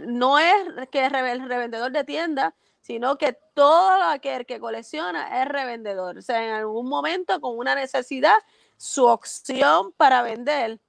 no 0.07 0.39
es 0.39 0.55
que 0.91 1.07
es 1.07 1.13
el 1.13 1.49
revendedor 1.49 1.93
de 1.93 2.03
tienda, 2.05 2.55
sino 2.81 3.17
que 3.17 3.35
todo 3.55 4.03
aquel 4.05 4.45
que 4.47 4.59
colecciona 4.59 5.43
es 5.43 5.49
revendedor. 5.49 6.19
O 6.19 6.23
sea, 6.23 6.45
en 6.45 6.51
algún 6.53 6.89
momento 6.89 7.41
con 7.41 7.57
una 7.57 7.75
necesidad, 7.75 8.35
su 8.77 9.07
opción 9.07 9.93
para 9.93 10.23
vender 10.23 10.81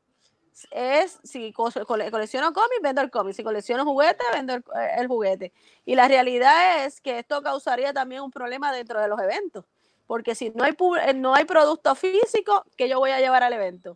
es 0.71 1.19
si 1.23 1.53
co- 1.53 1.69
cole- 1.85 2.09
colecciono 2.11 2.51
cómics, 2.51 2.81
vendo 2.81 3.01
el 3.01 3.11
cómic, 3.11 3.33
si 3.35 3.43
colecciono 3.43 3.85
juguetes, 3.85 4.25
vendo 4.33 4.53
el, 4.55 4.59
eh, 4.75 4.91
el 4.97 5.07
juguete. 5.07 5.53
Y 5.85 5.95
la 5.95 6.07
realidad 6.07 6.85
es 6.85 6.99
que 7.01 7.19
esto 7.19 7.41
causaría 7.41 7.93
también 7.93 8.21
un 8.21 8.31
problema 8.31 8.71
dentro 8.71 8.99
de 8.99 9.07
los 9.07 9.19
eventos, 9.21 9.65
porque 10.09 10.33
si 10.33 10.49
no 10.49 10.63
hay, 10.63 10.75
eh, 11.05 11.13
no 11.13 11.35
hay 11.35 11.45
producto 11.45 11.93
físico, 11.93 12.65
que 12.75 12.89
yo 12.89 12.97
voy 12.97 13.11
a 13.11 13.19
llevar 13.19 13.43
al 13.43 13.53
evento? 13.53 13.95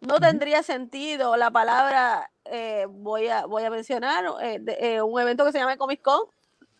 No 0.00 0.18
tendría 0.18 0.62
sentido 0.62 1.36
la 1.36 1.50
palabra, 1.50 2.30
eh, 2.46 2.86
voy, 2.88 3.28
a, 3.28 3.44
voy 3.44 3.64
a 3.64 3.68
mencionar 3.70 4.24
eh, 4.40 4.56
de- 4.62 4.78
eh, 4.80 5.02
un 5.02 5.20
evento 5.20 5.44
que 5.44 5.52
se 5.52 5.58
llama 5.58 5.76
Comic 5.76 6.00
Con, 6.00 6.22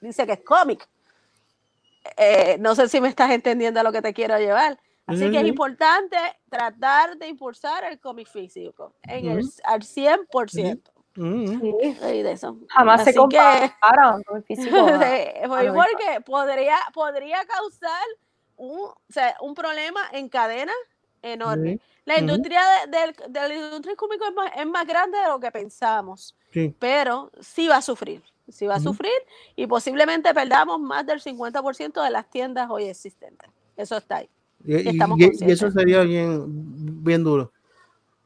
dice 0.01 0.25
que 0.25 0.33
es 0.33 0.41
cómic. 0.41 0.89
No 2.61 2.75
sé 2.75 2.89
si 2.89 2.99
me 2.99 3.09
estás 3.09 3.31
entendiendo 3.31 3.81
a 3.81 3.83
lo 3.83 3.93
que 3.93 4.01
te 4.01 4.14
quiero 4.14 4.39
llevar. 4.39 4.79
Así 5.07 5.31
que 5.31 5.37
es 5.37 5.43
importante 5.49 6.16
tratar 6.49 7.18
de 7.18 7.29
impulsar 7.29 7.85
el 7.85 8.01
cómic 8.01 8.27
físico 8.27 8.95
en 9.03 9.27
el, 9.33 9.45
al 9.64 9.83
100%. 9.83 10.81
Mm, 11.16 11.60
Sí. 11.60 11.94
De 12.22 12.32
eso. 12.32 12.56
Jamás 12.68 13.04
se 13.04 13.10
Así 13.10 13.12
que- 13.12 13.18
compara 13.18 14.20
con 14.26 14.36
el 14.38 14.42
físico. 14.48 14.76
porque 15.74 16.20
podría, 16.24 16.76
podría 16.92 17.44
causar 17.46 18.02
un, 18.56 18.80
o 18.88 18.96
sea, 19.08 19.36
un 19.40 19.54
problema 19.54 20.00
en 20.12 20.28
cadena 20.28 20.72
enorme. 21.22 21.80
La 22.04 22.18
industria 22.18 22.60
industria 22.60 22.62
de, 22.86 22.98
del- 23.24 23.32
de 23.32 23.48
la 23.48 23.54
industria 23.66 23.96
cómica 23.96 24.28
es 24.28 24.34
más, 24.34 24.50
es 24.56 24.66
más 24.66 24.86
grande 24.86 25.16
de 25.18 25.28
lo 25.28 25.40
que 25.40 25.50
pensamos, 25.50 26.36
Sí. 26.52 26.74
pero 26.78 27.30
sí 27.40 27.66
va 27.68 27.76
a 27.78 27.82
sufrir, 27.82 28.22
sí 28.48 28.66
va 28.66 28.74
a 28.74 28.80
sufrir 28.80 29.12
y 29.56 29.66
posiblemente 29.66 30.34
perdamos 30.34 30.78
más 30.80 31.06
del 31.06 31.20
50% 31.20 32.02
de 32.02 32.10
las 32.10 32.28
tiendas 32.28 32.68
hoy 32.70 32.84
existentes. 32.84 33.48
Eso 33.76 33.96
está 33.96 34.16
ahí. 34.16 34.28
Y, 34.66 34.76
y- 34.76 34.88
estamos 34.90 35.18
y- 35.18 35.50
eso 35.50 35.70
sería 35.70 36.02
bien, 36.02 36.44
bien 37.02 37.24
duro. 37.24 37.50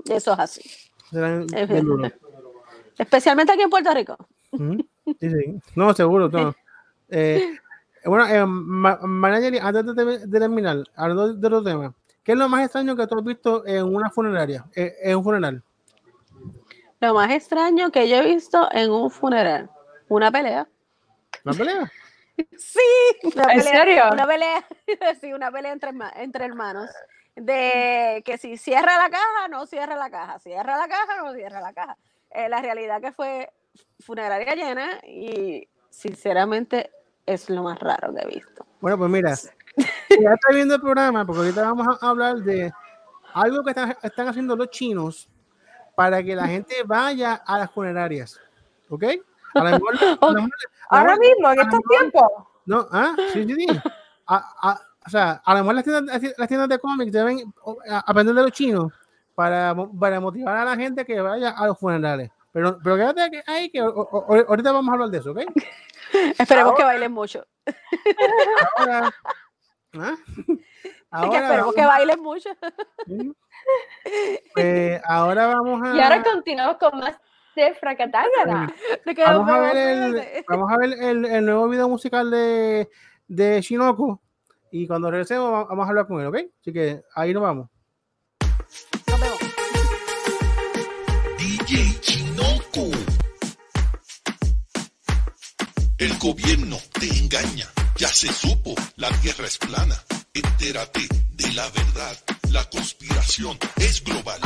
Eso 0.09 0.33
es 0.33 0.39
así. 0.39 0.63
Será 1.11 1.45
Es 1.55 1.69
bien 1.69 1.85
duro. 1.85 2.11
Especialmente 2.99 3.53
aquí 3.53 3.63
en 3.63 3.71
Puerto 3.71 3.93
Rico. 3.95 4.17
Ujú. 4.53 4.79
Sí, 5.21 5.31
sí. 5.31 5.61
No, 5.75 5.95
seguro, 5.95 6.29
no. 6.29 6.55
Eh, 7.09 7.59
bueno, 8.05 8.27
eh, 8.27 8.39
antes 9.61 9.87
de, 9.87 9.93
termi- 9.93 10.19
de 10.19 10.41
terminar, 10.41 10.79
hablando 10.95 11.33
de 11.33 11.47
otro 11.47 11.63
tema, 11.63 11.95
¿qué 12.23 12.33
es 12.33 12.39
lo 12.39 12.49
más 12.49 12.65
extraño 12.65 12.97
que 12.97 13.07
tú 13.07 13.19
has 13.19 13.25
visto 13.25 13.67
en 13.67 13.85
una 13.95 14.11
funeraria? 14.11 14.65
Eh, 14.75 14.95
en 15.03 15.17
un 15.17 15.25
funeral. 15.25 15.63
Lo 17.01 17.15
más 17.15 17.31
extraño 17.31 17.91
que 17.91 18.09
yo 18.09 18.17
he 18.17 18.35
visto 18.35 18.69
en 18.73 18.91
un 18.91 19.11
funeral, 19.11 19.71
una 20.09 20.31
pelea. 20.31 20.67
¿La 21.45 21.53
pelea? 21.53 21.91
Sí, 22.57 22.81
una 23.23 23.53
¿En 23.53 23.59
pelea, 23.59 23.63
serio? 23.63 24.03
Una 24.13 24.27
pelea, 24.27 24.67
sí, 25.21 25.33
una 25.33 25.51
pelea 25.51 25.73
entre, 25.73 25.91
entre 26.17 26.45
hermanos. 26.45 26.91
De 27.35 28.23
que 28.25 28.37
si 28.37 28.57
cierra 28.57 28.99
la 28.99 29.11
caja, 29.11 29.49
no 29.49 29.65
cierra 29.67 29.97
la 29.97 30.11
caja. 30.11 30.39
Cierra 30.41 30.77
la 30.77 30.89
caja, 30.89 31.23
no 31.23 31.33
cierra 31.35 31.61
la 31.61 31.73
caja. 31.73 31.97
Eh, 32.31 32.49
la 32.49 32.61
realidad 32.61 33.01
que 33.01 33.13
fue 33.13 33.51
funeraria 34.01 34.55
llena 34.55 35.01
y 35.07 35.69
sinceramente 35.91 36.91
es 37.27 37.49
lo 37.51 37.63
más 37.63 37.79
raro 37.79 38.15
que 38.15 38.23
he 38.23 38.27
visto. 38.27 38.67
Bueno, 38.81 38.99
pues 38.99 39.11
mira, 39.11 39.35
ya 39.77 40.33
está 40.35 40.53
viendo 40.53 40.75
el 40.77 40.81
programa, 40.81 41.25
porque 41.25 41.41
ahorita 41.43 41.63
vamos 41.63 41.87
a 42.01 42.09
hablar 42.09 42.37
de 42.39 42.73
algo 43.35 43.63
que 43.65 43.71
están, 43.71 43.97
están 44.03 44.29
haciendo 44.29 44.57
los 44.57 44.71
chinos 44.71 45.29
para 45.95 46.23
que 46.23 46.35
la 46.37 46.47
gente 46.47 46.77
vaya 46.85 47.35
a 47.35 47.59
las 47.59 47.71
funerarias. 47.71 48.41
¿Ok? 48.89 49.05
A 49.55 49.65
lo 49.65 49.71
mejor- 49.71 49.95
a 49.97 50.01
mejor- 50.11 50.21
a 50.21 50.33
lo 50.33 50.49
Ahora 50.91 51.17
mejor- 51.17 51.21
mismo, 51.21 51.51
en 51.53 51.59
a 51.59 51.63
estos 51.63 51.81
tiempos. 51.89 52.31
No, 52.67 52.89
ah, 52.93 53.15
sí, 53.33 53.45
sí, 53.45 53.55
sí. 53.55 53.67
A- 54.31 54.53
a- 54.71 54.81
o 55.07 55.11
sea, 55.11 55.41
a 55.43 55.55
lo 55.55 55.61
mejor 55.61 55.75
las 55.77 55.85
tiendas, 55.85 56.23
las 56.37 56.49
tiendas 56.49 56.69
de 56.69 56.79
cómics 56.79 57.11
deben 57.13 57.53
a- 57.91 58.01
aprender 58.11 58.35
de 58.35 58.43
los 58.43 58.53
chinos 58.53 58.93
para, 59.39 59.73
para 60.01 60.19
motivar 60.19 60.57
a 60.57 60.65
la 60.65 60.75
gente 60.75 61.05
que 61.05 61.21
vaya 61.21 61.51
a 61.51 61.69
los 61.69 61.79
funerales. 61.79 62.29
Pero, 62.51 62.77
pero 62.83 62.97
quédate 62.97 63.41
ahí 63.47 63.71
que 63.71 63.81
o- 63.81 63.89
o- 63.89 64.19
o- 64.35 64.49
ahorita 64.49 64.73
vamos 64.73 64.89
a 64.91 64.95
hablar 64.95 65.11
de 65.11 65.19
eso, 65.19 65.31
¿ok? 65.31 65.39
Esperemos 66.41 66.75
que 66.75 66.83
bailen 66.83 67.13
mucho. 67.13 67.47
Ahora, 68.79 69.15
¿ah? 69.95 70.17
que 70.43 70.59
Ahora 71.13 71.39
esperemos 71.39 71.75
que 71.75 71.81
vamos- 71.83 71.97
bailen 71.97 72.21
mucho. 72.21 72.51
eh, 74.57 75.01
ahora 75.05 75.47
vamos 75.47 75.83
a 75.89 75.95
Y 75.95 76.01
ahora 76.01 76.21
continuamos 76.25 76.77
con 76.79 76.99
más 76.99 77.17
de 77.55 77.67
quedó 79.15 79.25
vamos 79.45 79.51
a 79.51 79.61
ver 79.61 79.77
el, 79.77 80.45
vamos 80.49 80.73
a 80.73 80.77
ver 80.79 80.93
el, 81.01 81.25
el 81.27 81.45
nuevo 81.45 81.69
video 81.69 81.89
musical 81.89 82.29
de, 82.29 82.89
de 83.29 83.61
Shinoko 83.61 84.21
y 84.73 84.89
cuando 84.89 85.13
regresemos 85.13 85.53
va- 85.53 85.65
vamos 85.65 85.87
a 85.87 85.89
hablar 85.91 86.09
con 86.09 86.21
él, 86.21 86.27
¿ok? 86.27 86.39
Así 86.61 86.73
que 86.73 87.03
ahí 87.15 87.33
nos 87.33 87.43
vamos. 87.45 87.69
Chinoco. 91.69 92.91
El 95.99 96.17
gobierno 96.19 96.79
te 96.99 97.07
engaña, 97.19 97.69
ya 97.99 98.09
se 98.09 98.33
supo, 98.33 98.75
la 98.97 99.11
tierra 99.21 99.47
es 99.47 99.59
plana. 99.59 100.03
Entérate 100.33 101.07
de 101.33 101.53
la 101.53 101.69
verdad, 101.69 102.19
la 102.53 102.65
conspiración 102.71 103.59
es 103.77 104.03
global. 104.03 104.41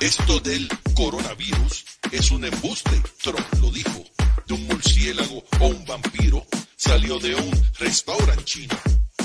Esto 0.00 0.40
del 0.40 0.68
coronavirus 0.94 1.84
es 2.10 2.32
un 2.32 2.44
embuste, 2.44 3.00
Trump 3.22 3.46
lo 3.60 3.70
dijo. 3.70 4.04
De 4.48 4.54
un 4.54 4.66
murciélago 4.66 5.44
o 5.60 5.66
un 5.68 5.84
vampiro 5.84 6.44
salió 6.74 7.20
de 7.20 7.36
un 7.36 7.66
restaurante 7.78 8.44
chino. 8.44 8.76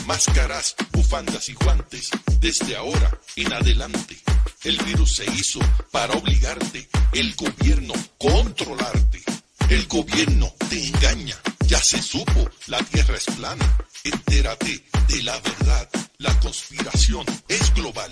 Máscaras, 0.05 0.75
bufandas 0.91 1.49
y 1.49 1.53
guantes, 1.53 2.11
desde 2.39 2.75
ahora 2.75 3.09
en 3.35 3.53
adelante. 3.53 4.21
El 4.65 4.77
virus 4.79 5.17
se 5.17 5.25
hizo 5.25 5.59
para 5.91 6.15
obligarte, 6.15 6.89
el 7.13 7.35
gobierno 7.35 7.93
controlarte. 8.17 9.23
El 9.69 9.85
gobierno 9.85 10.51
te 10.67 10.87
engaña, 10.87 11.35
ya 11.67 11.77
se 11.77 12.01
supo, 12.01 12.49
la 12.65 12.79
tierra 12.79 13.15
es 13.15 13.25
plana. 13.25 13.77
Entérate 14.03 14.83
de 15.07 15.21
la 15.21 15.39
verdad, 15.39 15.87
la 16.17 16.39
conspiración 16.39 17.23
es 17.47 17.75
global. 17.75 18.09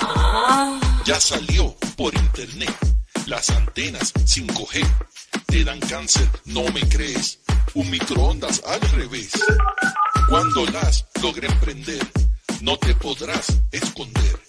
Ya 1.06 1.20
salió 1.20 1.76
por 1.98 2.14
internet, 2.14 2.76
las 3.26 3.50
antenas 3.50 4.14
5G 4.14 4.88
te 5.48 5.64
dan 5.64 5.80
cáncer, 5.80 6.30
no 6.46 6.66
me 6.66 6.88
crees. 6.88 7.40
Un 7.74 7.90
microondas 7.90 8.62
al 8.68 8.82
revés. 8.92 9.32
Cuando 10.30 10.68
las 10.68 11.04
logren 11.20 11.60
prender, 11.60 12.08
no 12.62 12.78
te 12.78 12.94
podrás 12.94 13.48
esconder. 13.72 14.43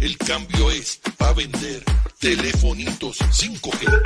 El 0.00 0.16
cambio 0.16 0.70
es 0.70 1.00
para 1.16 1.32
vender 1.32 1.84
telefonitos 2.20 3.18
5G. 3.18 4.02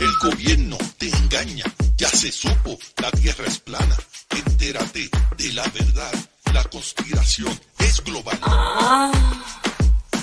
El 0.00 0.30
gobierno 0.30 0.76
te 0.98 1.08
engaña, 1.08 1.64
ya 1.96 2.10
se 2.10 2.30
supo, 2.30 2.78
la 2.98 3.10
tierra 3.10 3.46
es 3.46 3.58
plana. 3.58 3.96
Entérate 4.28 5.08
de 5.38 5.52
la 5.54 5.66
verdad, 5.68 6.12
la 6.52 6.62
conspiración 6.64 7.58
es 7.78 8.04
global. 8.04 8.38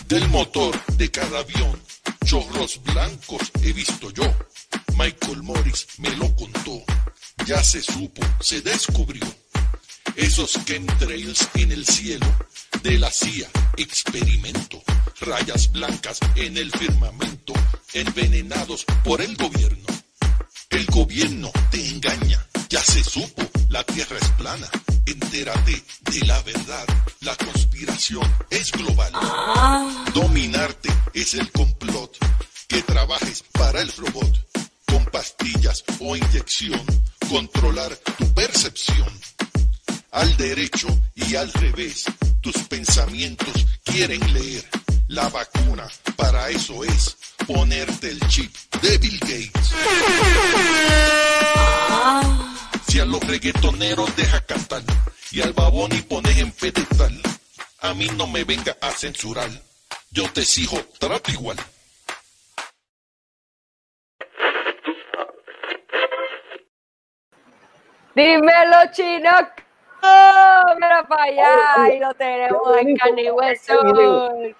Del 0.07 0.27
motor 0.29 0.79
de 0.97 1.09
cada 1.09 1.39
avión, 1.39 1.81
chorros 2.23 2.79
blancos 2.83 3.51
he 3.63 3.73
visto 3.73 4.11
yo. 4.11 4.31
Michael 4.97 5.41
Morris 5.41 5.87
me 5.97 6.15
lo 6.17 6.35
contó, 6.35 6.83
ya 7.47 7.63
se 7.63 7.81
supo, 7.81 8.21
se 8.39 8.61
descubrió. 8.61 9.25
Esos 10.15 10.63
chemtrails 10.65 11.49
en 11.55 11.71
el 11.71 11.85
cielo 11.85 12.27
de 12.83 12.97
la 12.97 13.11
CIA, 13.11 13.49
experimento. 13.77 14.81
Rayas 15.19 15.71
blancas 15.71 16.19
en 16.35 16.57
el 16.57 16.71
firmamento, 16.71 17.53
envenenados 17.93 18.85
por 19.03 19.21
el 19.21 19.35
gobierno. 19.35 19.85
El 20.69 20.85
gobierno 20.87 21.51
te 21.69 21.87
engaña, 21.89 22.45
ya 22.69 22.81
se 22.81 23.03
supo, 23.03 23.43
la 23.69 23.83
tierra 23.83 24.17
es 24.19 24.29
plana. 24.29 24.67
Entérate 25.05 25.83
de 26.11 26.25
la 26.25 26.41
verdad, 26.41 26.85
la 27.21 27.35
conspiración 27.35 28.23
es 28.49 28.71
global. 28.71 29.11
Dominarte 30.13 30.89
es 31.13 31.33
el 31.35 31.51
complot, 31.51 32.17
que 32.67 32.81
trabajes 32.83 33.43
para 33.51 33.81
el 33.81 33.91
robot. 33.93 34.47
Con 34.87 35.05
pastillas 35.05 35.83
o 35.99 36.15
inyección, 36.15 36.81
controlar 37.29 37.95
tu 38.17 38.33
percepción. 38.33 39.09
Al 40.11 40.35
derecho 40.35 40.87
y 41.15 41.35
al 41.35 41.51
revés, 41.53 42.05
tus 42.41 42.57
pensamientos 42.63 43.53
quieren 43.83 44.21
leer. 44.33 44.65
La 45.07 45.29
vacuna 45.29 45.87
para 46.15 46.49
eso 46.49 46.83
es 46.83 47.17
ponerte 47.45 48.09
el 48.09 48.19
chip 48.27 48.53
de 48.81 48.97
Bill 48.97 49.19
Gates. 49.19 49.71
Si 52.87 52.99
a 52.99 53.05
los 53.05 53.21
reggaetoneros 53.21 54.15
dejas 54.15 54.41
cantar 54.41 54.83
y 55.31 55.41
al 55.41 55.53
baboni 55.53 56.01
pones 56.01 56.37
en 56.37 56.51
pedestal, 56.51 57.21
a 57.81 57.93
mí 57.93 58.07
no 58.17 58.27
me 58.27 58.43
venga 58.43 58.75
a 58.81 58.91
censurar. 58.91 59.49
Yo 60.11 60.29
te 60.31 60.41
exijo 60.41 60.77
trato 60.99 61.31
igual. 61.31 61.57
Dímelo, 68.15 68.77
chino. 68.91 69.31
Oh, 70.03 70.75
mira 70.75 71.03
para 71.07 71.23
allá. 71.23 71.47
Ahí 71.77 71.99
lo 71.99 72.13
tenemos 72.13 72.77
en 72.77 72.95
carne 72.97 73.23
y 73.23 73.31
hueso. 73.31 73.73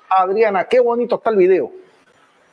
Adriana, 0.10 0.64
qué 0.66 0.80
bonito 0.80 1.16
está 1.16 1.30
el 1.32 1.38
video. 1.38 1.72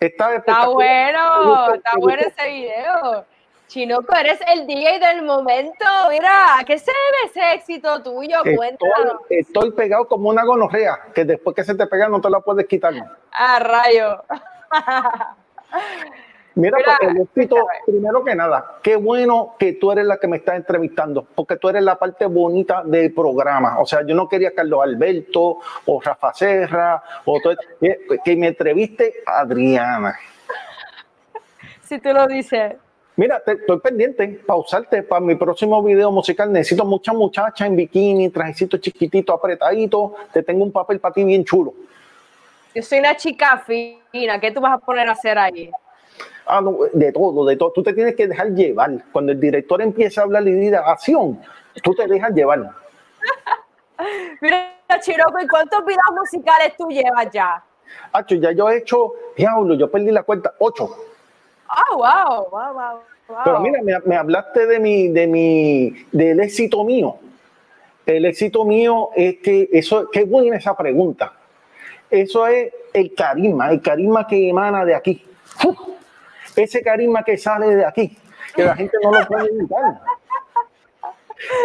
Está, 0.00 0.36
Está 0.36 0.68
bueno, 0.68 1.74
está 1.74 1.90
bueno 1.98 2.22
ese 2.22 2.48
video. 2.48 3.24
Chinoco, 3.66 4.14
eres 4.16 4.40
el 4.52 4.66
DJ 4.66 4.98
del 4.98 5.22
momento. 5.22 5.84
Mira, 6.08 6.58
¿a 6.58 6.64
qué 6.64 6.78
se 6.78 6.90
debe 6.90 7.26
ese 7.26 7.54
éxito 7.54 8.02
tuyo? 8.02 8.38
Estoy, 8.38 8.56
Cuéntanos. 8.56 9.20
estoy 9.28 9.72
pegado 9.72 10.08
como 10.08 10.30
una 10.30 10.44
gonorrea, 10.44 10.98
que 11.14 11.24
después 11.24 11.54
que 11.54 11.64
se 11.64 11.74
te 11.74 11.86
pega 11.86 12.08
no 12.08 12.20
te 12.20 12.30
la 12.30 12.40
puedes 12.40 12.66
quitar. 12.66 12.94
Ah, 13.32 13.58
rayo. 13.58 14.22
Mira, 16.60 16.76
éxito, 17.20 17.68
primero 17.86 18.24
que 18.24 18.34
nada, 18.34 18.78
qué 18.82 18.96
bueno 18.96 19.54
que 19.60 19.74
tú 19.74 19.92
eres 19.92 20.04
la 20.06 20.16
que 20.18 20.26
me 20.26 20.38
estás 20.38 20.56
entrevistando, 20.56 21.22
porque 21.22 21.56
tú 21.56 21.68
eres 21.68 21.84
la 21.84 21.96
parte 21.96 22.26
bonita 22.26 22.82
del 22.84 23.14
programa. 23.14 23.78
O 23.78 23.86
sea, 23.86 24.04
yo 24.04 24.12
no 24.16 24.28
quería 24.28 24.52
Carlos 24.52 24.80
Alberto 24.82 25.58
o 25.86 26.00
Rafa 26.00 26.34
Serra, 26.34 27.00
o 27.24 27.40
todo- 27.40 27.54
eh, 27.80 28.00
que 28.24 28.34
me 28.36 28.48
entreviste 28.48 29.22
a 29.24 29.40
Adriana. 29.40 30.18
Si 31.84 32.00
tú 32.00 32.12
lo 32.12 32.26
dices. 32.26 32.74
Mira, 33.14 33.40
te- 33.40 33.52
estoy 33.52 33.78
pendiente 33.78 34.26
para 34.44 34.58
usarte 34.58 35.02
para 35.04 35.20
mi 35.20 35.36
próximo 35.36 35.80
video 35.82 36.10
musical. 36.10 36.52
Necesito 36.52 36.84
muchas 36.84 37.14
muchachas 37.14 37.68
en 37.68 37.76
bikini, 37.76 38.30
trajecito 38.30 38.78
chiquitito, 38.78 39.32
apretadito. 39.32 40.14
Te 40.32 40.42
tengo 40.42 40.64
un 40.64 40.72
papel 40.72 40.98
para 40.98 41.14
ti 41.14 41.22
bien 41.22 41.44
chulo. 41.44 41.72
Yo 42.74 42.82
soy 42.82 42.98
una 42.98 43.16
chica 43.16 43.62
fina. 43.64 44.40
¿Qué 44.40 44.50
tú 44.50 44.60
vas 44.60 44.74
a 44.74 44.78
poner 44.78 45.08
a 45.08 45.12
hacer 45.12 45.38
ahí? 45.38 45.70
Ah, 46.48 46.62
no, 46.62 46.78
de 46.92 47.12
todo, 47.12 47.44
de 47.44 47.56
todo. 47.56 47.72
Tú 47.72 47.82
te 47.82 47.92
tienes 47.92 48.14
que 48.16 48.26
dejar 48.26 48.48
llevar. 48.48 48.90
Cuando 49.12 49.32
el 49.32 49.40
director 49.40 49.82
empieza 49.82 50.22
a 50.22 50.24
hablar 50.24 50.48
y 50.48 50.52
diga 50.52 50.80
acción, 50.90 51.38
tú 51.82 51.94
te 51.94 52.06
dejas 52.06 52.32
llevar. 52.32 52.70
Mira, 54.40 54.72
Chiroco, 55.00 55.38
¿y 55.40 55.46
cuántos 55.46 55.84
videos 55.84 56.10
musicales 56.16 56.72
tú 56.78 56.88
llevas 56.88 57.30
ya? 57.30 57.62
Hacho, 58.12 58.36
ya 58.36 58.52
yo 58.52 58.70
he 58.70 58.78
hecho, 58.78 59.12
diablo, 59.36 59.74
yo 59.74 59.90
perdí 59.90 60.10
la 60.10 60.22
cuenta, 60.22 60.54
ocho. 60.58 60.90
Ah, 61.68 61.94
wow, 61.94 62.48
wow, 62.50 62.72
wow, 62.72 63.00
wow. 63.28 63.38
Pero 63.44 63.60
mira, 63.60 63.82
me, 63.82 63.98
me 64.06 64.16
hablaste 64.16 64.66
de 64.66 64.80
mi, 64.80 65.08
de 65.08 65.26
mi, 65.26 66.06
del 66.12 66.40
éxito 66.40 66.82
mío. 66.82 67.16
El 68.06 68.24
éxito 68.24 68.64
mío 68.64 69.10
es 69.14 69.38
que 69.38 69.68
eso, 69.70 70.08
qué 70.10 70.24
buena 70.24 70.56
esa 70.56 70.74
pregunta. 70.74 71.34
Eso 72.08 72.46
es 72.46 72.72
el 72.94 73.14
carisma, 73.14 73.70
el 73.70 73.82
carisma 73.82 74.26
que 74.26 74.48
emana 74.48 74.86
de 74.86 74.94
aquí. 74.94 75.22
¡Uf! 75.62 75.97
Ese 76.58 76.82
carisma 76.82 77.22
que 77.22 77.38
sale 77.38 77.76
de 77.76 77.86
aquí, 77.86 78.18
que 78.54 78.64
la 78.64 78.74
gente 78.74 78.96
no 79.02 79.12
lo 79.12 79.26
puede 79.26 79.48
evitar. 79.48 80.00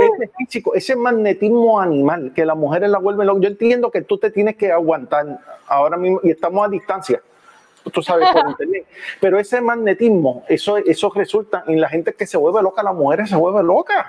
Ese 0.01 0.31
físico, 0.37 0.75
ese 0.75 0.95
magnetismo 0.95 1.79
animal 1.79 2.31
que 2.35 2.45
las 2.45 2.55
mujeres 2.55 2.91
la 2.91 2.99
vuelven 2.99 3.25
loca. 3.25 3.41
Yo 3.41 3.49
entiendo 3.49 3.89
que 3.89 4.03
tú 4.03 4.19
te 4.19 4.29
tienes 4.29 4.55
que 4.55 4.71
aguantar 4.71 5.39
ahora 5.67 5.97
mismo 5.97 6.19
y 6.21 6.29
estamos 6.29 6.63
a 6.63 6.69
distancia. 6.69 7.21
Tú 7.91 8.03
sabes, 8.03 8.29
por 8.29 8.47
internet. 8.49 8.85
Pero 9.19 9.39
ese 9.39 9.59
magnetismo, 9.61 10.43
eso, 10.47 10.77
eso 10.77 11.11
resulta 11.13 11.63
en 11.67 11.81
la 11.81 11.89
gente 11.89 12.13
que 12.13 12.27
se 12.27 12.37
vuelve 12.37 12.61
loca, 12.61 12.83
las 12.83 12.93
mujeres 12.93 13.29
se 13.29 13.35
vuelven 13.35 13.65
locas. 13.65 14.05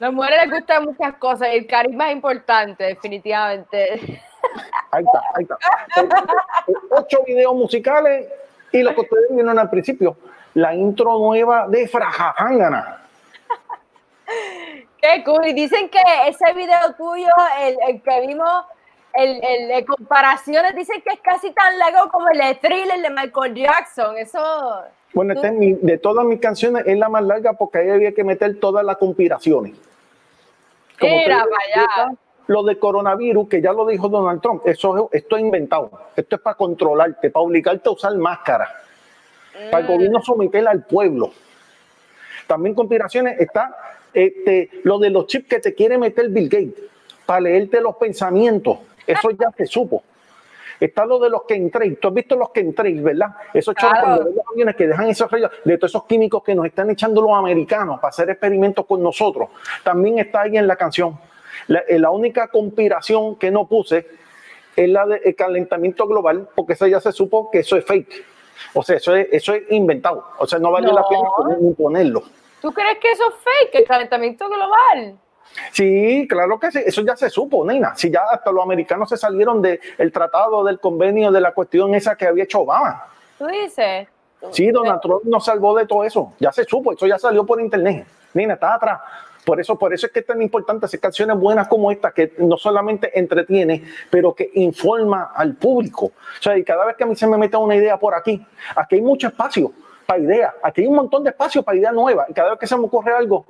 Las 0.00 0.12
mujeres 0.12 0.46
les 0.46 0.58
gustan 0.58 0.84
muchas 0.84 1.14
cosas 1.14 1.48
y 1.52 1.58
el 1.58 1.66
carisma 1.66 2.08
es 2.10 2.16
importante, 2.16 2.84
definitivamente. 2.84 4.20
Ahí 4.90 5.04
está, 5.04 5.22
ahí 5.34 5.42
está. 5.44 5.58
Ocho 6.90 7.22
videos 7.24 7.54
musicales 7.54 8.26
y 8.72 8.82
lo 8.82 8.94
que 8.94 9.00
ustedes 9.02 9.26
vieron 9.30 9.58
al 9.58 9.68
principio, 9.70 10.16
la 10.54 10.74
intro 10.74 11.18
nueva 11.18 11.66
de 11.68 11.86
Frajatangana. 11.88 12.98
Qué 15.00 15.24
cool. 15.24 15.46
Y 15.46 15.52
dicen 15.54 15.88
que 15.88 16.00
ese 16.28 16.52
video 16.52 16.94
tuyo, 16.96 17.30
el, 17.62 17.76
el 17.88 18.02
que 18.02 18.26
vimos, 18.26 18.64
el, 19.14 19.40
el 19.42 19.68
de 19.68 19.84
comparaciones, 19.84 20.74
dicen 20.76 21.00
que 21.02 21.14
es 21.14 21.20
casi 21.20 21.50
tan 21.52 21.78
largo 21.78 22.10
como 22.10 22.28
el 22.28 22.38
de 22.38 22.54
Thriller 22.56 23.00
de 23.00 23.10
Michael 23.10 23.54
Jackson. 23.54 24.16
Eso. 24.18 24.82
Bueno, 25.12 25.32
esta 25.32 25.48
es 25.48 25.54
mi- 25.54 25.72
de 25.72 25.98
todas 25.98 26.24
mis 26.24 26.38
canciones 26.40 26.84
es 26.86 26.96
la 26.96 27.08
más 27.08 27.24
larga 27.24 27.54
porque 27.54 27.78
ahí 27.78 27.90
había 27.90 28.12
que 28.14 28.22
meter 28.22 28.60
todas 28.60 28.84
las 28.84 28.96
conspiraciones. 28.98 29.72
Como 31.00 31.16
Mira 31.16 31.44
para 31.44 32.06
allá. 32.06 32.18
Lo 32.50 32.64
de 32.64 32.80
coronavirus, 32.80 33.48
que 33.48 33.62
ya 33.62 33.72
lo 33.72 33.86
dijo 33.86 34.08
Donald 34.08 34.40
Trump, 34.42 34.66
eso, 34.66 35.08
es- 35.12 35.22
esto 35.22 35.36
es 35.36 35.42
inventado. 35.42 35.88
Esto 36.16 36.34
es 36.34 36.42
para 36.42 36.56
controlarte, 36.56 37.30
para 37.30 37.44
obligarte 37.44 37.88
a 37.88 37.92
usar 37.92 38.12
máscara. 38.16 38.68
Para 39.70 39.82
el 39.82 39.86
gobierno 39.86 40.20
someter 40.20 40.66
al 40.66 40.84
pueblo. 40.84 41.30
También 42.48 42.74
conspiraciones 42.74 43.38
está 43.40 43.76
este, 44.12 44.68
lo 44.82 44.98
de 44.98 45.10
los 45.10 45.26
chips 45.28 45.46
que 45.48 45.60
te 45.60 45.72
quiere 45.76 45.96
meter 45.96 46.28
Bill 46.30 46.48
Gates 46.48 46.82
para 47.24 47.42
leerte 47.42 47.80
los 47.80 47.94
pensamientos. 47.94 48.78
Eso 49.06 49.30
ya 49.30 49.52
se 49.56 49.66
supo. 49.66 50.02
Está 50.80 51.06
lo 51.06 51.20
de 51.20 51.30
los 51.30 51.42
que 51.44 51.54
entréis. 51.54 52.00
Tú 52.00 52.08
has 52.08 52.14
visto 52.14 52.34
los 52.34 52.50
que 52.50 52.58
entréis, 52.60 53.00
¿verdad? 53.00 53.28
Esos 53.54 53.76
chorros 53.76 53.98
Claro. 54.02 54.24
los 54.24 54.44
aviones 54.52 54.74
que 54.74 54.88
dejan 54.88 55.06
esos 55.08 55.30
rayos 55.30 55.52
de 55.64 55.78
todos 55.78 55.92
esos 55.92 56.04
químicos 56.06 56.42
que 56.42 56.56
nos 56.56 56.66
están 56.66 56.90
echando 56.90 57.22
los 57.22 57.30
americanos 57.32 58.00
para 58.00 58.08
hacer 58.08 58.28
experimentos 58.30 58.84
con 58.86 59.00
nosotros. 59.00 59.50
También 59.84 60.18
está 60.18 60.40
ahí 60.40 60.56
en 60.56 60.66
la 60.66 60.74
canción. 60.74 61.16
La, 61.66 61.80
eh, 61.80 61.98
la 61.98 62.10
única 62.10 62.48
conspiración 62.48 63.36
que 63.36 63.50
no 63.50 63.66
puse 63.66 64.06
es 64.76 64.88
la 64.88 65.06
del 65.06 65.34
calentamiento 65.34 66.06
global, 66.06 66.48
porque 66.54 66.74
eso 66.74 66.86
ya 66.86 67.00
se 67.00 67.12
supo 67.12 67.50
que 67.50 67.60
eso 67.60 67.76
es 67.76 67.84
fake. 67.84 68.24
O 68.74 68.82
sea, 68.82 68.96
eso 68.96 69.14
es, 69.14 69.28
eso 69.32 69.54
es 69.54 69.62
inventado. 69.70 70.24
O 70.38 70.46
sea, 70.46 70.58
no 70.58 70.70
vale 70.70 70.92
la 70.92 71.02
pena 71.08 71.28
ponerlo. 71.76 72.22
¿Tú 72.60 72.72
crees 72.72 72.98
que 72.98 73.10
eso 73.10 73.24
es 73.28 73.34
fake, 73.34 73.74
el 73.82 73.84
calentamiento 73.84 74.48
global? 74.48 75.18
Sí, 75.72 76.26
claro 76.28 76.58
que 76.60 76.70
sí, 76.70 76.80
eso 76.84 77.02
ya 77.02 77.16
se 77.16 77.28
supo, 77.28 77.64
nena. 77.64 77.96
Si 77.96 78.10
ya 78.10 78.22
hasta 78.30 78.52
los 78.52 78.62
americanos 78.62 79.08
se 79.08 79.16
salieron 79.16 79.60
del 79.60 80.12
tratado, 80.12 80.62
del 80.62 80.78
convenio, 80.78 81.32
de 81.32 81.40
la 81.40 81.52
cuestión 81.52 81.94
esa 81.94 82.14
que 82.14 82.26
había 82.26 82.44
hecho 82.44 82.60
Obama. 82.60 83.04
¿Tú 83.38 83.46
dices? 83.46 84.06
Sí, 84.52 84.70
Donald 84.70 85.00
Trump 85.00 85.24
nos 85.24 85.44
salvó 85.44 85.76
de 85.76 85.86
todo 85.86 86.04
eso. 86.04 86.32
Ya 86.38 86.52
se 86.52 86.64
supo, 86.64 86.92
eso 86.92 87.06
ya 87.06 87.18
salió 87.18 87.44
por 87.44 87.60
internet. 87.60 88.06
Nina, 88.32 88.54
está 88.54 88.74
atrás. 88.74 89.00
Por 89.50 89.58
eso, 89.58 89.76
por 89.76 89.92
eso 89.92 90.06
es 90.06 90.12
que 90.12 90.20
es 90.20 90.26
tan 90.26 90.40
importante 90.40 90.86
hacer 90.86 91.00
canciones 91.00 91.36
buenas 91.36 91.66
como 91.66 91.90
esta, 91.90 92.12
que 92.12 92.34
no 92.38 92.56
solamente 92.56 93.18
entretiene, 93.18 93.82
pero 94.08 94.32
que 94.32 94.48
informa 94.54 95.32
al 95.34 95.56
público. 95.56 96.04
O 96.06 96.40
sea, 96.40 96.56
y 96.56 96.62
cada 96.62 96.84
vez 96.84 96.94
que 96.94 97.02
a 97.02 97.06
mí 97.08 97.16
se 97.16 97.26
me 97.26 97.36
mete 97.36 97.56
una 97.56 97.74
idea 97.74 97.98
por 97.98 98.14
aquí, 98.14 98.46
aquí 98.76 98.94
hay 98.94 99.00
mucho 99.00 99.26
espacio 99.26 99.72
para 100.06 100.20
ideas. 100.20 100.54
Aquí 100.62 100.82
hay 100.82 100.86
un 100.86 100.94
montón 100.94 101.24
de 101.24 101.30
espacio 101.30 101.64
para 101.64 101.76
ideas 101.76 101.92
nuevas. 101.92 102.30
Y 102.30 102.32
cada 102.32 102.50
vez 102.50 102.60
que 102.60 102.66
se 102.68 102.76
me 102.76 102.84
ocurre 102.84 103.12
algo, 103.12 103.44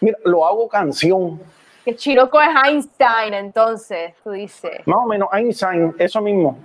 mira, 0.00 0.18
lo 0.24 0.44
hago 0.44 0.68
canción. 0.68 1.40
Que 1.84 1.94
Chiroco 1.94 2.40
es 2.40 2.48
Einstein, 2.66 3.32
entonces, 3.34 4.12
tú 4.24 4.32
dices. 4.32 4.84
Más 4.86 4.98
o 5.04 5.06
menos, 5.06 5.28
Einstein, 5.32 5.94
eso 6.00 6.20
mismo. 6.20 6.58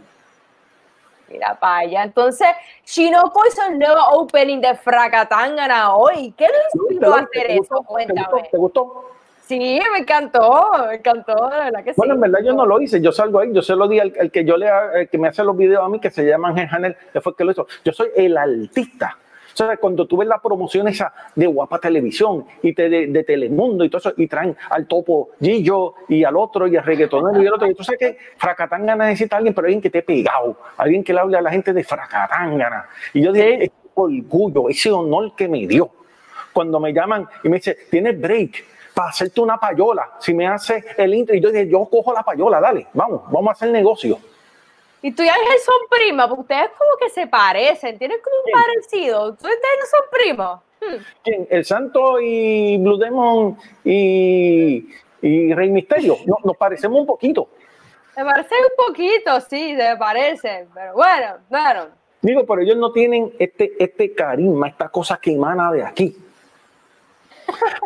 Mira 1.29 1.57
para 1.59 1.79
allá. 1.79 2.03
Entonces, 2.03 2.47
Chinoco 2.83 3.41
hizo 3.47 3.61
el 3.67 3.77
nuevo 3.77 4.01
opening 4.13 4.59
de 4.59 4.75
Fracatangana 4.75 5.95
hoy. 5.95 6.33
¿Qué 6.37 6.45
le 6.45 6.53
inspiró 6.73 7.15
a 7.15 7.19
hacer 7.19 7.51
eso? 7.51 7.83
Cuéntame. 7.85 8.49
¿Te 8.51 8.57
gustó? 8.57 9.11
Sí, 9.45 9.81
me 9.91 9.99
encantó, 9.99 10.69
me 10.87 10.95
encantó, 10.95 11.49
de 11.49 11.57
verdad 11.57 11.83
que 11.83 11.91
sí. 11.91 11.97
Bueno, 11.97 12.13
en 12.13 12.21
verdad 12.21 12.39
yo 12.45 12.53
no 12.53 12.67
lo 12.67 12.79
hice, 12.79 13.01
yo 13.01 13.11
salgo 13.11 13.39
ahí, 13.39 13.51
yo 13.51 13.63
se 13.63 13.75
lo 13.75 13.87
di 13.87 13.99
al, 13.99 14.13
al 14.19 14.29
que 14.29 14.45
yo 14.45 14.57
le 14.57 14.69
que 15.11 15.17
me 15.17 15.27
hace 15.27 15.43
los 15.43 15.57
videos 15.57 15.83
a 15.83 15.89
mí, 15.89 15.99
que 15.99 16.11
se 16.11 16.23
llama 16.23 16.49
Ángel 16.49 16.67
Janel, 16.67 16.97
que 17.11 17.19
fue 17.19 17.31
el 17.31 17.35
que 17.35 17.43
lo 17.45 17.51
hizo. 17.51 17.67
Yo 17.83 17.91
soy 17.91 18.09
el 18.15 18.37
artista. 18.37 19.17
O 19.61 19.65
sea, 19.65 19.75
cuando 19.75 20.07
tú 20.07 20.15
ves 20.15 20.27
la 20.29 20.37
promoción 20.41 20.87
esa 20.87 21.13
de 21.35 21.45
Guapa 21.45 21.79
Televisión 21.79 22.45
y 22.61 22.73
te- 22.73 22.87
de, 22.89 23.07
de 23.07 23.23
Telemundo 23.25 23.83
y 23.83 23.89
todo 23.89 23.97
eso, 23.99 24.13
y 24.15 24.25
traen 24.25 24.55
al 24.69 24.87
topo 24.87 25.31
Gillo 25.41 25.95
y 26.07 26.23
al 26.23 26.37
otro 26.37 26.65
y 26.65 26.77
al 26.77 26.85
reggaetonero 26.85 27.43
y 27.43 27.47
al 27.47 27.53
otro, 27.55 27.69
y 27.69 27.73
tú 27.73 27.83
sabes 27.83 27.99
que 27.99 28.17
Fracatangana 28.37 29.07
necesita 29.07 29.35
a 29.35 29.39
alguien, 29.39 29.53
pero 29.53 29.65
alguien 29.65 29.81
que 29.81 29.89
esté 29.89 30.01
pegado, 30.01 30.55
alguien 30.77 31.03
que 31.03 31.13
le 31.13 31.19
hable 31.19 31.37
a 31.37 31.41
la 31.41 31.51
gente 31.51 31.73
de 31.73 31.83
Fracatangana. 31.83 32.85
Y 33.13 33.21
yo 33.21 33.33
dije, 33.33 33.65
ese 33.65 33.73
orgullo, 33.95 34.69
ese 34.69 34.91
honor 34.91 35.35
que 35.35 35.49
me 35.49 35.67
dio. 35.67 35.89
Cuando 36.53 36.79
me 36.79 36.93
llaman 36.93 37.27
y 37.43 37.49
me 37.49 37.57
dice, 37.57 37.75
tienes 37.91 38.17
break 38.19 38.63
para 38.93 39.09
hacerte 39.09 39.41
una 39.41 39.57
payola, 39.57 40.11
si 40.19 40.33
me 40.33 40.47
hace 40.47 40.83
el 40.97 41.13
intro, 41.13 41.35
y 41.35 41.41
yo 41.41 41.51
dije, 41.51 41.67
yo 41.67 41.83
cojo 41.91 42.13
la 42.13 42.23
payola, 42.23 42.61
dale, 42.61 42.87
vamos, 42.93 43.23
vamos 43.29 43.49
a 43.49 43.51
hacer 43.51 43.71
negocio. 43.71 44.19
Y 45.01 45.11
tú 45.11 45.23
y 45.23 45.29
Ángel 45.29 45.59
son 45.63 45.75
primas, 45.89 46.27
porque 46.27 46.41
ustedes 46.41 46.69
como 46.77 46.91
que 46.99 47.09
se 47.09 47.27
parecen, 47.27 47.97
tienen 47.97 48.17
como 48.21 48.35
un 48.45 48.51
parecido. 48.51 49.31
¿Ustedes 49.31 49.57
no 49.79 49.85
son 49.85 50.09
primos? 50.11 50.59
Hmm. 50.81 51.03
¿Quién? 51.23 51.47
El 51.49 51.65
Santo 51.65 52.19
y 52.19 52.77
Blue 52.77 52.97
Demon 52.97 53.57
y, 53.83 54.89
y 55.21 55.53
Rey 55.53 55.69
Misterio. 55.69 56.17
No, 56.25 56.35
nos 56.43 56.57
parecemos 56.57 56.99
un 56.99 57.05
poquito. 57.05 57.47
Me 58.17 58.25
parecen 58.25 58.57
un 58.57 58.87
poquito, 58.87 59.39
sí, 59.41 59.75
se 59.77 59.95
parecen. 59.97 60.67
Pero 60.73 60.93
bueno, 60.93 61.37
bueno. 61.49 61.87
Digo, 62.21 62.45
pero 62.45 62.61
ellos 62.61 62.75
no 62.75 62.91
tienen 62.91 63.33
este, 63.39 63.81
este 63.81 64.13
carisma, 64.13 64.67
esta 64.67 64.89
cosa 64.89 65.17
que 65.21 65.31
emana 65.31 65.71
de 65.71 65.85
aquí. 65.85 66.17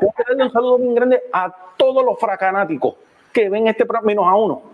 Voy 0.01 0.09
a 0.17 0.23
darle 0.27 0.43
un 0.45 0.51
saludo 0.51 0.77
bien 0.79 0.95
grande 0.95 1.23
a 1.31 1.53
todos 1.77 2.03
los 2.03 2.19
fracanáticos 2.19 2.95
que 3.31 3.49
ven 3.49 3.67
este 3.67 3.85
programa, 3.85 4.07
menos 4.07 4.25
a 4.25 4.35
uno. 4.35 4.72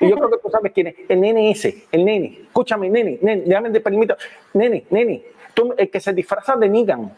Y 0.00 0.08
yo 0.08 0.16
creo 0.16 0.30
que 0.30 0.38
tú 0.38 0.50
sabes 0.50 0.72
quién 0.72 0.88
es. 0.88 0.94
El 1.08 1.20
nene 1.20 1.50
ese, 1.50 1.86
el 1.90 2.04
nene. 2.04 2.40
Escúchame, 2.42 2.88
nene, 2.88 3.18
nene, 3.22 3.42
déjame 3.46 3.70
te 3.70 3.80
permito. 3.80 4.16
Nene, 4.54 4.86
nene, 4.90 5.22
tú, 5.54 5.74
el 5.76 5.90
que 5.90 6.00
se 6.00 6.12
disfraza 6.12 6.56
de 6.56 6.68
Negan. 6.68 7.12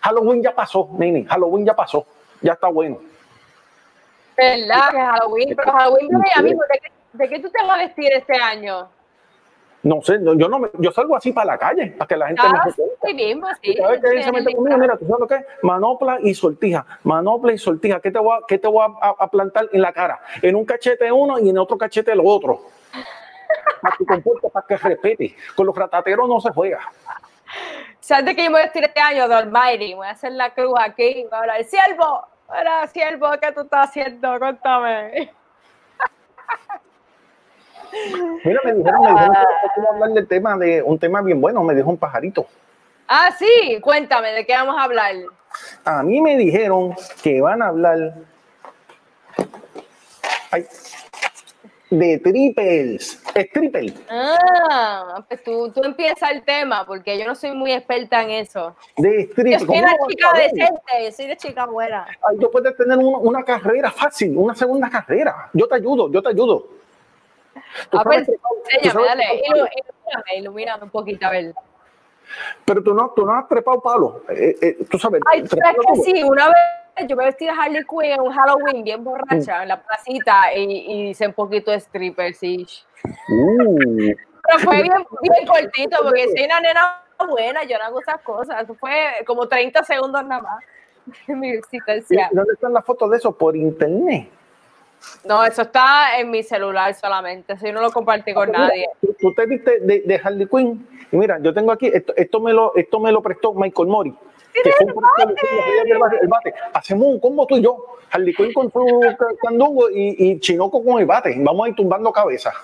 Halloween 0.00 0.42
ya 0.42 0.54
pasó, 0.54 0.88
nene. 0.98 1.24
Halloween 1.24 1.66
ya 1.66 1.74
pasó. 1.74 2.06
Ya 2.40 2.52
está 2.52 2.68
bueno. 2.68 3.00
¿Verdad? 4.36 4.90
Que 4.90 5.00
Halloween, 5.00 5.56
pero 5.56 5.72
Halloween 5.72 6.08
viene 6.08 6.24
ya 6.34 6.42
mismo. 6.42 6.62
¿De 6.62 6.78
qué, 6.78 6.92
¿De 7.12 7.28
qué 7.28 7.38
tú 7.40 7.50
te 7.50 7.62
vas 7.62 7.76
a 7.76 7.78
vestir 7.78 8.12
este 8.12 8.36
año? 8.40 8.88
No 9.82 10.02
sé, 10.02 10.18
no, 10.18 10.34
yo 10.34 10.48
no 10.48 10.58
me, 10.58 10.68
yo 10.78 10.90
salgo 10.90 11.14
así 11.16 11.32
para 11.32 11.52
la 11.52 11.58
calle, 11.58 11.94
para 11.96 12.08
que 12.08 12.16
la 12.16 12.26
gente 12.26 12.42
Ah, 12.44 12.62
me 12.64 12.72
sí, 12.72 12.82
sí 13.04 13.14
mismo, 13.14 13.46
sí. 13.62 13.74
Que 13.74 14.22
se 14.22 14.32
mete 14.32 14.54
conmigo, 14.54 14.76
mira, 14.76 14.96
¿tú 14.96 15.06
sabes 15.06 15.20
lo 15.20 15.26
que 15.28 15.34
es? 15.36 15.44
Manopla 15.62 16.18
y 16.20 16.34
sortija, 16.34 16.84
manopla 17.04 17.52
y 17.52 17.58
sortija. 17.58 18.00
¿Qué 18.00 18.10
te 18.10 18.18
voy 18.18 18.36
a, 18.36 18.46
qué 18.46 18.58
te 18.58 18.66
voy 18.66 18.84
a, 19.00 19.08
a 19.18 19.30
plantar 19.30 19.68
en 19.72 19.80
la 19.80 19.92
cara? 19.92 20.20
En 20.42 20.56
un 20.56 20.64
cachete 20.64 21.10
uno 21.12 21.38
y 21.38 21.48
en 21.48 21.58
otro 21.58 21.78
cachete 21.78 22.12
el 22.12 22.20
otro. 22.24 22.62
Para 23.80 23.96
que 23.96 24.04
comporte, 24.04 24.48
para 24.50 24.66
que 24.66 24.76
respete. 24.76 25.36
Con 25.54 25.66
los 25.66 25.76
ratateros 25.76 26.28
no 26.28 26.40
se 26.40 26.50
juega. 26.50 26.80
¿Sabes 28.00 28.24
de 28.26 28.36
qué 28.36 28.44
yo 28.44 28.50
me 28.50 28.54
voy 28.54 28.60
a 28.62 28.64
vestir 28.64 28.84
este 28.84 29.00
año? 29.00 29.28
De 29.28 29.34
Almighty. 29.34 29.94
Voy 29.94 30.06
a 30.06 30.10
hacer 30.10 30.32
la 30.32 30.52
cruz 30.52 30.74
aquí. 30.80 31.24
Voy 31.24 31.32
a 31.32 31.38
hablar, 31.38 31.64
siervo, 31.64 32.26
Mira, 32.50 32.86
siervo, 32.86 33.26
¿qué 33.40 33.52
tú 33.52 33.60
estás 33.60 33.90
haciendo? 33.90 34.38
Cuéntame. 34.38 35.30
Mira, 38.44 38.60
me 38.64 38.74
dijeron, 38.74 39.00
me 39.02 39.10
dijeron 39.10 39.36
a 39.36 39.88
hablar 39.94 40.10
del 40.10 40.26
tema 40.28 40.56
de 40.56 40.82
un 40.82 40.98
tema 40.98 41.22
bien 41.22 41.40
bueno, 41.40 41.62
me 41.62 41.74
dijo 41.74 41.88
un 41.90 41.96
pajarito. 41.96 42.46
Ah, 43.06 43.30
sí, 43.38 43.78
cuéntame, 43.80 44.32
¿de 44.32 44.44
qué 44.44 44.52
vamos 44.52 44.76
a 44.78 44.84
hablar? 44.84 45.14
A 45.84 46.02
mí 46.02 46.20
me 46.20 46.36
dijeron 46.36 46.94
que 47.22 47.40
van 47.40 47.62
a 47.62 47.68
hablar 47.68 48.14
ay, 50.50 50.66
de 51.90 52.18
triples, 52.18 53.22
triple. 53.52 53.94
Ah, 54.10 55.24
pues 55.26 55.42
tú, 55.42 55.70
tú 55.72 55.82
empieza 55.82 56.30
el 56.30 56.42
tema, 56.42 56.84
porque 56.86 57.18
yo 57.18 57.26
no 57.26 57.34
soy 57.34 57.52
muy 57.52 57.72
experta 57.72 58.22
en 58.22 58.30
eso. 58.30 58.76
De 58.98 59.26
Yo 59.26 59.34
triple. 59.34 59.58
soy 59.58 59.66
¿Cómo 59.66 59.80
una 59.80 59.96
chica 60.06 60.28
decente, 60.34 61.04
yo 61.04 61.12
soy 61.12 61.26
de 61.28 61.36
chica 61.38 61.66
buena. 61.66 62.06
Ay, 62.28 62.36
tú 62.38 62.50
puedes 62.50 62.76
tener 62.76 62.98
un- 62.98 63.26
una 63.26 63.42
carrera 63.42 63.90
fácil, 63.90 64.36
una 64.36 64.54
segunda 64.54 64.90
carrera. 64.90 65.48
Yo 65.54 65.66
te 65.66 65.76
ayudo, 65.76 66.10
yo 66.10 66.22
te 66.22 66.28
ayudo. 66.28 66.66
A 67.92 68.08
ver, 68.08 68.26
enséñame, 68.70 69.06
dale, 69.06 69.42
ilumíname, 69.46 70.36
ilumíname 70.36 70.84
un 70.84 70.90
poquito, 70.90 71.26
a 71.26 71.30
ver. 71.30 71.54
Pero 72.64 72.82
tú 72.82 72.94
no, 72.94 73.10
tú 73.14 73.24
no 73.24 73.34
has 73.34 73.48
trepado 73.48 73.80
palo. 73.80 74.22
Eh, 74.28 74.56
eh, 74.60 74.78
tú 74.90 74.98
sabes. 74.98 75.20
Ay, 75.26 75.46
sabes 75.46 75.76
que 75.86 76.02
sí, 76.02 76.22
una 76.22 76.48
vez 76.48 77.08
yo 77.08 77.16
me 77.16 77.24
vestí 77.24 77.46
de 77.46 77.52
Harley 77.52 77.84
Quinn 77.84 78.12
en 78.12 78.20
un 78.20 78.32
Halloween 78.32 78.84
bien 78.84 79.04
borracha 79.04 79.62
en 79.62 79.68
la 79.68 79.82
placita 79.82 80.52
y, 80.54 80.62
y 80.62 81.08
hice 81.10 81.26
un 81.26 81.32
poquito 81.32 81.70
de 81.70 81.78
stripper, 81.78 82.34
sí. 82.34 82.66
Uh. 83.28 84.14
Pero 84.42 84.58
fue 84.60 84.82
bien, 84.82 85.06
bien 85.22 85.46
cortito 85.46 85.98
porque 86.02 86.28
soy 86.28 86.44
una 86.44 86.60
nena 86.60 87.02
buena, 87.28 87.64
yo 87.64 87.78
no 87.78 87.84
hago 87.84 88.00
esas 88.00 88.20
cosas. 88.22 88.62
Eso 88.62 88.74
fue 88.74 88.92
como 89.26 89.46
30 89.46 89.84
segundos 89.84 90.24
nada 90.24 90.42
más 90.42 90.64
mi 91.28 91.48
¿Y 91.48 91.52
existencia. 91.52 92.28
¿Dónde 92.32 92.54
están 92.54 92.72
las 92.72 92.84
fotos 92.84 93.10
de 93.10 93.16
eso? 93.18 93.32
Por 93.32 93.56
internet. 93.56 94.30
No, 95.24 95.44
eso 95.44 95.62
está 95.62 96.18
en 96.18 96.30
mi 96.30 96.42
celular 96.42 96.94
solamente, 96.94 97.54
yo 97.62 97.72
no 97.72 97.80
lo 97.80 97.90
compartí 97.92 98.32
con 98.34 98.48
Mira, 98.48 98.60
nadie. 98.60 98.86
Tú, 99.00 99.14
tú 99.18 99.34
te 99.34 99.46
viste 99.46 99.80
de, 99.80 100.00
de 100.00 100.20
Harley 100.22 100.46
Quinn. 100.46 100.88
Y 101.10 101.16
mira, 101.16 101.38
yo 101.40 101.54
tengo 101.54 101.72
aquí, 101.72 101.86
esto, 101.86 102.12
esto, 102.16 102.40
me, 102.40 102.52
lo, 102.52 102.74
esto 102.76 103.00
me 103.00 103.10
lo 103.12 103.22
prestó 103.22 103.54
Michael 103.54 103.88
Mori. 103.88 104.14
Que 104.52 104.72
fue 104.72 104.86
un 104.86 104.90
el 105.18 105.98
bate, 105.98 106.16
el 106.20 106.28
bate. 106.28 106.54
Hacemos 106.74 107.06
un 107.06 107.20
combo 107.20 107.46
tú 107.46 107.56
y 107.56 107.62
yo. 107.62 107.98
Harley 108.10 108.34
Quinn 108.34 108.52
con 108.52 108.72
su 108.72 109.00
ca- 109.18 109.26
candungo 109.42 109.88
y, 109.90 110.16
y 110.18 110.40
Chinoco 110.40 110.82
con 110.84 110.98
el 110.98 111.06
bate. 111.06 111.34
Vamos 111.38 111.66
a 111.66 111.68
ir 111.70 111.76
tumbando 111.76 112.10
cabezas. 112.12 112.54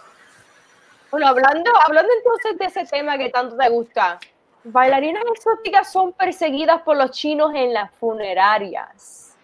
Bueno, 1.11 1.29
hablando, 1.29 1.71
hablando 1.87 2.11
entonces 2.17 2.59
de 2.59 2.65
ese 2.65 2.85
tema 2.91 3.17
que 3.17 3.31
tanto 3.31 3.57
te 3.57 3.69
gusta, 3.69 4.19
bailarinas 4.65 5.23
exóticas 5.33 5.93
son 5.93 6.13
perseguidas 6.13 6.83
por 6.83 6.97
los 6.97 7.13
chinos 7.13 7.53
en 7.55 7.73
las 7.73 7.91
funerarias. 7.93 9.37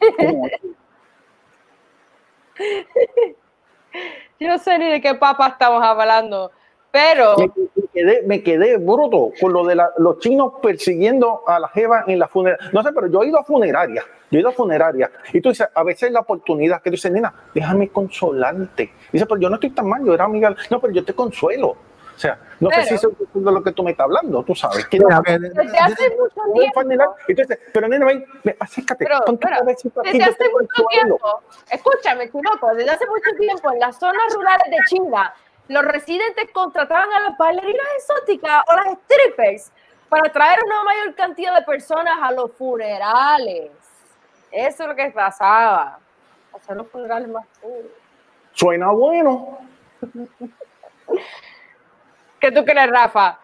Yo 4.40 4.48
no 4.48 4.58
sé 4.58 4.78
ni 4.78 4.88
de 4.90 5.00
qué 5.00 5.14
papa 5.14 5.48
estamos 5.48 5.82
hablando, 5.84 6.50
pero 6.90 7.36
Me, 7.36 7.50
quedé, 7.92 8.22
me 8.26 8.42
quedé 8.42 8.76
bruto 8.78 9.30
con 9.40 9.52
lo 9.52 9.64
de 9.64 9.74
la- 9.76 9.90
los 9.98 10.18
chinos 10.18 10.54
persiguiendo 10.62 11.42
a 11.46 11.58
la 11.60 11.68
jeva 11.68 12.04
en 12.06 12.18
la 12.18 12.26
funeraria. 12.28 12.70
No 12.72 12.82
sé, 12.82 12.90
pero 12.92 13.06
yo 13.08 13.22
he 13.22 13.28
ido 13.28 13.38
a 13.38 13.44
funeraria. 13.44 14.02
Yo 14.30 14.38
he 14.38 14.40
ido 14.40 14.48
a 14.48 14.52
funeraria. 14.52 15.10
Y 15.32 15.40
tú 15.40 15.50
dices, 15.50 15.68
a 15.74 15.82
veces 15.84 16.10
la 16.10 16.20
oportunidad 16.20 16.80
que 16.82 16.90
tú 16.90 16.94
dices, 16.96 17.12
nena, 17.12 17.32
déjame 17.54 17.88
consolarte. 17.90 18.92
Dice, 19.12 19.26
pero 19.26 19.40
yo 19.40 19.48
no 19.48 19.56
estoy 19.56 19.70
tan 19.70 19.86
mal, 19.88 20.02
yo 20.04 20.14
era 20.14 20.24
amiga. 20.24 20.54
No, 20.70 20.80
pero 20.80 20.92
yo 20.92 21.04
te 21.04 21.14
consuelo. 21.14 21.76
O 22.14 22.18
sea, 22.18 22.38
no 22.60 22.68
sé 22.70 22.76
Pero- 22.84 22.94
es 22.94 23.44
de 23.44 23.52
lo 23.52 23.62
que 23.62 23.72
tú 23.72 23.82
me 23.82 23.90
estás 23.92 24.04
hablando, 24.04 24.42
tú 24.44 24.54
sabes. 24.54 24.86
Que 24.86 24.98
Mira, 24.98 25.16
no- 25.16 25.22
que- 25.22 25.38
desde 25.38 25.78
hace 25.78 26.10
mucho 26.16 26.52
tiempo, 26.54 26.82
dices, 27.26 27.58
pero 27.72 27.88
nena, 27.88 28.06
ven, 28.06 28.24
acércate. 28.60 29.04
pero, 29.04 29.20
ponte 29.24 29.46
pero, 29.46 29.70
aquí, 29.70 29.90
desde 30.04 30.22
hace 30.24 30.48
mucho 30.50 30.84
tiempo, 30.90 31.42
escúchame, 31.70 32.30
Chinoco, 32.30 32.74
desde 32.74 32.90
hace 32.90 33.06
mucho 33.06 33.30
tiempo 33.38 33.72
en 33.72 33.80
las 33.80 33.98
zonas 33.98 34.34
rurales 34.34 34.70
de 34.70 34.76
China, 34.86 35.34
los 35.68 35.84
residentes 35.84 36.50
contrataban 36.52 37.12
a 37.12 37.20
las 37.30 37.38
bailarinas 37.38 37.86
exóticas 37.96 38.62
o 38.68 38.76
las 38.76 38.98
strippers 38.98 39.72
para 40.08 40.30
traer 40.30 40.58
una 40.66 40.84
mayor 40.84 41.14
cantidad 41.14 41.54
de 41.58 41.62
personas 41.62 42.18
a 42.20 42.30
los 42.32 42.52
funerales. 42.52 43.70
Eso 44.50 44.82
es 44.82 44.88
lo 44.88 44.94
que 44.94 45.10
pasaba. 45.10 45.98
Hacer 46.54 46.76
los 46.76 46.86
funerales 46.88 47.28
más 47.28 47.46
cool. 47.62 47.90
Suena 48.52 48.90
bueno. 48.90 49.58
¿Qué 52.42 52.50
tú 52.50 52.64
crees, 52.64 52.90
Rafa? 52.90 53.38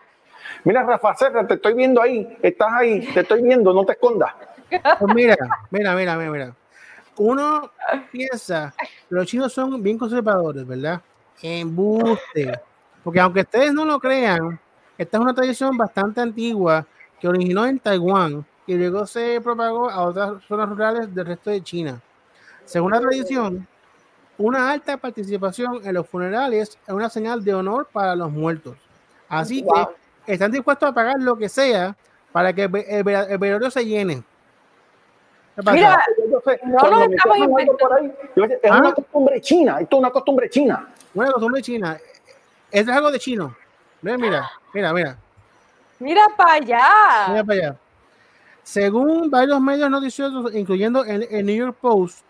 Mira, 0.64 0.82
Rafa, 0.82 1.14
Serra, 1.14 1.46
te 1.46 1.54
estoy 1.54 1.72
viendo 1.74 2.02
ahí. 2.02 2.36
Estás 2.42 2.72
ahí, 2.72 3.06
te 3.14 3.20
estoy 3.20 3.42
viendo, 3.42 3.72
no 3.72 3.84
te 3.84 3.92
escondas. 3.92 4.34
Pues 4.68 5.14
mira, 5.14 5.36
mira, 5.70 5.94
mira, 5.94 6.16
mira, 6.16 6.30
mira. 6.32 6.56
Uno 7.16 7.70
piensa 8.10 8.74
que 8.76 8.88
los 9.10 9.24
chinos 9.28 9.52
son 9.52 9.80
bien 9.80 9.96
conservadores, 9.96 10.66
¿verdad? 10.66 11.00
Embuste. 11.40 12.60
Porque 13.04 13.20
aunque 13.20 13.42
ustedes 13.42 13.72
no 13.72 13.84
lo 13.84 14.00
crean, 14.00 14.58
esta 14.98 15.16
es 15.16 15.22
una 15.22 15.32
tradición 15.32 15.76
bastante 15.76 16.20
antigua 16.20 16.84
que 17.20 17.28
originó 17.28 17.66
en 17.66 17.78
Taiwán 17.78 18.44
y 18.66 18.74
luego 18.74 19.06
se 19.06 19.40
propagó 19.40 19.88
a 19.88 20.02
otras 20.02 20.42
zonas 20.48 20.68
rurales 20.68 21.14
del 21.14 21.24
resto 21.24 21.50
de 21.50 21.62
China. 21.62 22.00
Según 22.64 22.90
la 22.90 23.00
tradición, 23.00 23.64
una 24.38 24.72
alta 24.72 24.96
participación 24.96 25.86
en 25.86 25.94
los 25.94 26.08
funerales 26.08 26.76
es 26.84 26.92
una 26.92 27.08
señal 27.08 27.44
de 27.44 27.54
honor 27.54 27.88
para 27.92 28.16
los 28.16 28.32
muertos. 28.32 28.76
Así 29.28 29.62
Wow. 29.62 29.90
que 30.26 30.32
están 30.32 30.50
dispuestos 30.50 30.88
a 30.88 30.92
pagar 30.92 31.16
lo 31.20 31.36
que 31.36 31.48
sea 31.48 31.94
para 32.32 32.52
que 32.52 32.62
el, 32.64 32.68
ve- 32.68 32.86
el 32.88 33.02
ve- 33.04 33.26
el 33.30 33.38
velorio 33.38 33.70
se 33.70 33.84
llene. 33.84 34.22
Mira, 35.72 36.00
Yo 36.30 36.40
sé, 36.44 36.60
No 36.64 36.98
me 37.08 37.16
estamos 37.16 37.76
por 37.80 37.92
ahí, 37.98 38.12
yo 38.36 38.46
sé, 38.46 38.60
es 38.62 38.70
¿Ah? 38.70 38.78
una 38.78 38.92
costumbre 38.94 39.40
china, 39.40 39.80
esto 39.80 39.96
es 39.96 40.00
una 40.00 40.10
costumbre 40.10 40.48
china. 40.48 40.88
Una 41.14 41.32
costumbre 41.32 41.62
china. 41.62 41.98
Esto 42.70 42.90
es 42.90 42.96
algo 42.96 43.10
de 43.10 43.18
chino. 43.18 43.56
Mira, 44.02 44.18
mira, 44.18 44.50
mira, 44.72 44.92
mira. 44.92 45.16
Mira 45.98 46.22
para 46.36 46.52
allá. 46.52 46.88
Mira 47.30 47.44
para 47.44 47.58
allá. 47.58 47.76
Según 48.62 49.28
varios 49.30 49.60
medios 49.60 49.90
noticiosos, 49.90 50.54
incluyendo 50.54 51.04
el, 51.04 51.26
el 51.30 51.44
New 51.44 51.56
York 51.56 51.76
Post, 51.80 52.20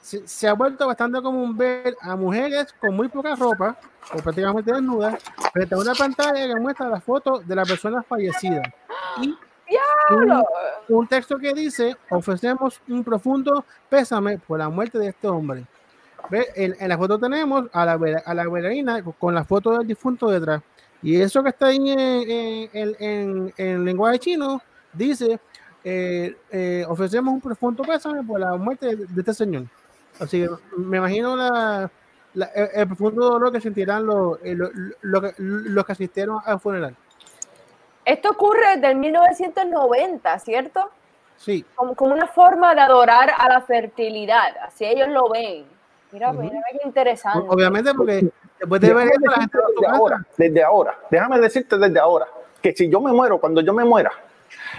se, 0.00 0.28
se 0.28 0.46
ha 0.46 0.52
vuelto 0.52 0.86
bastante 0.86 1.20
común 1.20 1.56
ver 1.56 1.96
a 2.00 2.14
mujeres 2.14 2.72
con 2.80 2.94
muy 2.94 3.08
poca 3.08 3.34
ropa, 3.34 3.76
o 4.14 4.18
prácticamente 4.18 4.72
desnudas, 4.72 5.22
frente 5.52 5.74
a 5.74 5.78
una 5.78 5.94
pantalla 5.94 6.46
que 6.46 6.60
muestra 6.60 6.88
las 6.88 7.02
fotos 7.04 7.46
de 7.46 7.54
la 7.54 7.64
persona 7.64 8.02
fallecida. 8.02 8.62
Y 9.20 9.36
un, 10.10 10.42
un 10.88 11.06
texto 11.06 11.36
que 11.38 11.52
dice, 11.52 11.96
ofrecemos 12.10 12.80
un 12.88 13.04
profundo 13.04 13.64
pésame 13.88 14.38
por 14.38 14.58
la 14.58 14.68
muerte 14.68 14.98
de 14.98 15.08
este 15.08 15.28
hombre. 15.28 15.64
Ve, 16.30 16.46
En, 16.56 16.74
en 16.78 16.88
la 16.88 16.96
foto 16.98 17.18
tenemos 17.18 17.66
a 17.72 17.84
la, 17.84 17.98
a 18.24 18.34
la 18.34 18.48
bailarina 18.48 19.02
con- 19.02 19.34
la 19.34 19.44
foto 19.44 19.76
del 19.76 19.86
difunto 19.86 20.28
detrás. 20.30 20.62
Y 21.02 21.20
eso 21.20 21.42
que 21.42 21.50
está 21.50 21.66
ahí 21.66 21.76
en, 21.90 21.98
en- 22.00 22.70
en- 22.72 22.96
en- 22.98 23.54
en 23.56 23.84
lenguaje 23.84 24.18
chino 24.18 24.60
dice, 24.92 25.38
eh, 25.84 26.36
eh, 26.50 26.84
ofrecemos 26.88 27.32
un 27.34 27.40
profundo 27.40 27.82
pésame 27.84 28.22
por 28.24 28.40
la 28.40 28.56
muerte 28.56 28.96
de, 28.96 29.06
de 29.06 29.20
este 29.20 29.32
señor. 29.34 29.64
Así 30.18 30.42
que 30.42 30.48
me 30.76 30.96
imagino 30.96 31.36
la, 31.36 31.90
la- 32.34 32.46
el, 32.54 32.68
el 32.74 32.86
profundo 32.86 33.30
dolor 33.30 33.52
que 33.52 33.60
sentirán 33.60 34.06
los, 34.06 34.38
eh, 34.44 34.56
los 35.02 35.84
que 35.86 35.92
asistieron 35.92 36.38
al 36.44 36.60
funeral. 36.60 36.94
Esto 38.04 38.30
ocurre 38.30 38.76
desde 38.76 38.90
el 38.92 38.96
1990, 38.96 40.38
¿cierto? 40.38 40.90
Sí. 41.36 41.64
Como, 41.74 41.94
como 41.94 42.14
una 42.14 42.26
forma 42.26 42.74
de 42.74 42.80
adorar 42.80 43.30
a 43.36 43.48
la 43.48 43.60
fertilidad, 43.60 44.56
así 44.62 44.84
ellos 44.84 45.08
lo 45.08 45.28
ven. 45.28 45.64
Mira, 46.10 46.30
Ujú. 46.30 46.40
mira 46.42 46.60
qué 46.72 46.78
interesante. 46.86 47.46
Obviamente, 47.48 47.92
porque 47.94 48.30
después 48.58 48.80
de 48.80 48.94
ver 48.94 49.08
esto, 49.08 49.20
la 49.30 49.32
gente 49.42 49.58
desde 49.76 49.86
ahora, 49.94 50.26
desde 50.36 50.62
ahora, 50.64 50.98
déjame 51.10 51.38
decirte 51.38 51.76
desde 51.76 51.98
ahora, 52.00 52.26
que 52.62 52.72
si 52.74 52.88
yo 52.88 53.00
me 53.00 53.12
muero, 53.12 53.38
cuando 53.38 53.60
yo 53.60 53.74
me 53.74 53.84
muera, 53.84 54.10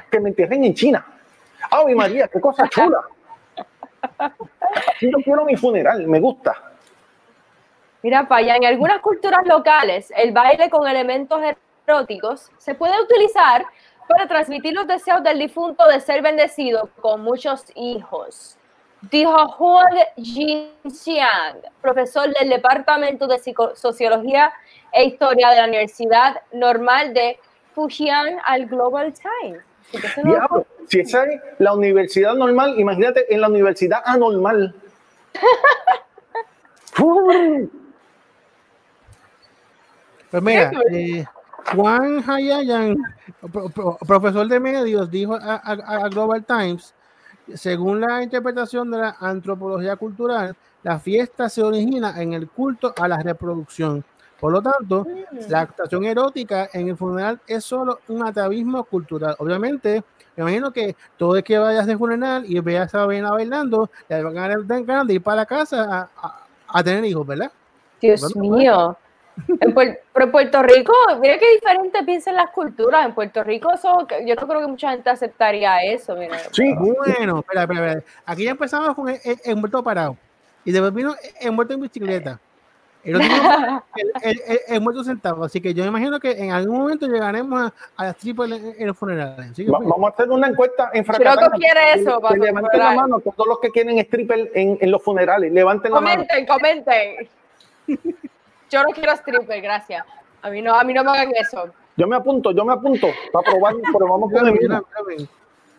que 0.10 0.20
me 0.20 0.30
entierren 0.30 0.64
en 0.64 0.74
China. 0.74 1.06
¡Ay, 1.70 1.94
María, 1.94 2.28
qué 2.28 2.42
cosa 2.42 2.68
chula! 2.68 3.02
Así 4.18 5.10
yo 5.12 5.18
quiero 5.24 5.46
mi 5.46 5.56
funeral, 5.56 6.08
me 6.08 6.20
gusta. 6.20 6.69
Mira 8.02 8.26
allá, 8.30 8.56
en 8.56 8.66
algunas 8.66 9.02
culturas 9.02 9.46
locales, 9.46 10.12
el 10.16 10.32
baile 10.32 10.70
con 10.70 10.88
elementos 10.88 11.42
eróticos 11.86 12.50
se 12.58 12.76
puede 12.76 13.00
utilizar 13.02 13.66
para 14.08 14.28
transmitir 14.28 14.74
los 14.74 14.88
deseos 14.88 15.22
del 15.24 15.38
difunto 15.40 15.86
de 15.88 16.00
ser 16.00 16.22
bendecido 16.22 16.90
con 17.02 17.22
muchos 17.22 17.66
hijos. 17.76 18.58
Dijo 19.12 19.48
Juan 19.50 19.94
Jinxiang, 20.18 21.58
profesor 21.82 22.34
del 22.34 22.50
Departamento 22.50 23.28
de 23.28 23.38
Psico- 23.38 23.76
Sociología 23.76 24.52
e 24.92 25.06
Historia 25.06 25.50
de 25.50 25.56
la 25.58 25.66
Universidad 25.68 26.42
Normal 26.52 27.14
de 27.14 27.40
Fujian 27.76 28.40
al 28.46 28.66
Global 28.66 29.14
Times. 29.14 29.62
No- 30.24 30.32
Diablo, 30.32 30.66
si 30.88 31.00
esa 31.00 31.24
es 31.26 31.42
la 31.60 31.74
universidad 31.74 32.34
normal, 32.34 32.80
imagínate 32.80 33.34
en 33.34 33.42
la 33.42 33.48
universidad 33.48 34.02
anormal. 34.06 34.74
Pues 40.32 40.44
mira, 40.44 40.72
eh, 40.92 41.26
Juan 41.76 42.24
Hayayan, 42.28 42.98
pro- 43.52 43.70
pro- 43.70 43.98
profesor 44.08 44.48
de 44.48 44.60
medios, 44.60 45.10
dijo 45.10 45.36
a, 45.36 45.56
a- 45.56 46.04
a 46.06 46.10
Global 46.10 46.44
Times, 46.46 46.94
según 47.56 48.02
la 48.02 48.22
interpretación 48.24 48.92
de 48.92 49.00
la 49.00 49.16
antropología 49.20 49.96
cultural, 49.96 50.56
la 50.84 51.00
fiesta 51.00 51.50
se 51.50 51.62
origina 51.64 52.22
en 52.22 52.34
el 52.34 52.48
culto 52.50 52.94
a 52.98 53.08
la 53.08 53.18
reproducción. 53.22 54.04
Por 54.40 54.54
lo 54.54 54.62
tanto, 54.62 55.06
la 55.50 55.62
actuación 55.62 56.06
erótica 56.06 56.70
en 56.72 56.88
el 56.90 56.96
funeral 56.96 57.42
es 57.46 57.66
solo 57.66 58.00
un 58.08 58.26
atavismo 58.26 58.86
cultural. 58.86 59.36
Obviamente, 59.40 60.02
me 60.38 60.44
imagino 60.44 60.72
que 60.72 60.96
todo 61.18 61.36
el 61.36 61.44
que 61.44 61.58
vaya 61.58 61.80
a 61.80 61.82
hacer 61.82 61.98
funeral 61.98 62.46
y 62.48 62.58
vea 62.62 62.84
a 62.84 62.86
esa 62.86 63.06
vena 63.06 63.32
bailando, 63.32 63.90
le 64.08 64.24
van 64.24 64.38
a 64.38 64.48
dar 64.48 64.64
ganas 64.64 65.08
de 65.08 65.14
ir 65.16 65.22
para 65.22 65.38
la 65.38 65.46
casa 65.46 65.84
a, 65.84 66.10
a- 66.16 66.46
a 66.68 66.84
tener 66.84 67.04
hijos, 67.04 67.28
¿verdad? 67.28 67.52
Dios 68.00 68.34
Bueno, 68.34 68.58
mío. 68.58 68.98
En 69.48 69.74
Puer- 69.76 70.00
pero 70.14 70.26
en 70.26 70.32
Puerto 70.32 70.62
Rico, 70.64 70.94
mira 71.22 71.38
qué 71.38 71.52
diferente 71.54 72.04
piensan 72.04 72.36
las 72.36 72.50
culturas. 72.52 73.06
En 73.06 73.14
Puerto 73.14 73.44
Rico, 73.44 73.72
eso, 73.74 74.08
yo 74.26 74.36
no 74.36 74.48
creo 74.48 74.62
que 74.62 74.68
mucha 74.68 74.92
gente 74.92 75.10
aceptaría 75.10 75.84
eso. 75.84 76.16
Mira. 76.16 76.38
Sí. 76.52 76.74
Bueno, 76.76 77.40
espera, 77.40 77.62
espera, 77.64 77.88
espera. 77.92 78.04
Aquí 78.26 78.44
ya 78.44 78.52
empezamos 78.52 78.96
con 78.96 79.10
el, 79.10 79.20
el- 79.24 79.82
parado. 79.84 80.18
Y 80.66 80.72
después 80.72 80.94
vino 80.94 81.16
el 81.40 81.52
muerto 81.52 81.74
en 81.74 81.82
bicicleta. 81.82 82.40
El, 83.02 83.16
otro 83.16 83.28
el, 83.96 84.12
el- 84.24 84.42
el- 84.46 84.60
el 84.68 84.82
muerto 84.82 85.04
sentado. 85.06 85.44
Así 85.46 85.62
que 85.62 85.74
yo 85.74 85.84
me 85.84 85.90
imagino 85.90 86.20
que 86.20 86.32
en 86.32 86.52
algún 86.52 86.80
momento 86.80 87.08
llegaremos 87.08 87.62
a, 87.62 87.74
a 87.96 88.04
las 88.08 88.18
triples 88.18 88.62
en, 88.62 88.76
en 88.78 88.88
los 88.88 88.98
funerales. 88.98 89.52
Va- 89.52 89.78
pues, 89.78 89.90
vamos 89.90 90.10
a 90.10 90.14
hacer 90.14 90.30
una 90.30 90.48
encuesta 90.48 90.90
en 90.94 91.06
Chiroco 91.06 91.24
Fracatán. 91.24 91.60
quiere 91.60 91.94
eso 91.94 92.22
Que- 92.22 92.34
que 92.34 92.40
levanten 92.46 92.80
la 92.80 92.92
mano 92.92 93.20
todos 93.22 93.48
los 93.48 93.60
que 93.60 93.70
quieren 93.70 93.98
stripper 94.00 94.52
en, 94.54 94.78
en 94.82 94.92
los 94.92 95.02
funerales. 95.02 95.52
Levanten 95.52 95.92
la 95.94 96.02
mano. 96.02 96.26
Comenten, 96.28 96.46
comenten. 96.46 97.30
Yo 98.70 98.84
no 98.84 98.90
quiero 98.90 99.14
stripper, 99.14 99.62
gracias. 99.62 100.06
A 100.42 100.50
mí 100.50 100.62
no, 100.62 100.76
a 100.76 100.84
mí 100.84 100.94
no 100.94 101.04
me 101.04 101.12
hagan 101.12 101.32
eso. 101.36 101.70
Yo 101.98 102.08
me 102.08 102.16
apunto, 102.16 102.52
yo 102.52 102.64
me 102.64 102.74
apunto 102.74 103.08
para 103.34 103.52
probar, 103.52 103.76
pero 103.92 104.08
vamos 104.08 104.32
con 104.32 104.48
el 104.48 104.54
mismo. 104.54 104.82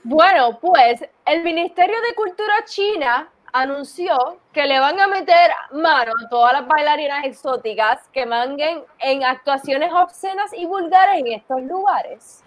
Bueno, 0.02 0.58
pues 0.60 1.04
el 1.26 1.42
Ministerio 1.42 1.96
de 2.00 2.14
Cultura 2.14 2.54
China 2.64 3.28
anunció 3.52 4.38
que 4.52 4.64
le 4.64 4.78
van 4.78 4.98
a 5.00 5.06
meter 5.06 5.50
mano 5.72 6.12
a 6.24 6.28
todas 6.28 6.52
las 6.52 6.66
bailarinas 6.66 7.24
exóticas 7.24 8.08
que 8.12 8.26
manguen 8.26 8.82
en 8.98 9.24
actuaciones 9.24 9.90
obscenas 9.92 10.52
y 10.54 10.66
vulgares 10.66 11.20
en 11.20 11.26
estos 11.32 11.62
lugares. 11.62 12.44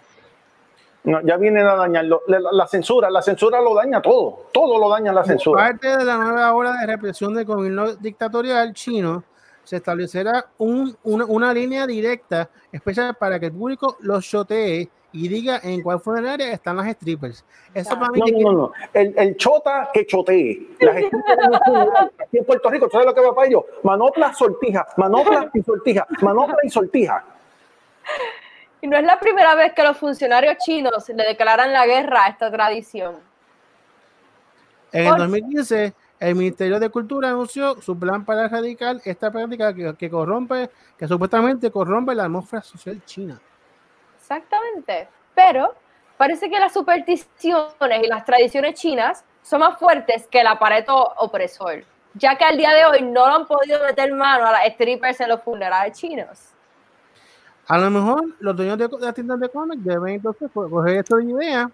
No, 1.04 1.20
ya 1.20 1.36
vienen 1.36 1.66
a 1.66 1.74
dañarlo. 1.74 2.22
La, 2.26 2.66
censura, 2.66 3.10
la 3.10 3.20
censura 3.20 3.60
lo 3.60 3.74
daña 3.74 4.00
todo. 4.00 4.46
Todo 4.52 4.78
lo 4.78 4.88
daña 4.88 5.12
la 5.12 5.20
como 5.20 5.32
censura. 5.32 5.64
parte 5.64 5.96
de 5.96 6.04
la 6.04 6.16
nueva 6.16 6.54
ola 6.54 6.72
de 6.80 6.86
represión 6.86 7.34
del 7.34 7.44
gobierno 7.44 7.94
dictatorial 7.96 8.72
chino, 8.72 9.22
se 9.64 9.76
establecerá 9.76 10.46
un- 10.58 10.96
una, 11.02 11.24
una 11.24 11.52
línea 11.52 11.86
directa 11.86 12.48
especial 12.70 13.14
para 13.16 13.40
que 13.40 13.46
el 13.46 13.52
público 13.52 13.96
los 14.00 14.24
shotee 14.24 14.88
y 15.12 15.28
diga 15.28 15.60
en 15.62 15.80
cuál 15.82 16.00
funeraria 16.00 16.52
están 16.52 16.76
las 16.76 16.90
strippers. 16.92 17.44
Eso 17.72 17.90
para 17.98 18.10
mí 18.10 18.18
No, 18.20 18.24
que- 18.26 18.32
no, 18.32 18.38
no, 18.40 18.52
no. 18.58 18.72
El, 18.92 19.14
el 19.16 19.36
chota 19.36 19.90
que 19.92 20.06
chotee. 20.06 20.70
Las 20.80 20.96
strippers 20.96 21.38
en 21.38 21.50
un 21.52 21.60
funeral, 21.64 22.12
aquí 22.20 22.38
en 22.38 22.44
Puerto 22.44 22.68
Rico, 22.70 22.88
¿sabes 22.90 23.06
lo 23.06 23.14
que 23.14 23.20
va 23.20 23.34
para 23.34 23.46
ellos? 23.48 23.62
Manopla, 23.84 24.34
sortija, 24.34 24.86
manopla 24.96 25.50
y 25.54 25.62
sortija, 25.62 26.06
manopla 26.20 26.56
y 26.64 26.68
sortija. 26.70 27.24
Y 28.80 28.86
no 28.88 28.96
es 28.98 29.04
la 29.04 29.18
primera 29.18 29.54
vez 29.54 29.72
que 29.72 29.82
los 29.82 29.96
funcionarios 29.96 30.56
chinos 30.58 31.08
le 31.08 31.24
declaran 31.24 31.72
la 31.72 31.86
guerra 31.86 32.24
a 32.26 32.28
esta 32.28 32.50
tradición. 32.50 33.14
En 34.92 35.04
el 35.04 35.10
Por- 35.10 35.18
2015, 35.20 35.94
el 36.20 36.34
Ministerio 36.34 36.78
de 36.80 36.88
Cultura 36.90 37.28
anunció 37.30 37.80
su 37.82 37.98
plan 37.98 38.24
para 38.24 38.46
erradicar 38.46 38.96
esta 39.04 39.30
práctica 39.30 39.74
que, 39.74 39.94
que 39.94 40.10
corrompe, 40.10 40.70
que 40.96 41.08
supuestamente 41.08 41.70
corrompe 41.70 42.14
la 42.14 42.24
atmósfera 42.24 42.62
social 42.62 43.04
china. 43.04 43.40
Exactamente. 44.16 45.08
Pero 45.34 45.74
parece 46.16 46.48
que 46.48 46.58
las 46.58 46.72
supersticiones 46.72 48.02
y 48.02 48.06
las 48.06 48.24
tradiciones 48.24 48.74
chinas 48.74 49.24
son 49.42 49.60
más 49.60 49.78
fuertes 49.78 50.26
que 50.28 50.40
el 50.40 50.46
aparato 50.46 50.96
opresor, 51.18 51.84
ya 52.14 52.38
que 52.38 52.44
al 52.44 52.56
día 52.56 52.72
de 52.72 52.86
hoy 52.86 53.02
no 53.02 53.26
lo 53.26 53.34
han 53.34 53.46
podido 53.46 53.84
meter 53.84 54.12
mano 54.14 54.46
a 54.46 54.52
las 54.52 54.72
strippers 54.72 55.20
en 55.20 55.28
los 55.28 55.42
funerales 55.42 55.98
chinos. 55.98 56.50
A 57.66 57.78
lo 57.78 57.90
mejor 57.90 58.24
los 58.40 58.56
dueños 58.56 58.78
de, 58.78 58.88
las 59.00 59.14
tiendas 59.14 59.40
de 59.40 59.48
cómics 59.48 59.84
deben 59.84 60.14
entonces 60.14 60.50
co- 60.52 60.70
coger 60.70 60.98
esto 60.98 61.16
de 61.16 61.24
idea 61.24 61.70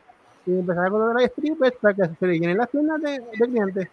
y 0.47 0.53
empezar 0.59 0.87
a 0.87 0.91
colocar 0.91 1.21
las 1.23 1.31
strippers 1.33 1.77
para 1.81 1.95
que 1.95 2.03
se 2.19 2.27
le 2.27 2.39
llenen 2.39 2.59
las 2.59 2.71
tiendas 2.71 3.01
de, 3.01 3.11
de 3.21 3.47
clientes. 3.47 3.89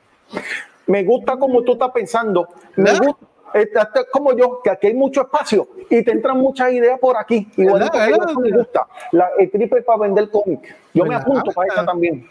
Me 0.88 1.04
gusta 1.04 1.38
como 1.38 1.64
tú 1.64 1.74
estás 1.74 1.92
pensando. 1.92 2.48
Me 2.76 2.94
gusta. 2.98 3.26
Estás 3.54 3.90
como 4.12 4.36
yo, 4.36 4.62
que 4.62 4.70
aquí 4.70 4.88
hay 4.88 4.94
mucho 4.94 5.22
espacio 5.22 5.68
y 5.90 6.04
te 6.04 6.12
entran 6.12 6.38
muchas 6.38 6.72
ideas 6.74 7.00
por 7.00 7.18
aquí. 7.18 7.50
¿Verdad? 7.56 7.90
eso 8.10 8.40
me 8.40 8.52
gusta. 8.52 8.88
La, 9.12 9.30
el 9.38 9.50
triple 9.50 9.82
para 9.84 10.00
vender 10.00 10.30
cómic. 10.30 10.76
Yo 10.94 11.04
me 11.04 11.10
¿Verdad? 11.12 11.22
apunto 11.22 11.52
para 11.52 11.74
esa 11.74 11.86
también. 11.86 12.30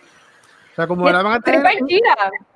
O 0.73 0.75
sea, 0.77 0.87
como 0.87 1.07
ahora 1.07 1.23
van 1.23 1.33
a 1.33 1.41
tener, 1.41 1.63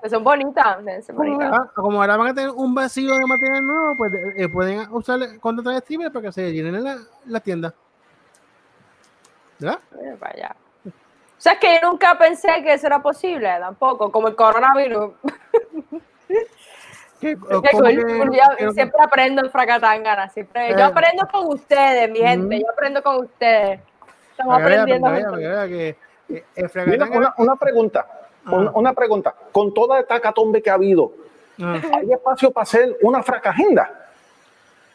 que 0.03 0.11
son 0.11 0.23
bonitas. 0.23 0.77
ser 1.07 1.15
bonitas. 1.15 1.51
ah, 1.55 1.71
como 1.75 2.03
ahora 2.03 2.19
van 2.19 2.29
a 2.29 2.35
tener 2.35 2.51
un 2.51 2.75
vacío 2.75 3.15
de 3.15 3.27
material 3.27 3.67
nuevo, 3.67 3.97
pues 3.97 4.13
eh, 4.37 4.49
pueden 4.51 4.93
usar 4.93 5.19
contratar 5.41 5.81
strippers 5.81 6.11
para 6.13 6.27
que 6.27 6.33
se 6.33 6.53
llenen 6.53 6.85
la, 6.85 6.99
la 7.27 7.41
tienda. 7.41 7.75
¿Verdad? 9.59 9.79
Allá. 10.21 10.55
O 11.41 11.43
sea, 11.43 11.55
es 11.55 11.59
que 11.59 11.79
yo 11.81 11.91
nunca 11.91 12.19
pensé 12.19 12.63
que 12.63 12.75
eso 12.75 12.87
era 12.87 13.01
posible, 13.01 13.49
tampoco, 13.59 14.13
como 14.13 14.29
el 14.29 14.37
coronavirus. 14.37 15.13
Que-. 17.19 17.37
Yo 18.61 18.73
siempre 18.73 19.03
aprendo 19.03 19.43
en 19.43 19.51
Fracatangana, 19.51 20.29
siempre. 20.29 20.71
Eh. 20.71 20.75
Yo 20.79 20.85
aprendo 20.85 21.27
con 21.31 21.49
ustedes, 21.49 22.11
mi 22.11 22.19
gente, 22.19 22.61
yo 22.61 22.71
aprendo 22.71 23.03
con 23.03 23.25
ustedes. 23.25 23.81
Estamos 24.31 24.61
aprendiendo. 24.61 25.11
que 25.67 25.97
que, 26.29 26.45
eh, 26.57 26.69
Mira, 26.87 27.07
una, 27.11 27.35
una 27.37 27.57
pregunta. 27.57 28.07
Una, 28.47 28.71
una 28.71 28.93
pregunta. 28.95 29.35
Con 29.53 29.75
toda 29.75 30.01
esta 30.01 30.21
catombe 30.21 30.63
que 30.63 30.71
ha 30.71 30.75
habido, 30.75 31.13
Ah. 31.63 31.81
¿hay 31.93 32.13
espacio 32.13 32.51
para 32.51 32.63
hacer 32.63 32.97
una 33.03 33.23
fracagenda? 33.23 34.00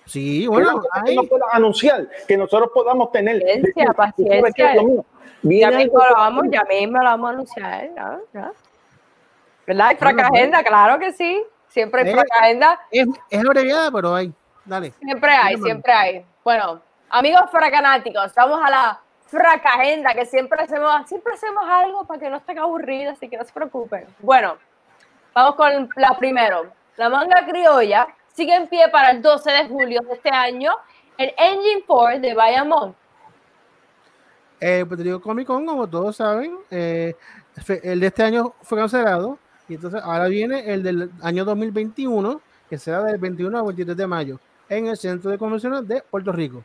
Sí, 0.06 0.47
bueno, 0.47 0.82
que 1.06 1.16
no 1.16 1.24
anunciar, 1.51 2.08
que 2.28 2.38
nosotros 2.38 2.70
podamos 2.74 3.12
tener. 3.12 3.41
Paciencia, 3.41 3.62
Decir, 3.62 3.74
¿tú 3.74 3.82
sabes 3.82 4.41
paciencia. 4.43 5.03
Ya 5.43 5.72
mismo 5.72 5.99
lo 5.99 6.16
vamos, 6.16 6.45
ya 6.51 6.64
mismo 6.64 6.97
lo 6.99 7.03
vamos 7.03 7.30
a 7.30 7.34
anunciar, 7.34 7.89
¿no? 7.95 8.20
¿no? 8.34 8.51
¿Verdad? 9.68 9.88
Hay 9.88 9.95
Fracagenda, 9.95 10.64
claro 10.64 10.99
que 10.99 11.12
sí. 11.12 11.43
Siempre 11.68 12.01
hay 12.01 12.10
Eh, 12.10 12.14
Fracagenda. 12.14 12.80
es, 12.91 13.08
es 13.30 13.45
abreviada, 13.45 13.91
pero 13.91 14.16
hay. 14.16 14.32
Dale. 14.64 14.91
Siempre 14.91 15.32
hay, 15.32 15.58
siempre 15.58 15.91
hay. 15.91 16.26
Bueno, 16.43 16.82
amigos 17.10 17.43
fracanáticos, 17.51 18.34
vamos 18.36 18.60
a 18.64 18.70
la 18.70 18.99
fracagenda, 19.28 20.14
que 20.14 20.26
siempre 20.26 20.62
hacemos, 20.64 21.08
siempre 21.08 21.34
hacemos 21.34 21.64
algo 21.68 22.06
para 22.06 22.20
que 22.20 22.30
no 22.30 22.38
estén 22.38 22.60
aburridos, 22.60 23.14
así 23.18 23.28
que 23.28 23.38
no 23.38 23.43
se 23.43 23.51
preocupen. 23.53 24.06
Bueno, 24.20 24.58
vamos 25.34 25.56
con 25.56 25.89
la 25.95 26.16
primero. 26.18 26.68
La 26.97 27.10
manga 27.10 27.45
criolla 27.45 28.08
sigue 28.36 28.56
en 28.56 28.68
pie 28.68 28.90
para 28.92 29.12
el 29.12 29.22
12 29.22 29.52
de 29.52 29.68
julio 29.68 30.02
de 30.02 30.14
este 30.14 30.30
año, 30.30 30.74
el 31.18 31.34
Engine 31.38 31.84
4 31.88 32.20
de 32.20 32.34
Bayamón. 32.34 32.96
El 34.60 34.88
Puerto 34.88 35.04
Rico 35.04 35.22
Comic 35.22 35.48
Con, 35.48 35.66
como 35.66 35.88
todos 35.88 36.18
saben, 36.18 36.58
eh, 36.70 37.16
el 37.84 38.00
de 38.00 38.08
este 38.08 38.24
año 38.24 38.54
fue 38.62 38.78
cancelado 38.78 39.38
y 39.68 39.76
entonces 39.76 40.02
ahora 40.04 40.28
viene 40.28 40.72
el 40.74 40.84
del 40.84 41.12
año 41.22 41.46
2021 41.46 42.42
que 42.70 42.78
será 42.78 43.04
del 43.04 43.18
21 43.18 43.58
al 43.58 43.66
23 43.66 43.98
de 43.98 44.08
mayo 44.08 44.40
en 44.70 44.88
el 44.88 44.98
Centro 44.98 45.32
de 45.32 45.38
Convenciones 45.38 45.88
de 45.88 46.02
Puerto 46.02 46.32
Rico. 46.32 46.64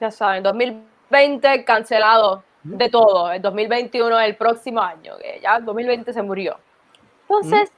Ya 0.00 0.10
saben, 0.10 0.42
2020 0.42 1.64
cancelado 1.64 2.42
de 2.62 2.88
todo. 2.88 3.30
El 3.30 3.42
2021 3.42 4.18
es 4.20 4.28
el 4.28 4.36
próximo 4.36 4.80
año, 4.80 5.14
que 5.18 5.40
ya 5.42 5.56
el 5.56 5.64
2020 5.64 6.12
se 6.12 6.22
murió. 6.22 6.58
Entonces, 7.22 7.70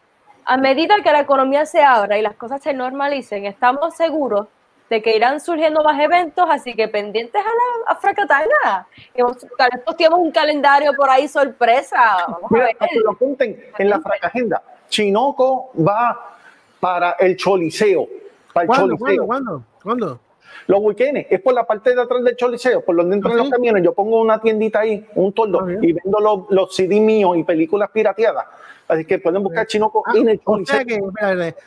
a 0.44 0.56
medida 0.56 0.96
que 1.02 1.12
la 1.12 1.20
economía 1.20 1.66
se 1.66 1.82
abra 1.82 2.18
y 2.18 2.22
las 2.22 2.34
cosas 2.34 2.62
se 2.62 2.72
normalicen, 2.72 3.46
estamos 3.46 3.94
seguros 3.94 4.46
de 4.90 5.00
que 5.00 5.16
irán 5.16 5.40
surgiendo 5.40 5.82
más 5.82 5.98
eventos, 6.00 6.44
así 6.50 6.74
que 6.74 6.86
pendientes 6.86 7.40
a 7.40 7.44
la 7.48 7.92
a 7.92 7.96
Fracatanga. 7.96 8.50
A 8.64 8.86
Nosotros 9.16 9.96
tenemos 9.96 10.18
un 10.18 10.30
calendario 10.30 10.92
por 10.94 11.08
ahí 11.08 11.28
sorpresa. 11.28 11.96
Vamos 12.28 12.50
a 12.50 12.54
Mira, 12.54 12.66
ver. 12.66 12.76
para 12.76 12.90
que 12.90 12.98
lo 13.00 13.10
apunten 13.12 13.64
en 13.78 13.88
la 13.88 14.00
fracagenda. 14.00 14.62
Chinoco 14.88 15.70
va 15.76 16.36
para 16.78 17.12
el 17.12 17.36
Choliseo. 17.36 18.06
Para 18.52 18.64
el 18.64 18.66
¿Cuándo? 18.66 18.96
Choliseo. 18.98 19.26
¿Cuándo? 19.26 19.62
¿Cuándo? 19.82 20.08
¿Cuándo? 20.08 20.20
Los 20.66 20.80
weekends 20.80 21.26
es 21.30 21.40
por 21.40 21.54
la 21.54 21.64
parte 21.64 21.94
de 21.94 22.02
atrás 22.02 22.22
del 22.22 22.36
Choliseo, 22.36 22.84
por 22.84 22.94
donde 22.94 23.16
entran 23.16 23.32
¿Ah, 23.32 23.36
los 23.36 23.46
sí? 23.46 23.52
camiones. 23.52 23.82
Yo 23.82 23.94
pongo 23.94 24.20
una 24.20 24.40
tiendita 24.40 24.80
ahí, 24.80 25.06
un 25.14 25.32
toldo, 25.32 25.68
y 25.80 25.92
vendo 25.92 26.20
los, 26.20 26.50
los 26.50 26.74
CD 26.76 27.00
míos 27.00 27.36
y 27.36 27.44
películas 27.44 27.90
pirateadas. 27.90 28.46
Así 28.92 29.04
que 29.04 29.18
pueden 29.18 29.42
buscar 29.42 29.66
Chinoco 29.66 30.02
en 30.14 30.28
el 30.28 30.40
Ah, 30.46 30.50
O 30.50 30.64
sea 30.66 30.84
que, 30.84 31.00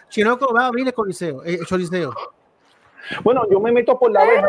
Chinoco 0.09 0.53
va 0.53 0.63
a 0.63 0.67
abrir 0.67 0.87
el 0.87 0.93
Coliseo. 0.93 1.43
eh, 1.43 1.55
El 1.59 1.65
Choliseo. 1.65 2.13
Bueno, 3.23 3.43
yo 3.49 3.59
me 3.59 3.71
meto 3.71 3.97
por 3.97 4.11
la 4.11 4.21
abeja. 4.21 4.47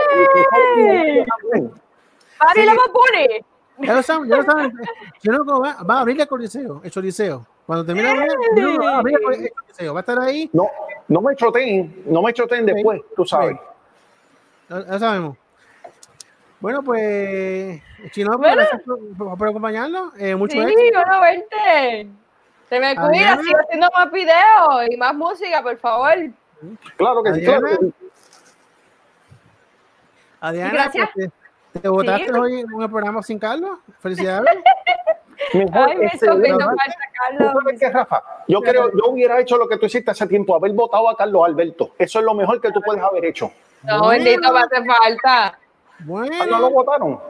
¡Ey! 0.76 1.24
¡Pari 2.38 2.64
la 2.64 2.74
Mapuni! 2.74 3.44
Ya 3.80 3.94
lo 3.94 4.02
saben, 4.02 4.28
ya 4.28 4.36
lo 4.38 4.42
saben. 4.44 4.72
Chinoco 5.20 5.60
va, 5.60 5.76
va 5.82 5.94
a 5.96 6.00
abrir 6.00 6.20
el 6.20 6.26
Coliseo, 6.26 6.80
el 6.84 6.90
Choliseo. 6.90 7.46
Cuando 7.66 7.84
termine 7.84 8.14
la 8.14 8.26
Chinoco 8.54 8.84
va 8.84 8.90
a 8.92 8.98
abrir 8.98 9.16
el 9.16 9.22
Coliseo. 9.52 9.94
Va 9.94 10.00
a 10.00 10.02
estar 10.02 10.18
ahí. 10.20 10.48
No, 10.52 10.68
no 11.08 11.20
me 11.20 11.34
choteen, 11.36 12.02
no 12.06 12.22
me 12.22 12.32
choteen 12.32 12.64
después, 12.66 13.00
tú 13.14 13.24
sabes. 13.26 13.56
Ya, 14.68 14.84
ya 14.86 14.98
sabemos. 14.98 15.36
Bueno, 16.58 16.82
pues, 16.82 17.82
Chinoco, 18.12 18.38
Bueno. 18.38 18.56
gracias 18.56 18.80
por, 18.82 18.98
por- 19.18 19.36
por 19.38 19.48
acompañarnos. 19.48 20.12
Eh, 20.18 20.34
mucho 20.34 20.52
Sí, 20.54 20.60
éxito. 20.60 20.98
Se 22.68 22.80
me 22.80 22.96
cuida, 22.96 23.38
sigo 23.42 23.58
haciendo 23.60 23.88
más 23.96 24.10
videos 24.10 24.86
y 24.90 24.96
más 24.96 25.14
música, 25.14 25.62
por 25.62 25.76
favor. 25.78 26.14
Claro 26.96 27.22
que 27.22 27.34
sí, 27.34 27.44
claro. 27.44 27.66
Adriana, 30.40 30.72
Gracias. 30.72 31.10
pues, 31.14 31.30
te, 31.72 31.80
te 31.80 31.88
votaste 31.88 32.24
Sí. 32.26 32.30
hoy 32.38 32.60
en 32.60 32.82
el 32.82 32.90
programa 32.90 33.22
sin 33.22 33.38
Carlos. 33.38 33.78
Felicidades. 34.00 34.58
Mejor, 35.54 35.88
Ay, 35.90 35.96
me 35.98 36.06
este, 36.06 36.32
me 36.34 36.48
no, 36.48 36.58
falta, 36.58 36.74
¿Tú 36.84 37.12
Carlos. 37.38 37.52
sabes 37.52 37.80
qué, 37.80 37.90
Rafa? 37.90 38.22
Yo 38.48 38.60
creo, 38.62 38.90
yo 38.92 39.10
hubiera 39.10 39.38
hecho 39.38 39.56
lo 39.58 39.68
que 39.68 39.76
tú 39.76 39.86
hiciste 39.86 40.10
hace 40.10 40.26
tiempo, 40.26 40.56
haber 40.56 40.72
votado 40.72 41.08
a 41.08 41.16
Carlos 41.16 41.42
Alberto. 41.44 41.92
Eso 41.98 42.18
es 42.18 42.24
lo 42.24 42.34
mejor 42.34 42.60
que 42.60 42.72
tú 42.72 42.80
puedes 42.80 43.02
haber 43.02 43.26
hecho. 43.26 43.52
No, 43.82 44.00
Bueno. 44.04 44.24
bendito, 44.24 44.52
me 44.52 44.60
hace 44.60 44.84
falta. 44.84 45.58
Bueno, 46.00 46.34
Ah, 46.40 46.46
¿No 46.50 46.58
lo 46.58 46.70
votaron? 46.70 47.20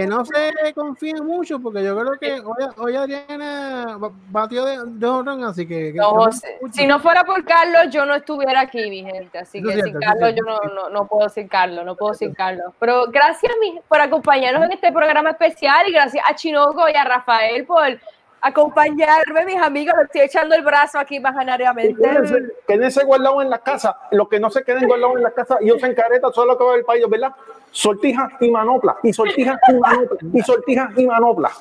Que 0.00 0.06
no 0.06 0.24
se 0.26 0.74
confíen 0.74 1.24
mucho, 1.24 1.58
porque 1.58 1.82
yo 1.82 1.96
creo 1.98 2.18
que 2.18 2.32
hoy, 2.44 2.68
hoy 2.76 2.96
Adriana 2.96 3.96
ba- 3.98 4.10
batió 4.30 4.64
de, 4.66 4.78
de 4.84 5.06
honrón, 5.06 5.42
así 5.44 5.66
que. 5.66 5.92
que- 5.92 5.98
No, 5.98 6.10
que 6.10 6.16
José, 6.16 6.58
si 6.72 6.86
no 6.86 7.00
fuera 7.00 7.24
por 7.24 7.42
Carlos, 7.44 7.84
yo 7.90 8.04
no 8.04 8.14
estuviera 8.14 8.60
aquí, 8.60 8.90
mi 8.90 9.02
gente. 9.04 9.38
Así 9.38 9.62
que 9.62 9.82
sin 9.82 9.98
Carlos, 9.98 10.34
yo 10.34 10.42
no, 10.44 10.58
no, 10.74 10.90
no 10.90 11.06
puedo 11.06 11.28
sin 11.30 11.48
Carlos, 11.48 11.84
no 11.86 11.96
puedo 11.96 12.12
sin 12.12 12.34
Carlos. 12.34 12.74
Pero 12.78 13.06
gracias 13.06 13.52
mi- 13.60 13.80
por 13.88 14.00
acompañarnos 14.00 14.64
en 14.64 14.72
este 14.72 14.92
programa 14.92 15.30
especial 15.30 15.88
y 15.88 15.92
gracias 15.92 16.22
a 16.28 16.34
Chinoco 16.34 16.86
y 16.88 16.94
a 16.94 17.04
Rafael 17.04 17.64
por 17.64 17.98
acompañarme, 18.42 19.44
mis 19.44 19.56
amigos. 19.60 19.94
Estoy 20.04 20.20
echando 20.22 20.54
el 20.54 20.62
brazo 20.62 20.98
aquí 20.98 21.16
imaginariamente. 21.16 22.00
Quédense, 22.02 22.34
quédense 22.66 23.04
guardados 23.04 23.42
en 23.42 23.50
la 23.50 23.58
casa. 23.58 23.96
Los 24.10 24.28
que 24.28 24.38
no 24.40 24.50
se 24.50 24.62
queden 24.62 24.86
guardados 24.86 25.16
en 25.16 25.22
la 25.22 25.30
casa 25.32 25.58
y 25.60 25.70
usen 25.72 25.94
careta, 25.94 26.28
eso 26.28 26.42
es 26.42 26.46
lo 26.46 26.56
que 26.58 26.64
va 26.64 26.70
a 26.72 26.74
ver 26.76 26.84
para 26.84 26.98
ellos, 26.98 27.10
¿verdad? 27.10 27.32
Sortija 27.76 28.28
y 28.40 28.50
manopla, 28.50 28.96
y 29.02 29.12
sortija 29.12 29.60
y 29.68 29.74
manopla, 29.74 30.18
y 30.32 30.40
sortija 30.40 30.90
y 30.96 31.04
manopla. 31.04 31.52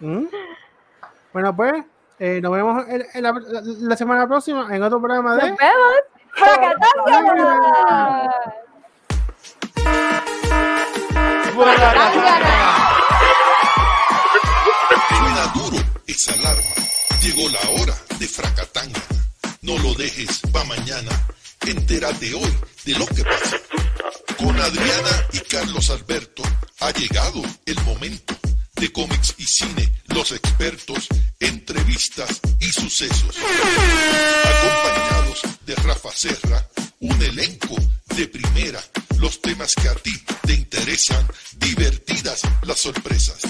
¿Mm? 0.00 0.24
Bueno, 1.34 1.54
pues, 1.54 1.84
eh, 2.18 2.40
nos 2.40 2.50
vemos 2.50 2.82
la, 3.12 3.94
semana 3.94 4.26
próxima 4.26 4.74
en 4.74 4.82
otro 4.82 5.02
programa 5.02 5.36
de. 5.36 5.50
Nos 5.50 5.58
vemos. 5.58 5.92
¡Fracatanga! 6.32 8.32
Suena 15.10 15.46
duro 15.54 15.76
esa 16.06 16.32
alarma. 16.32 16.74
Llegó 17.20 17.50
la 17.50 17.60
hora 17.82 17.92
de 18.18 18.26
Fracatanga. 18.26 19.02
No 19.60 19.76
lo 19.76 19.92
dejes 19.92 20.40
pa' 20.50 20.64
mañana. 20.64 21.10
Entérate 21.66 22.34
hoy 22.34 22.54
de 22.84 22.92
lo 22.98 23.06
que 23.06 23.24
pasa. 23.24 23.56
Con 24.36 24.60
Adriana 24.60 25.26
y 25.32 25.38
Carlos 25.40 25.88
Alberto 25.90 26.42
ha 26.80 26.90
llegado 26.92 27.42
el 27.64 27.80
momento 27.84 28.34
de 28.76 28.92
cómics 28.92 29.34
y 29.38 29.44
cine, 29.44 29.92
los 30.08 30.32
expertos, 30.32 31.08
entrevistas 31.40 32.40
y 32.60 32.66
sucesos. 32.66 33.36
Acompañados 34.44 35.42
de 35.64 35.74
Rafa 35.76 36.10
Serra, 36.14 36.68
un 37.00 37.22
elenco 37.22 37.76
de 38.14 38.28
primera, 38.28 38.82
los 39.18 39.40
temas 39.40 39.74
que 39.74 39.88
a 39.88 39.94
ti 39.94 40.12
te 40.46 40.54
interesan, 40.54 41.26
divertidas 41.56 42.42
las 42.62 42.78
sorpresas. 42.80 43.40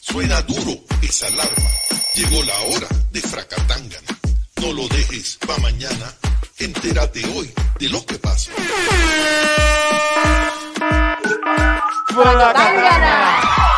Suena 0.00 0.40
duro 0.42 0.84
esa 1.02 1.26
alarma. 1.26 1.70
Llegó 2.14 2.42
la 2.44 2.58
hora 2.60 2.88
de 3.10 3.20
Fracatangana. 3.20 4.18
No 4.60 4.72
lo 4.72 4.88
dejes 4.88 5.38
pa' 5.46 5.58
mañana. 5.58 6.14
Entérate 6.58 7.20
hoy 7.34 7.52
de 7.80 7.88
lo 7.88 8.06
que 8.06 8.16
pasa. 8.16 8.52
¡Fracatanga! 12.06 13.73